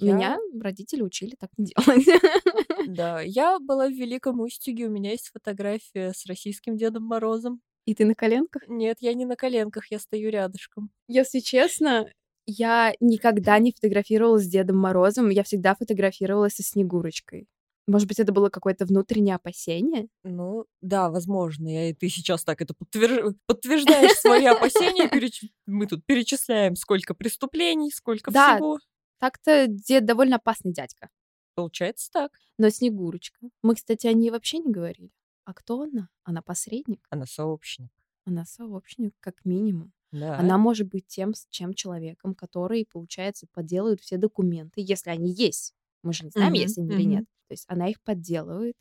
Я- 0.00 0.12
Меня 0.14 0.38
родители 0.60 1.02
учили 1.02 1.34
так 1.38 1.50
не 1.56 1.66
делать. 1.66 2.06
Да, 2.88 3.20
я 3.20 3.58
была 3.58 3.86
в 3.88 3.92
Великом 3.92 4.40
Устюге, 4.40 4.86
у 4.86 4.90
меня 4.90 5.10
есть 5.10 5.28
фотография 5.30 6.12
с 6.14 6.24
российским 6.26 6.76
Дедом 6.78 7.02
Морозом. 7.04 7.60
И 7.84 7.94
ты 7.94 8.06
на 8.06 8.14
коленках? 8.14 8.62
Нет, 8.68 8.98
я 9.00 9.12
не 9.14 9.26
на 9.26 9.36
коленках, 9.36 9.90
я 9.90 9.98
стою 9.98 10.30
рядышком. 10.30 10.90
Если 11.06 11.40
честно, 11.40 12.10
я 12.50 12.94
никогда 13.00 13.58
не 13.58 13.72
фотографировалась 13.72 14.44
с 14.44 14.48
Дедом 14.48 14.78
Морозом, 14.78 15.28
я 15.28 15.42
всегда 15.42 15.74
фотографировалась 15.74 16.54
со 16.54 16.62
Снегурочкой. 16.62 17.46
Может 17.86 18.08
быть, 18.08 18.18
это 18.18 18.32
было 18.32 18.48
какое-то 18.50 18.84
внутреннее 18.86 19.34
опасение? 19.36 20.08
Ну, 20.24 20.64
да, 20.82 21.08
возможно, 21.10 21.68
я, 21.68 21.90
и 21.90 21.94
ты 21.94 22.08
сейчас 22.08 22.44
так 22.44 22.60
это 22.60 22.74
подтверж- 22.74 23.34
подтверждаешь 23.46 24.18
свои 24.18 24.44
опасения. 24.46 25.08
переч- 25.08 25.50
Мы 25.66 25.86
тут 25.86 26.04
перечисляем, 26.04 26.76
сколько 26.76 27.14
преступлений, 27.14 27.90
сколько 27.90 28.30
Да. 28.30 28.54
всего. 28.56 28.78
Так-то 29.18 29.66
дед 29.68 30.04
довольно 30.04 30.36
опасный 30.36 30.72
дядька. 30.72 31.08
Получается 31.54 32.10
так. 32.12 32.32
Но 32.58 32.68
Снегурочка... 32.70 33.38
Мы, 33.62 33.74
кстати, 33.74 34.06
о 34.06 34.12
ней 34.12 34.30
вообще 34.30 34.58
не 34.58 34.70
говорили. 34.72 35.10
А 35.44 35.54
кто 35.54 35.82
она? 35.82 36.08
Она 36.24 36.42
посредник? 36.42 37.06
Она 37.10 37.26
сообщник. 37.26 37.90
Она 38.26 38.44
сообщник, 38.44 39.14
как 39.20 39.44
минимум. 39.44 39.92
Да. 40.12 40.38
Она 40.38 40.56
может 40.58 40.88
быть 40.88 41.06
тем, 41.06 41.34
с 41.34 41.46
чем 41.50 41.74
человеком, 41.74 42.34
который, 42.34 42.86
получается, 42.90 43.46
подделывает 43.52 44.00
все 44.00 44.16
документы, 44.16 44.80
если 44.80 45.10
они 45.10 45.30
есть. 45.32 45.74
Мы 46.02 46.12
же 46.12 46.24
не 46.24 46.30
знаем, 46.30 46.52
Мгм, 46.52 46.60
есть 46.62 46.78
они 46.78 46.88
или 46.88 47.02
мгм. 47.02 47.10
нет. 47.10 47.24
То 47.48 47.52
есть 47.52 47.64
она 47.68 47.88
их 47.88 48.00
подделывает, 48.02 48.76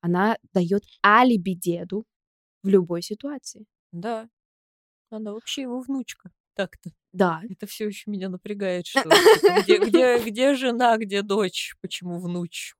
она 0.00 0.36
дает 0.52 0.84
алиби 1.04 1.52
деду 1.52 2.04
в 2.62 2.68
любой 2.68 3.02
ситуации. 3.02 3.66
Да. 3.92 4.28
Она 5.10 5.32
вообще 5.32 5.62
его 5.62 5.80
внучка. 5.80 6.30
Так-то. 6.54 6.90
Да. 7.12 7.42
Это 7.48 7.66
все 7.66 7.86
еще 7.86 8.10
меня 8.10 8.28
напрягает, 8.28 8.86
что 8.86 9.02
типа, 9.02 9.62
где, 9.62 9.78
где, 9.78 10.18
где 10.18 10.54
жена, 10.54 10.96
где 10.98 11.22
дочь, 11.22 11.74
почему 11.80 12.18
внуч. 12.18 12.74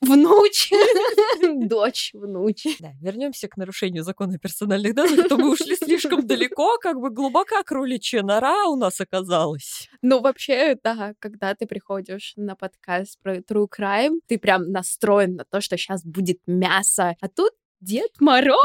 Внуч. 0.00 0.70
Дочь, 1.68 2.10
внуч. 2.14 2.64
Да, 2.78 2.92
вернемся 3.00 3.48
к 3.48 3.56
нарушению 3.56 4.04
закона 4.04 4.38
персональных 4.38 4.94
данных, 4.94 5.28
то 5.28 5.36
мы 5.36 5.50
ушли 5.52 5.74
слишком 5.74 6.24
далеко, 6.26 6.78
как 6.78 7.00
бы 7.00 7.10
глубока 7.10 7.62
кроличья 7.64 8.22
нора 8.22 8.66
у 8.66 8.76
нас 8.76 9.00
оказалась. 9.00 9.88
Ну, 10.02 10.20
вообще, 10.20 10.76
да, 10.84 11.14
когда 11.18 11.54
ты 11.54 11.66
приходишь 11.66 12.34
на 12.36 12.54
подкаст 12.54 13.18
про 13.22 13.38
True 13.38 13.66
Crime, 13.68 14.20
ты 14.28 14.38
прям 14.38 14.70
настроен 14.70 15.34
на 15.34 15.44
то, 15.44 15.60
что 15.60 15.76
сейчас 15.76 16.04
будет 16.04 16.38
мясо. 16.46 17.16
А 17.20 17.28
тут 17.28 17.52
Дед 17.80 18.10
Мороз. 18.20 18.58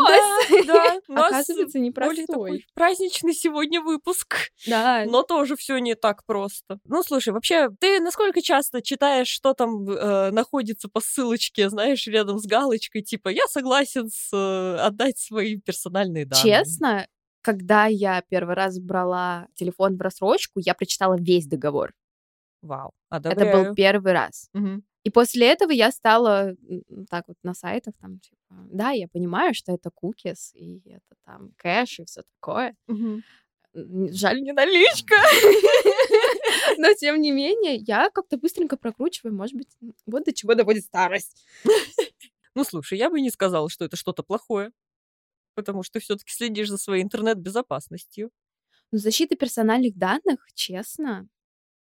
Да, 0.65 0.65
да, 0.65 0.99
Оказывается, 1.27 1.79
непростой. 1.79 2.25
такой 2.25 2.65
праздничный 2.73 3.33
сегодня 3.33 3.79
выпуск. 3.81 4.49
Да. 4.67 5.05
Но 5.05 5.23
тоже 5.23 5.55
все 5.55 5.77
не 5.77 5.95
так 5.95 6.25
просто. 6.25 6.79
Ну, 6.85 7.03
слушай, 7.03 7.29
вообще, 7.29 7.69
ты 7.79 7.99
насколько 7.99 8.41
часто 8.41 8.81
читаешь, 8.81 9.27
что 9.27 9.53
там 9.53 9.87
э, 9.87 10.31
находится 10.31 10.89
по 10.89 10.99
ссылочке, 10.99 11.69
знаешь, 11.69 12.07
рядом 12.07 12.39
с 12.39 12.45
галочкой, 12.45 13.03
типа, 13.03 13.29
я 13.29 13.45
согласен 13.47 14.09
с, 14.09 14.29
э, 14.33 14.77
отдать 14.79 15.19
свои 15.19 15.57
персональные 15.57 16.25
данные. 16.25 16.43
Честно, 16.43 17.07
когда 17.41 17.85
я 17.85 18.23
первый 18.29 18.55
раз 18.55 18.79
брала 18.79 19.47
телефон 19.55 19.97
в 19.97 20.01
рассрочку, 20.01 20.59
я 20.59 20.73
прочитала 20.73 21.15
весь 21.19 21.45
договор. 21.45 21.93
Вау, 22.61 22.91
Это 23.11 23.29
одобряю. 23.29 23.65
был 23.65 23.75
первый 23.75 24.13
раз. 24.13 24.49
Мгм. 24.53 24.83
И 25.03 25.09
после 25.09 25.47
этого 25.51 25.71
я 25.71 25.91
стала 25.91 26.55
так 27.09 27.25
вот 27.27 27.37
на 27.43 27.53
сайтах 27.53 27.93
там 28.01 28.19
типа, 28.19 28.37
да, 28.71 28.91
я 28.91 29.07
понимаю, 29.07 29.53
что 29.53 29.73
это 29.73 29.89
кукис 29.91 30.51
и 30.55 30.81
это 30.85 31.15
там 31.25 31.51
кэш 31.57 31.99
и 31.99 32.05
все 32.05 32.21
такое. 32.39 32.75
Н- 33.75 34.13
Жаль, 34.13 34.41
не 34.41 34.53
наличка. 34.53 35.15
Но 36.77 36.93
тем 36.93 37.19
не 37.21 37.31
менее, 37.31 37.75
я 37.75 38.09
как-то 38.11 38.37
быстренько 38.37 38.77
прокручиваю, 38.77 39.35
может 39.35 39.55
быть, 39.55 39.67
вот 40.05 40.23
до 40.25 40.33
чего 40.33 40.53
доводит 40.55 40.85
старость. 40.85 41.45
Ну, 42.55 42.63
слушай, 42.63 42.97
я 42.97 43.09
бы 43.09 43.19
не 43.19 43.31
сказала, 43.31 43.69
что 43.69 43.83
это 43.85 43.95
что-то 43.97 44.21
плохое, 44.23 44.71
потому 45.55 45.83
что 45.83 45.99
все-таки 45.99 46.31
следишь 46.31 46.69
за 46.69 46.77
своей 46.77 47.03
интернет-безопасностью. 47.03 48.29
Но 48.91 48.99
защита 48.99 49.35
персональных 49.35 49.97
данных, 49.97 50.45
честно, 50.53 51.27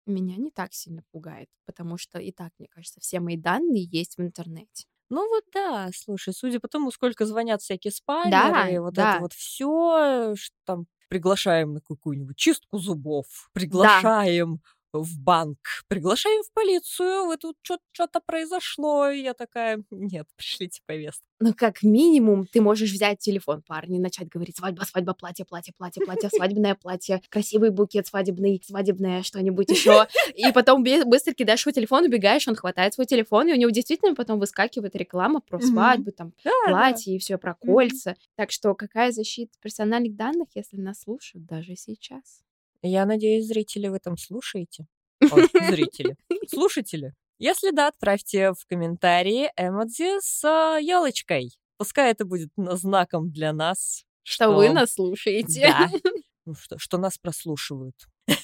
меня 0.06 0.36
не 0.36 0.50
так 0.50 0.72
сильно 0.74 1.02
пугает, 1.12 1.48
потому 1.66 1.98
что 1.98 2.18
и 2.18 2.32
так, 2.32 2.52
мне 2.58 2.68
кажется, 2.68 3.00
все 3.00 3.20
мои 3.20 3.36
данные 3.36 3.84
есть 3.84 4.16
в 4.18 4.22
интернете. 4.22 4.86
Ну 5.10 5.28
вот 5.28 5.44
да, 5.52 5.90
слушай, 5.94 6.32
судя 6.34 6.58
по 6.60 6.68
тому, 6.68 6.90
сколько 6.90 7.26
звонят 7.26 7.60
всякие 7.62 7.92
спамеры, 7.92 8.78
Да, 8.78 8.80
вот 8.80 8.94
да. 8.94 8.98
это 8.98 9.18
вот 9.18 9.32
все, 9.34 10.34
там 10.64 10.86
приглашаем 11.08 11.74
на 11.74 11.80
какую-нибудь 11.80 12.36
чистку 12.36 12.78
зубов, 12.78 13.50
приглашаем 13.52 14.62
в 15.00 15.18
банк, 15.18 15.58
приглашаем 15.88 16.42
в 16.42 16.52
полицию, 16.52 17.26
вы 17.26 17.36
тут 17.36 17.56
что-то 17.62 18.20
произошло, 18.20 19.08
и 19.08 19.22
я 19.22 19.34
такая, 19.34 19.82
нет, 19.90 20.26
пришлите 20.36 20.80
повестку. 20.86 21.24
Ну, 21.40 21.54
как 21.54 21.82
минимум, 21.82 22.46
ты 22.46 22.60
можешь 22.60 22.92
взять 22.92 23.18
телефон 23.18 23.62
парня 23.62 23.96
и 23.96 24.00
начать 24.00 24.28
говорить 24.28 24.56
свадьба, 24.56 24.84
свадьба, 24.84 25.12
платье, 25.14 25.44
платье, 25.44 25.74
платье, 25.76 26.04
платье, 26.04 26.28
свадебное 26.32 26.76
платье, 26.76 27.20
красивый 27.30 27.70
букет 27.70 28.06
свадебный, 28.06 28.62
свадебное 28.64 29.22
что-нибудь 29.22 29.70
еще. 29.70 30.06
И 30.34 30.52
потом 30.52 30.84
быстро 30.84 31.32
кидаешь 31.32 31.62
свой 31.62 31.72
телефон, 31.72 32.04
убегаешь, 32.04 32.46
он 32.46 32.54
хватает 32.54 32.94
свой 32.94 33.06
телефон, 33.06 33.48
и 33.48 33.52
у 33.52 33.56
него 33.56 33.70
действительно 33.70 34.14
потом 34.14 34.38
выскакивает 34.38 34.94
реклама 34.94 35.40
про 35.40 35.58
свадьбу, 35.60 36.12
там, 36.12 36.32
платье 36.66 37.16
и 37.16 37.18
все 37.18 37.38
про 37.38 37.54
кольца. 37.54 38.16
Так 38.36 38.50
что 38.52 38.74
какая 38.74 39.10
защита 39.12 39.52
персональных 39.60 40.14
данных, 40.16 40.48
если 40.54 40.76
нас 40.76 41.00
слушают 41.00 41.46
даже 41.46 41.74
сейчас? 41.76 42.42
Я 42.82 43.06
надеюсь, 43.06 43.46
зрители 43.46 43.88
в 43.88 43.94
этом 43.94 44.16
слушаете. 44.16 44.86
Ой, 45.20 45.48
зрители. 45.68 46.16
Слушатели. 46.48 47.14
Если 47.38 47.70
да, 47.70 47.88
отправьте 47.88 48.52
в 48.52 48.66
комментарии 48.68 49.50
эмодзи 49.56 50.20
с 50.20 50.78
елочкой. 50.80 51.50
Пускай 51.78 52.12
это 52.12 52.24
будет 52.24 52.50
на- 52.56 52.76
знаком 52.76 53.30
для 53.32 53.52
нас, 53.52 54.04
Что 54.22 54.50
вы 54.52 54.70
нас 54.70 54.94
слушаете. 54.94 55.66
Да. 55.68 55.90
Ну 56.44 56.54
что, 56.56 56.76
что 56.76 56.98
нас 56.98 57.18
прослушивают. 57.18 57.94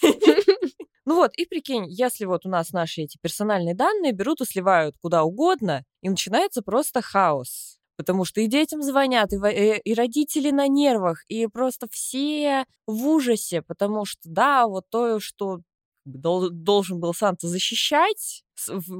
Ну 1.04 1.14
вот, 1.14 1.32
и 1.38 1.46
прикинь, 1.46 1.86
если 1.88 2.26
вот 2.26 2.44
у 2.44 2.50
нас 2.50 2.72
наши 2.72 3.00
эти 3.00 3.16
персональные 3.22 3.74
данные 3.74 4.12
берут 4.12 4.42
и 4.42 4.44
сливают 4.44 4.94
куда 5.00 5.24
угодно, 5.24 5.82
и 6.02 6.10
начинается 6.10 6.60
просто 6.60 7.00
хаос. 7.00 7.77
Потому 7.98 8.24
что 8.24 8.40
и 8.40 8.46
детям 8.46 8.80
звонят, 8.80 9.32
и, 9.32 9.36
э, 9.36 9.80
и 9.80 9.92
родители 9.92 10.52
на 10.52 10.68
нервах, 10.68 11.24
и 11.26 11.48
просто 11.48 11.88
все 11.90 12.64
в 12.86 13.08
ужасе, 13.08 13.60
потому 13.60 14.04
что, 14.04 14.20
да, 14.24 14.68
вот 14.68 14.84
то, 14.88 15.18
что 15.18 15.62
должен 16.04 17.00
был 17.00 17.12
Санта 17.12 17.48
защищать, 17.48 18.44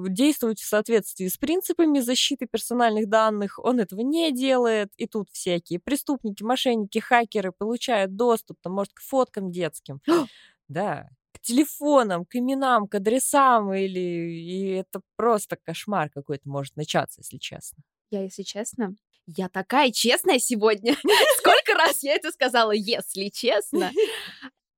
действовать 0.09 0.61
в 0.61 0.67
соответствии 0.67 1.29
с 1.29 1.37
принципами 1.37 2.01
защиты 2.01 2.47
персональных 2.47 3.09
данных, 3.09 3.61
он 3.61 3.79
этого 3.79 4.01
не 4.01 4.33
делает, 4.33 4.91
и 4.97 5.07
тут 5.07 5.29
всякие 5.31 5.79
преступники, 5.79 6.43
мошенники, 6.43 6.99
хакеры 6.99 7.53
получают 7.57 8.17
доступ, 8.17 8.59
там, 8.63 8.73
может, 8.75 8.93
к 8.93 9.01
фоткам 9.01 9.53
детским, 9.53 10.01
да, 10.69 11.09
к 11.33 11.41
телефонам, 11.41 12.25
к 12.25 12.35
именам, 12.35 12.89
к 12.89 12.97
адресам, 12.97 13.73
или 13.73 14.01
и 14.01 14.71
это 14.73 15.03
просто 15.17 15.57
кошмар 15.63 16.11
какой-то 16.11 16.49
может 16.49 16.75
начаться, 16.77 17.21
если 17.21 17.39
честно. 17.39 17.83
Я, 18.11 18.23
если 18.23 18.43
честно, 18.43 18.95
я 19.27 19.49
такая 19.49 19.91
честная 19.91 20.39
сегодня. 20.39 20.95
Сколько 21.39 21.75
раз 21.75 22.03
я 22.03 22.15
это 22.15 22.31
сказала, 22.31 22.73
если 22.73 23.29
честно. 23.29 23.91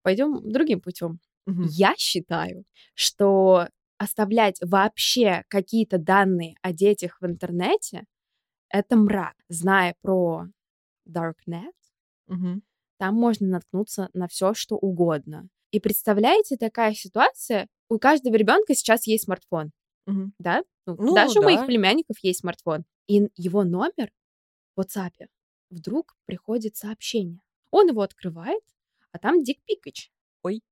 Пойдем 0.02 0.50
другим 0.50 0.80
путем. 0.80 1.20
Я 1.46 1.94
считаю, 1.96 2.64
что 2.94 3.68
оставлять 3.98 4.56
вообще 4.62 5.44
какие-то 5.48 5.98
данные 5.98 6.54
о 6.62 6.72
детях 6.72 7.18
в 7.20 7.26
интернете— 7.26 8.04
это 8.70 8.96
мрак. 8.96 9.34
Зная 9.48 9.94
про 10.00 10.46
Darknet, 11.08 11.72
там 12.98 13.14
можно 13.14 13.46
наткнуться 13.48 14.08
на 14.12 14.28
все, 14.28 14.54
что 14.54 14.76
угодно. 14.76 15.48
И 15.72 15.80
представляете, 15.80 16.56
такая 16.56 16.94
ситуация, 16.94 17.66
у 17.88 17.98
каждого 17.98 18.34
ребенка 18.36 18.74
сейчас 18.74 19.06
есть 19.06 19.24
смартфон, 19.24 19.70
Мгм. 20.06 20.34
да? 20.38 20.62
Ну, 20.86 20.96
Ну, 20.98 21.14
даже 21.14 21.40
у 21.40 21.42
моих 21.42 21.60
да. 21.60 21.66
племянников 21.66 22.16
есть 22.22 22.40
смартфон. 22.40 22.84
И 23.10 23.28
его 23.34 23.64
номер 23.64 24.12
в 24.76 24.80
WhatsApp 24.82 25.26
вдруг 25.68 26.16
приходит 26.26 26.76
сообщение. 26.76 27.40
Он 27.72 27.88
его 27.88 28.02
открывает, 28.02 28.62
а 29.10 29.18
там 29.18 29.42
Дик 29.42 29.58
Пикач. 29.64 30.12
Ой. 30.44 30.62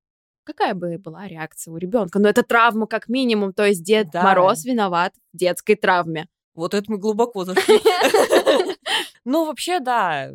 Какая 0.45 0.73
бы 0.73 0.97
была 0.97 1.27
реакция 1.27 1.73
у 1.73 1.77
ребенка? 1.77 2.17
Но 2.17 2.29
это 2.29 2.43
травма 2.43 2.87
как 2.87 3.09
минимум, 3.09 3.51
то 3.51 3.65
есть 3.65 3.83
Дед 3.83 4.11
Да. 4.11 4.23
Мороз 4.23 4.63
виноват 4.63 5.13
в 5.33 5.37
детской 5.37 5.75
травме. 5.75 6.29
Вот 6.53 6.73
это 6.73 6.89
мы 6.89 6.97
глубоко 6.97 7.43
зашли. 7.43 7.79
Ну, 9.25 9.45
вообще, 9.45 9.81
да. 9.81 10.31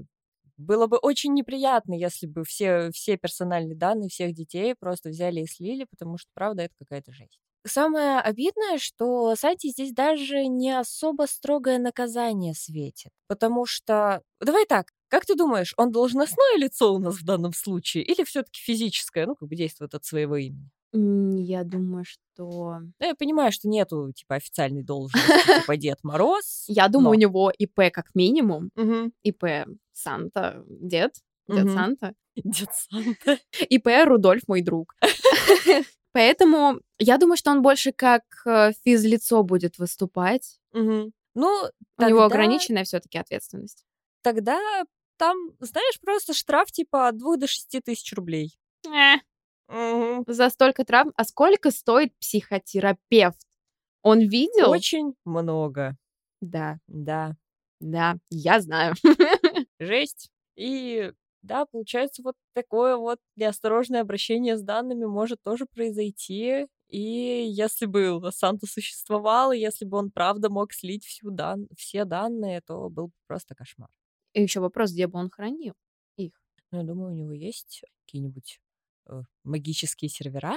Было 0.58 0.86
бы 0.86 0.98
очень 0.98 1.32
неприятно, 1.32 1.94
если 1.94 2.26
бы 2.26 2.44
все, 2.44 2.90
все 2.92 3.16
персональные 3.16 3.76
данные 3.76 4.10
всех 4.10 4.34
детей 4.34 4.74
просто 4.78 5.08
взяли 5.08 5.40
и 5.40 5.46
слили, 5.46 5.84
потому 5.84 6.18
что, 6.18 6.30
правда, 6.34 6.64
это 6.64 6.74
какая-то 6.78 7.12
жесть. 7.12 7.40
Самое 7.66 8.20
обидное, 8.20 8.78
что 8.78 9.34
Санте 9.36 9.68
здесь 9.70 9.92
даже 9.92 10.46
не 10.46 10.78
особо 10.78 11.26
строгое 11.26 11.78
наказание 11.78 12.54
светит. 12.54 13.10
Потому 13.26 13.64
что... 13.64 14.22
Давай 14.40 14.66
так, 14.66 14.88
как 15.08 15.24
ты 15.24 15.34
думаешь, 15.34 15.74
он 15.76 15.90
должностное 15.90 16.58
лицо 16.58 16.94
у 16.94 16.98
нас 16.98 17.16
в 17.16 17.24
данном 17.24 17.52
случае 17.52 18.04
или 18.04 18.24
все 18.24 18.42
таки 18.42 18.60
физическое, 18.60 19.26
ну, 19.26 19.34
как 19.34 19.48
бы 19.48 19.56
действует 19.56 19.94
от 19.94 20.04
своего 20.04 20.36
имени? 20.36 20.70
Я 20.92 21.64
думаю, 21.64 22.04
что... 22.04 22.80
Ну, 22.80 23.06
я 23.06 23.14
понимаю, 23.14 23.50
что 23.50 23.68
нету, 23.68 24.12
типа, 24.12 24.36
официальной 24.36 24.84
должности, 24.84 25.60
типа 25.60 25.76
Дед 25.76 25.98
Мороз. 26.04 26.64
Я 26.68 26.88
думаю, 26.88 27.10
у 27.10 27.18
него 27.18 27.50
ИП 27.50 27.92
как 27.92 28.14
минимум. 28.14 28.70
ИП 29.22 29.44
Санта, 29.92 30.62
дед, 30.68 31.14
дед. 31.48 31.70
Санта. 31.70 32.14
Дед 32.36 32.70
Санта. 32.72 33.38
ИП 33.68 33.88
Рудольф 34.04 34.46
мой 34.46 34.62
друг. 34.62 34.94
Поэтому 36.14 36.80
я 36.98 37.18
думаю, 37.18 37.36
что 37.36 37.50
он 37.50 37.60
больше 37.60 37.90
как 37.92 38.22
э, 38.46 38.72
физлицо 38.84 39.42
будет 39.42 39.78
выступать. 39.78 40.60
Мгм. 40.72 41.12
Ну, 41.34 41.48
У 41.98 42.02
него 42.02 42.20
тогда- 42.20 42.24
ограниченная 42.26 42.84
все-таки 42.84 43.18
ответственность. 43.18 43.84
Тогда 44.22 44.58
там, 45.18 45.36
знаешь, 45.58 46.00
просто 46.00 46.32
штраф 46.32 46.70
типа 46.72 47.08
от 47.08 47.18
2 47.18 47.36
до 47.36 47.46
6 47.48 47.80
тысяч 47.80 48.12
рублей. 48.14 48.56
Э, 48.86 49.16
Мгм. 49.68 50.24
За 50.28 50.50
столько 50.50 50.84
травм. 50.84 51.12
А 51.16 51.24
сколько 51.24 51.70
стоит 51.70 52.16
психотерапевт? 52.18 53.40
Он 54.02 54.20
видел? 54.20 54.70
Очень 54.70 55.14
много. 55.24 55.96
Да, 56.40 56.78
Да. 56.86 57.34
да, 57.80 58.16
я 58.30 58.60
знаю. 58.60 58.94
Жесть. 59.80 60.30
И 60.56 61.12
да, 61.44 61.66
получается, 61.66 62.22
вот 62.22 62.36
такое 62.54 62.96
вот 62.96 63.18
неосторожное 63.36 64.00
обращение 64.00 64.56
с 64.56 64.62
данными 64.62 65.04
может 65.04 65.42
тоже 65.42 65.66
произойти. 65.66 66.66
И 66.88 66.98
если 66.98 67.86
бы 67.86 68.20
Санта 68.32 68.66
существовал, 68.66 69.52
и 69.52 69.58
если 69.58 69.84
бы 69.84 69.98
он 69.98 70.10
правда 70.10 70.48
мог 70.48 70.72
слить 70.72 71.04
всю 71.04 71.30
дан... 71.30 71.68
все 71.76 72.04
данные, 72.04 72.62
то 72.62 72.88
был 72.88 73.08
бы 73.08 73.12
просто 73.26 73.54
кошмар. 73.54 73.90
И 74.32 74.42
еще 74.42 74.60
вопрос, 74.60 74.92
где 74.92 75.06
бы 75.06 75.18
он 75.18 75.30
хранил 75.30 75.74
их? 76.16 76.32
Ну, 76.72 76.78
я 76.78 76.84
думаю, 76.84 77.12
у 77.12 77.14
него 77.14 77.32
есть 77.32 77.82
какие-нибудь 78.06 78.58
э, 79.10 79.20
магические 79.44 80.08
сервера? 80.08 80.56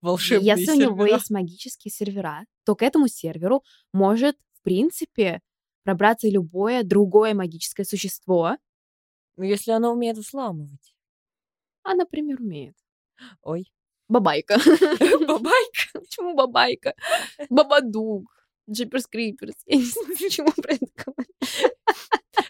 Волшебные 0.00 0.56
Если 0.56 0.72
у 0.72 0.74
него 0.74 0.96
сервера? 1.02 1.16
есть 1.16 1.30
магические 1.30 1.92
сервера, 1.92 2.44
то 2.64 2.74
к 2.74 2.82
этому 2.82 3.08
серверу 3.08 3.62
может, 3.92 4.36
в 4.54 4.62
принципе, 4.62 5.40
пробраться 5.84 6.28
любое 6.28 6.82
другое 6.82 7.34
магическое 7.34 7.84
существо, 7.84 8.56
Ну, 9.38 9.44
если 9.44 9.70
оно 9.70 9.92
умеет 9.92 10.18
взламывать. 10.18 10.94
а, 11.84 11.94
например, 11.94 12.40
умеет. 12.40 12.76
Ой. 13.42 13.72
Бабайка. 14.08 14.56
Бабайка. 15.26 16.00
Почему 16.00 16.34
бабайка? 16.34 16.94
Бабадук. 17.48 18.24
Джиперс 18.68 19.06
Криперс. 19.06 19.54
Я 19.64 19.76
не 19.76 19.84
знаю, 19.84 20.08
почему 20.18 20.50
про 20.50 20.74
это 20.74 20.86
говорю. 20.96 21.30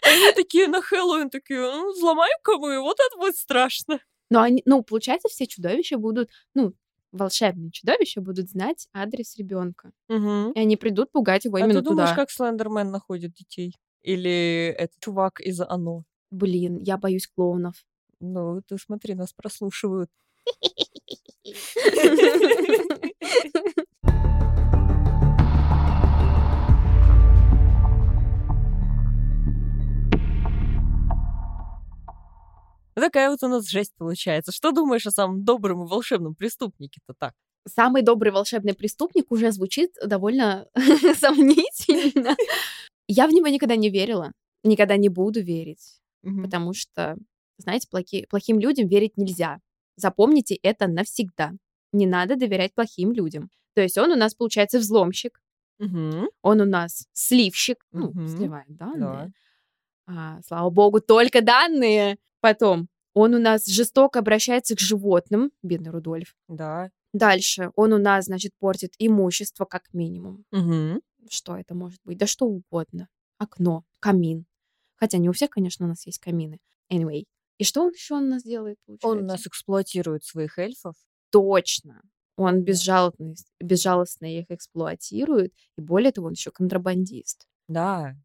Они 0.01 0.33
такие 0.35 0.67
на 0.67 0.81
Хэллоуин 0.81 1.29
такие, 1.29 1.59
ну, 1.59 1.93
взломаем-ка 1.93 2.57
мы, 2.57 2.81
вот 2.81 2.97
это 2.99 3.17
будет 3.17 3.37
страшно. 3.37 3.99
Но 4.31 4.41
они, 4.41 4.63
ну, 4.65 4.83
получается, 4.83 5.29
все 5.29 5.45
чудовища 5.45 5.97
будут, 5.97 6.29
ну, 6.55 6.73
волшебные 7.11 7.71
чудовища 7.71 8.19
будут 8.19 8.49
знать 8.49 8.87
адрес 8.93 9.37
ребенка. 9.37 9.91
Угу. 10.09 10.53
И 10.55 10.59
они 10.59 10.75
придут 10.75 11.11
пугать 11.11 11.45
его 11.45 11.57
А 11.57 11.59
именно 11.59 11.75
ты 11.75 11.81
думаешь, 11.81 12.09
туда. 12.09 12.21
как 12.21 12.31
Слендермен 12.31 12.89
находит 12.89 13.33
детей? 13.33 13.75
Или 14.01 14.73
этот 14.77 14.99
чувак 14.99 15.39
из 15.39 15.61
Оно? 15.61 16.03
Блин, 16.31 16.77
я 16.77 16.97
боюсь 16.97 17.27
клоунов. 17.27 17.85
Ну, 18.19 18.61
ты 18.67 18.77
смотри, 18.77 19.15
нас 19.15 19.33
прослушивают. 19.33 20.09
Такая 32.95 33.29
вот 33.29 33.43
у 33.43 33.47
нас 33.47 33.67
жесть 33.67 33.93
получается. 33.97 34.51
Что 34.51 34.71
думаешь 34.71 35.07
о 35.07 35.11
самом 35.11 35.43
добром 35.43 35.83
и 35.83 35.87
волшебном 35.87 36.35
преступнике-то 36.35 37.13
так? 37.17 37.33
Самый 37.67 38.01
добрый 38.01 38.31
волшебный 38.31 38.73
преступник 38.73 39.31
уже 39.31 39.51
звучит 39.51 39.91
довольно 40.05 40.67
сомнительно. 41.17 42.35
Я 43.07 43.27
в 43.27 43.31
него 43.31 43.47
никогда 43.47 43.75
не 43.75 43.89
верила, 43.89 44.31
никогда 44.63 44.97
не 44.97 45.09
буду 45.09 45.41
верить, 45.41 45.98
потому 46.23 46.73
что, 46.73 47.17
знаете, 47.57 47.87
плохи- 47.91 48.25
плохим 48.29 48.59
людям 48.59 48.87
верить 48.87 49.17
нельзя. 49.17 49.59
Запомните 49.95 50.55
это 50.55 50.87
навсегда. 50.87 51.51
Не 51.91 52.05
надо 52.07 52.35
доверять 52.35 52.73
плохим 52.73 53.11
людям. 53.11 53.49
То 53.73 53.81
есть 53.81 53.97
он 53.97 54.11
у 54.11 54.15
нас, 54.15 54.33
получается, 54.35 54.79
взломщик, 54.79 55.41
Мгм. 55.79 56.27
он 56.41 56.61
у 56.61 56.65
нас 56.65 57.07
сливщик, 57.13 57.77
ну, 57.91 58.09
Мгм. 58.09 58.27
сливает 58.27 58.67
Да. 58.67 58.85
данные. 58.85 59.31
А, 60.07 60.39
слава 60.45 60.69
богу, 60.69 60.99
только 61.01 61.41
данные. 61.41 62.17
Потом, 62.41 62.87
он 63.13 63.33
у 63.35 63.39
нас 63.39 63.65
жестоко 63.67 64.19
обращается 64.19 64.75
к 64.75 64.79
животным, 64.79 65.51
бедный 65.63 65.91
Рудольф. 65.91 66.35
Да. 66.47 66.89
Дальше, 67.13 67.71
он 67.75 67.93
у 67.93 67.97
нас, 67.97 68.25
значит, 68.25 68.51
портит 68.59 68.93
имущество 68.99 69.65
как 69.65 69.93
минимум. 69.93 70.45
Мгм. 70.51 71.01
Что 71.29 71.57
это 71.57 71.75
может 71.75 71.99
быть? 72.03 72.17
Да 72.17 72.27
что 72.27 72.45
угодно. 72.45 73.07
Окно, 73.37 73.83
камин. 73.99 74.45
Хотя 74.99 75.17
не 75.17 75.29
у 75.29 75.31
всех, 75.33 75.49
конечно, 75.49 75.85
у 75.85 75.89
нас 75.89 76.05
есть 76.05 76.19
камины. 76.19 76.59
Anyway. 76.91 77.23
И 77.57 77.63
что 77.63 77.81
он 77.83 77.91
еще 77.91 78.15
у 78.15 78.19
нас 78.21 78.43
делает, 78.43 78.77
получается? 78.85 79.07
Он 79.07 79.17
у 79.19 79.27
нас 79.27 79.45
эксплуатирует 79.47 80.23
своих 80.23 80.57
эльфов. 80.57 80.95
Точно. 81.29 82.01
Он 82.37 82.61
безжалостно, 82.61 83.33
безжалостно 83.59 84.25
их 84.25 84.45
эксплуатирует. 84.49 85.53
И 85.77 85.81
более 85.81 86.11
того, 86.11 86.27
он 86.27 86.33
еще 86.33 86.51
контрабандист. 86.51 87.47
Да. 87.67 88.15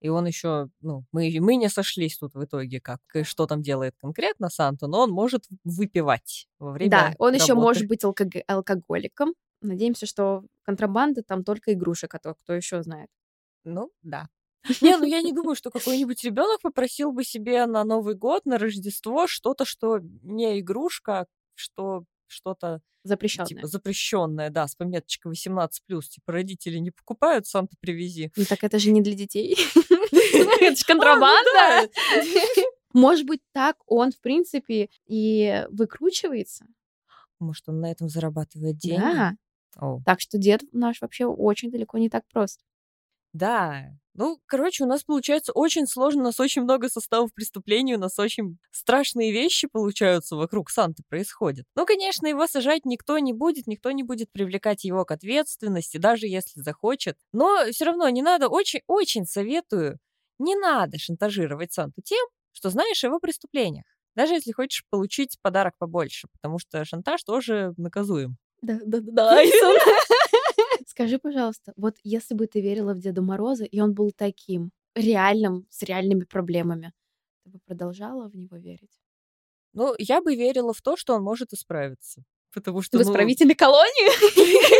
И 0.00 0.08
он 0.08 0.26
еще, 0.26 0.68
ну, 0.80 1.04
мы, 1.12 1.34
мы 1.40 1.56
не 1.56 1.68
сошлись 1.68 2.18
тут 2.18 2.34
в 2.34 2.44
итоге, 2.44 2.80
как 2.80 3.00
что 3.22 3.46
там 3.46 3.62
делает 3.62 3.94
конкретно 3.98 4.48
Санта, 4.50 4.86
но 4.86 5.00
он 5.00 5.10
может 5.10 5.44
выпивать 5.64 6.46
во 6.58 6.72
время 6.72 6.90
Да, 6.90 7.14
он 7.18 7.34
еще 7.34 7.48
работы. 7.54 7.64
может 7.64 7.88
быть 7.88 8.04
алког- 8.04 8.44
алкоголиком. 8.46 9.34
Надеемся, 9.60 10.06
что 10.06 10.44
контрабанда 10.62 11.22
там 11.22 11.42
только 11.42 11.72
игрушек, 11.72 12.14
а 12.14 12.18
то 12.18 12.34
кто 12.34 12.52
еще 12.52 12.82
знает. 12.82 13.08
Ну, 13.64 13.90
да. 14.02 14.28
Не, 14.80 14.96
ну 14.96 15.04
я 15.04 15.22
не 15.22 15.32
думаю, 15.32 15.54
что 15.54 15.70
какой-нибудь 15.70 16.22
ребенок 16.24 16.60
попросил 16.62 17.12
бы 17.12 17.24
себе 17.24 17.66
на 17.66 17.84
Новый 17.84 18.14
год, 18.14 18.46
на 18.46 18.58
Рождество 18.58 19.26
что-то, 19.26 19.64
что 19.64 20.00
не 20.22 20.60
игрушка, 20.60 21.20
а 21.20 21.26
что 21.54 22.04
что-то 22.26 22.80
Запрещенное. 23.04 23.46
типа 23.46 23.66
запрещенное, 23.66 24.50
да, 24.50 24.66
с 24.66 24.74
пометочкой 24.74 25.32
18+. 25.32 25.68
Типа 26.08 26.32
родители 26.32 26.78
не 26.78 26.90
покупают, 26.90 27.46
сам 27.46 27.68
ты 27.68 27.76
привези. 27.78 28.32
Ну 28.34 28.44
так 28.44 28.64
это 28.64 28.78
же 28.78 28.90
не 28.90 29.02
для 29.02 29.14
детей. 29.14 29.56
Это 30.60 30.76
же 30.76 30.84
контрабанда. 30.84 31.90
Может 32.92 33.26
быть, 33.26 33.40
так 33.52 33.76
он, 33.86 34.12
в 34.12 34.20
принципе, 34.20 34.88
и 35.06 35.64
выкручивается. 35.70 36.66
Может, 37.40 37.68
он 37.68 37.80
на 37.80 37.90
этом 37.90 38.08
зарабатывает 38.08 38.76
деньги? 38.76 39.00
Да. 39.00 39.36
Так 40.06 40.20
что 40.20 40.38
дед 40.38 40.62
наш 40.72 41.00
вообще 41.00 41.26
очень 41.26 41.70
далеко 41.70 41.98
не 41.98 42.08
так 42.08 42.24
прост. 42.32 42.60
Да. 43.34 43.90
Ну, 44.14 44.38
короче, 44.46 44.84
у 44.84 44.86
нас 44.86 45.02
получается 45.02 45.50
очень 45.52 45.88
сложно, 45.88 46.20
у 46.20 46.24
нас 46.26 46.38
очень 46.38 46.62
много 46.62 46.88
составов 46.88 47.34
преступлений, 47.34 47.96
у 47.96 47.98
нас 47.98 48.16
очень 48.20 48.58
страшные 48.70 49.32
вещи 49.32 49.66
получаются 49.66 50.36
вокруг 50.36 50.70
Санты 50.70 51.02
происходят. 51.08 51.66
Ну, 51.74 51.84
конечно, 51.84 52.28
его 52.28 52.46
сажать 52.46 52.84
никто 52.84 53.18
не 53.18 53.32
будет, 53.32 53.66
никто 53.66 53.90
не 53.90 54.04
будет 54.04 54.30
привлекать 54.30 54.84
его 54.84 55.04
к 55.04 55.10
ответственности, 55.10 55.96
даже 55.96 56.28
если 56.28 56.60
захочет. 56.60 57.18
Но 57.32 57.64
все 57.72 57.86
равно 57.86 58.08
не 58.08 58.22
надо, 58.22 58.48
очень-очень 58.48 59.26
советую, 59.26 59.98
не 60.38 60.54
надо 60.54 60.98
шантажировать 60.98 61.72
Санту 61.72 62.00
тем, 62.04 62.24
что 62.52 62.70
знаешь 62.70 63.02
о 63.02 63.08
его 63.08 63.18
преступлениях. 63.18 63.84
Даже 64.14 64.34
если 64.34 64.52
хочешь 64.52 64.84
получить 64.90 65.38
подарок 65.42 65.74
побольше, 65.76 66.28
потому 66.30 66.60
что 66.60 66.84
шантаж 66.84 67.24
тоже 67.24 67.74
наказуем. 67.76 68.36
Да, 68.62 68.78
да, 68.86 69.00
да, 69.02 69.38
Айсон. 69.38 69.76
Скажи, 70.88 71.18
пожалуйста, 71.18 71.72
вот 71.76 71.96
если 72.02 72.34
бы 72.34 72.46
ты 72.46 72.60
верила 72.60 72.94
в 72.94 73.00
Деда 73.00 73.22
Мороза, 73.22 73.64
и 73.64 73.80
он 73.80 73.94
был 73.94 74.12
таким, 74.12 74.70
реальным, 74.94 75.66
с 75.70 75.82
реальными 75.82 76.24
проблемами, 76.24 76.92
ты 77.44 77.50
бы 77.50 77.58
продолжала 77.66 78.28
в 78.28 78.36
него 78.36 78.56
верить? 78.56 79.00
Ну, 79.74 79.94
я 79.98 80.22
бы 80.22 80.36
верила 80.36 80.72
в 80.72 80.82
то, 80.82 80.96
что 80.96 81.14
он 81.14 81.22
может 81.22 81.52
исправиться. 81.52 82.24
Потому 82.54 82.82
что, 82.82 82.98
В 82.98 83.00
ну, 83.00 83.06
колонии? 83.54 84.70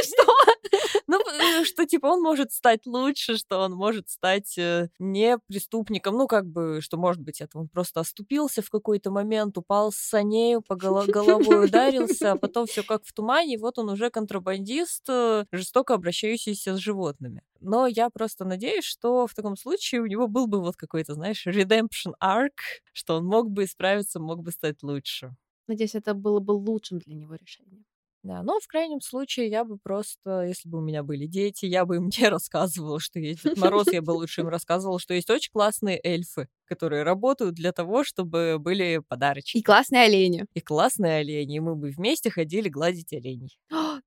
Что? 1.85 1.91
типа, 1.97 2.07
он 2.07 2.23
может 2.23 2.53
стать 2.53 2.87
лучше, 2.87 3.37
что 3.37 3.61
он 3.61 3.73
может 3.73 4.09
стать 4.09 4.57
э, 4.59 4.89
не 4.99 5.39
преступником. 5.47 6.17
Ну, 6.17 6.27
как 6.27 6.47
бы, 6.47 6.81
что, 6.81 6.97
может 6.97 7.23
быть, 7.23 7.41
это 7.41 7.59
он 7.59 7.69
просто 7.69 8.01
оступился 8.01 8.63
в 8.63 8.71
какой-то 8.71 9.11
момент, 9.11 9.57
упал 9.59 9.93
с 9.93 9.97
санею, 9.97 10.63
по 10.63 10.75
голо- 10.75 11.07
головой 11.07 11.67
ударился, 11.67 12.33
а 12.33 12.37
потом 12.37 12.67
все 12.67 12.83
как 12.83 13.05
в 13.05 13.13
тумане, 13.13 13.55
и 13.55 13.59
вот 13.59 13.79
он 13.79 13.91
уже 13.91 14.11
контрабандист, 14.11 15.05
э, 15.09 15.45
жестоко 15.53 15.95
обращающийся 15.95 16.77
с 16.77 16.79
животными. 16.79 17.43
Но 17.61 17.87
я 17.87 18.11
просто 18.11 18.45
надеюсь, 18.45 18.85
что 18.85 19.27
в 19.27 19.35
таком 19.35 19.57
случае 19.57 20.03
у 20.03 20.07
него 20.07 20.29
был 20.29 20.47
бы 20.47 20.61
вот 20.61 20.77
какой-то, 20.77 21.15
знаешь, 21.15 21.47
redemption 21.47 22.13
arc, 22.23 22.83
что 22.93 23.17
он 23.17 23.27
мог 23.27 23.51
бы 23.51 23.65
исправиться, 23.65 24.21
мог 24.21 24.43
бы 24.43 24.51
стать 24.51 24.83
лучше. 24.83 25.35
Надеюсь, 25.67 25.95
это 25.95 26.15
было 26.15 26.41
бы 26.41 26.53
лучшим 26.53 26.99
для 26.99 27.15
него 27.15 27.35
решением. 27.35 27.85
Да, 28.25 28.43
но 28.43 28.59
в 28.59 28.67
крайнем 28.67 29.03
случае 29.03 29.49
я 29.51 29.65
бы 29.65 29.77
просто, 29.77 30.45
если 30.47 30.67
бы 30.67 30.79
у 30.79 30.81
меня 30.81 31.03
были 31.03 31.27
дети, 31.27 31.67
я 31.67 31.85
бы 31.85 31.97
им 31.97 32.09
не 32.09 32.27
рассказывала, 32.29 32.99
что 32.99 33.19
есть 33.21 33.45
Дед 33.45 33.59
Мороз, 33.59 33.93
я 33.93 34.01
бы 34.01 34.13
лучше 34.13 34.41
им 34.41 34.49
рассказывала, 34.49 34.99
что 34.99 35.13
есть 35.13 35.29
очень 35.29 35.53
классные 35.53 36.01
эльфы, 36.03 36.49
которые 36.65 37.03
работают 37.03 37.55
для 37.55 37.73
того, 37.73 38.03
чтобы 38.03 38.57
были 38.59 39.03
подарочки. 39.07 39.59
И 39.59 39.63
классные 39.63 40.05
олени. 40.05 40.47
И 40.55 40.61
классные 40.61 41.19
олени, 41.19 41.57
и 41.57 41.61
мы 41.61 41.77
бы 41.77 41.91
вместе 41.91 42.31
ходили 42.31 42.71
гладить 42.71 43.13
оленей. 43.13 43.59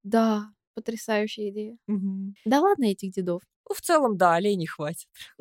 Да, 0.04 0.50
потрясающая 0.74 1.50
идея. 1.50 1.78
Мгм. 1.86 2.34
Да 2.44 2.60
ладно 2.62 2.86
этих 2.86 3.12
дедов. 3.12 3.44
Ну, 3.70 3.76
в 3.76 3.82
целом, 3.82 4.18
да, 4.18 4.34
оленей 4.34 4.66
хватит. 4.66 5.08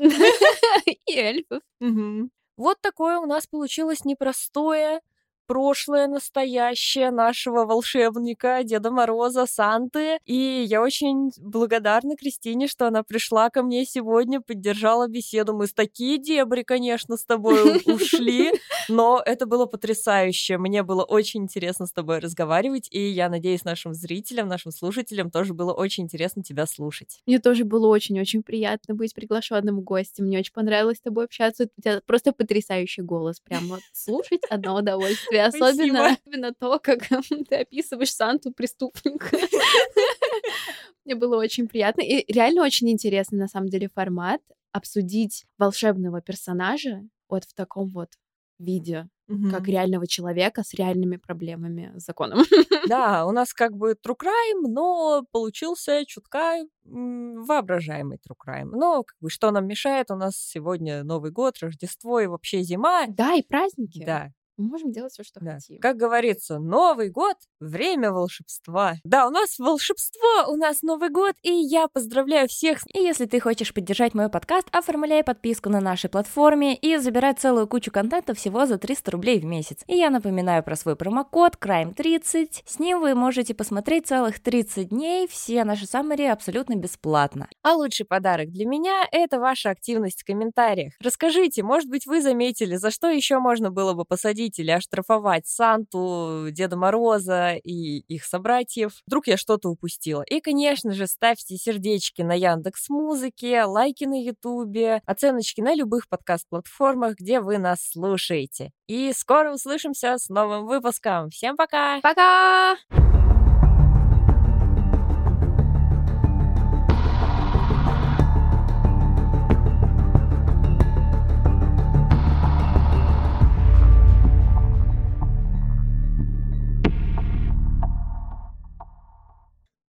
И 1.07 1.15
эльфов. 1.17 1.63
Мгм. 1.81 2.31
Вот 2.59 2.79
такое 2.83 3.19
у 3.19 3.27
нас 3.27 3.47
получилось 3.47 4.05
непростое 4.05 5.01
прошлое, 5.47 6.07
настоящее 6.07 7.11
нашего 7.11 7.65
волшебника 7.65 8.61
Деда 8.65 8.91
Мороза, 8.91 9.47
Санты. 9.47 10.19
И 10.25 10.65
я 10.69 10.83
очень 10.83 11.31
благодарна 11.39 12.17
Кристине, 12.17 12.67
что 12.67 12.87
она 12.87 13.03
пришла 13.03 13.51
ко 13.51 13.63
мне 13.63 13.85
сегодня, 13.85 14.41
поддержала 14.41 15.09
беседу. 15.09 15.55
Мы 15.55 15.67
с 15.67 15.73
такие 15.73 16.19
дебри, 16.19 16.63
конечно, 16.63 17.17
с 17.17 17.25
тобой 17.25 17.83
ушли, 17.87 18.53
но 18.89 19.23
это 19.25 19.47
было 19.47 19.67
потрясающе. 19.67 20.59
Мне 20.59 20.83
было 20.83 21.05
очень 21.05 21.45
интересно 21.45 21.87
с 21.87 21.93
тобой 21.93 22.19
разговаривать, 22.19 22.89
и 22.91 23.09
я 23.09 23.29
надеюсь, 23.29 23.65
нашим 23.65 23.95
зрителям, 23.95 24.49
нашим 24.49 24.73
слушателям 24.73 25.31
тоже 25.31 25.55
было 25.55 25.73
очень 25.73 26.05
интересно 26.05 26.43
тебя 26.43 26.67
слушать. 26.67 27.21
Мне 27.27 27.39
тоже 27.39 27.65
было 27.65 27.87
очень-очень 27.89 28.43
приятно 28.43 28.95
быть 28.95 29.15
приглашенным 29.15 29.81
гостем. 29.81 30.27
Мне 30.27 30.39
очень 30.39 30.53
понравилось 30.53 30.99
с 30.99 31.03
тобой 31.03 31.25
общаться. 31.25 31.69
У 31.77 31.81
тебя 31.81 32.01
просто 32.07 32.33
потрясающий 32.33 33.03
голос. 33.03 33.41
Прям 33.41 33.67
вот 33.69 33.81
слушать 33.93 34.43
одно 34.51 34.77
удовольствие. 34.77 35.36
Особенно, 35.39 36.07
особенно 36.13 36.55
то, 36.55 36.79
как 36.79 37.01
ты 37.49 37.57
описываешь 37.57 38.13
Санту 38.13 38.53
преступника. 38.53 39.37
Мне 41.05 41.15
было 41.15 41.37
очень 41.37 41.69
приятно. 41.69 42.03
И 42.03 42.31
реально 42.33 42.63
очень 42.63 42.91
интересный, 42.91 43.39
на 43.39 43.49
самом 43.49 43.69
деле, 43.69 43.89
формат 43.95 44.41
обсудить 44.73 45.47
волшебного 45.59 46.21
персонажа 46.21 47.03
вот 47.29 47.45
в 47.45 47.55
таком 47.55 47.89
вот 47.91 48.11
виде, 48.59 49.09
как 49.51 49.63
Мгм. 49.63 49.65
реального 49.67 50.07
человека 50.07 50.63
с 50.63 50.73
реальными 50.75 51.17
проблемами 51.17 51.93
с 51.97 52.05
законом. 52.05 52.39
Да, 52.89 53.27
у 53.27 53.33
нас 53.33 53.53
как 53.53 53.77
бы 53.77 53.93
true 53.93 54.17
crime, 54.17 54.69
но 54.69 55.25
получился 55.33 56.05
чутка 56.07 56.65
воображаемый 56.85 58.19
true 58.19 58.37
crime. 58.37 58.71
Но 58.73 59.03
как 59.03 59.17
бы 59.21 59.31
что 59.31 59.51
нам 59.51 59.67
мешает? 59.67 60.11
У 60.11 60.17
нас 60.17 60.37
сегодня 60.37 61.03
Новый 61.03 61.31
год, 61.33 61.59
Рождество 61.61 62.21
и 62.21 62.27
вообще 62.27 62.63
зима. 62.63 63.07
Да, 63.09 63.35
и 63.35 63.43
праздники. 63.43 64.05
Да, 64.05 64.31
Мы 64.57 64.69
можем 64.69 64.91
делать 64.91 65.13
все, 65.13 65.23
что 65.23 65.41
да. 65.41 65.55
хотим. 65.55 65.79
Как 65.81 65.97
говорится, 65.97 66.59
Новый 66.59 67.11
год— 67.11 67.37
время 67.61 68.11
волшебства. 68.11 68.95
Да, 69.05 69.27
у 69.27 69.31
нас 69.31 69.59
волшебство, 69.59 70.47
у 70.49 70.57
нас 70.57 70.83
Новый 70.83 71.11
год, 71.11 71.35
и 71.43 71.53
я 71.53 71.89
поздравляю 71.89 72.49
всех. 72.49 72.79
И 72.95 72.99
если 72.99 73.27
ты 73.27 73.39
хочешь 73.39 73.75
поддержать 73.75 74.15
мой 74.15 74.31
подкаст, 74.31 74.69
оформляй 74.73 75.23
подписку 75.23 75.69
на 75.69 75.81
нашей 75.81 76.09
платформе 76.09 76.75
и 76.75 76.97
забирай 76.97 77.35
целую 77.35 77.69
кучу 77.69 77.91
контента 77.91 78.33
всего 78.35 78.65
за 78.65 78.79
300 78.79 79.11
рублей 79.11 79.41
в 79.41 79.45
месяц. 79.45 79.83
И 79.87 79.97
я 79.97 80.09
напоминаю 80.09 80.63
про 80.63 80.75
свой 80.75 80.97
промокод 80.97 81.57
CRIME30. 81.57 82.63
С 82.65 82.79
ним 82.79 83.01
вы 83.01 83.15
можете 83.15 83.55
посмотреть 83.55 84.07
целых 84.07 84.41
30 84.41 84.89
дней 84.89 85.29
все 85.29 85.65
наши 85.65 85.87
саммари 85.87 86.25
абсолютно 86.25 86.77
бесплатно. 86.77 87.49
А 87.63 87.75
лучший 87.75 88.07
подарок 88.07 88.51
для 88.51 88.65
меня— 88.65 89.07
это 89.13 89.39
ваша 89.39 89.71
активность 89.71 90.23
в 90.23 90.25
комментариях. 90.25 90.95
Расскажите, 91.01 91.63
может 91.63 91.91
быть, 91.91 92.07
вы 92.07 92.23
заметили, 92.23 92.77
за 92.77 92.91
что 92.91 93.09
еще 93.11 93.39
можно 93.39 93.71
было 93.71 93.93
бы 93.93 94.05
посадить 94.05 94.46
или 94.59 94.71
оштрафовать 94.71 95.47
Санту, 95.47 96.49
Деда 96.51 96.77
Мороза 96.77 97.55
и 97.55 97.99
их 98.09 98.25
собратьев. 98.25 99.03
Вдруг 99.07 99.27
я 99.27 99.37
что-то 99.37 99.69
упустила. 99.69 100.23
И, 100.23 100.41
конечно 100.41 100.93
же, 100.93 101.07
ставьте 101.07 101.57
сердечки 101.57 102.23
на 102.23 102.35
Яндекс 102.35 102.89
Музыке, 102.89 103.65
лайки 103.65 104.05
на 104.05 104.23
Ютубе, 104.23 105.03
оценочки 105.07 105.61
на 105.61 105.75
любых 105.75 106.09
подкаст-платформах, 106.09 107.17
где 107.17 107.41
вы 107.41 107.59
нас 107.59 107.91
слушаете. 107.91 108.73
И 108.87 109.13
скоро 109.13 109.53
услышимся 109.53 110.17
с 110.19 110.29
новым 110.29 110.67
выпуском. 110.67 111.31
Всем 111.31 111.57
пока! 111.57 112.01
Пока! 112.01 112.77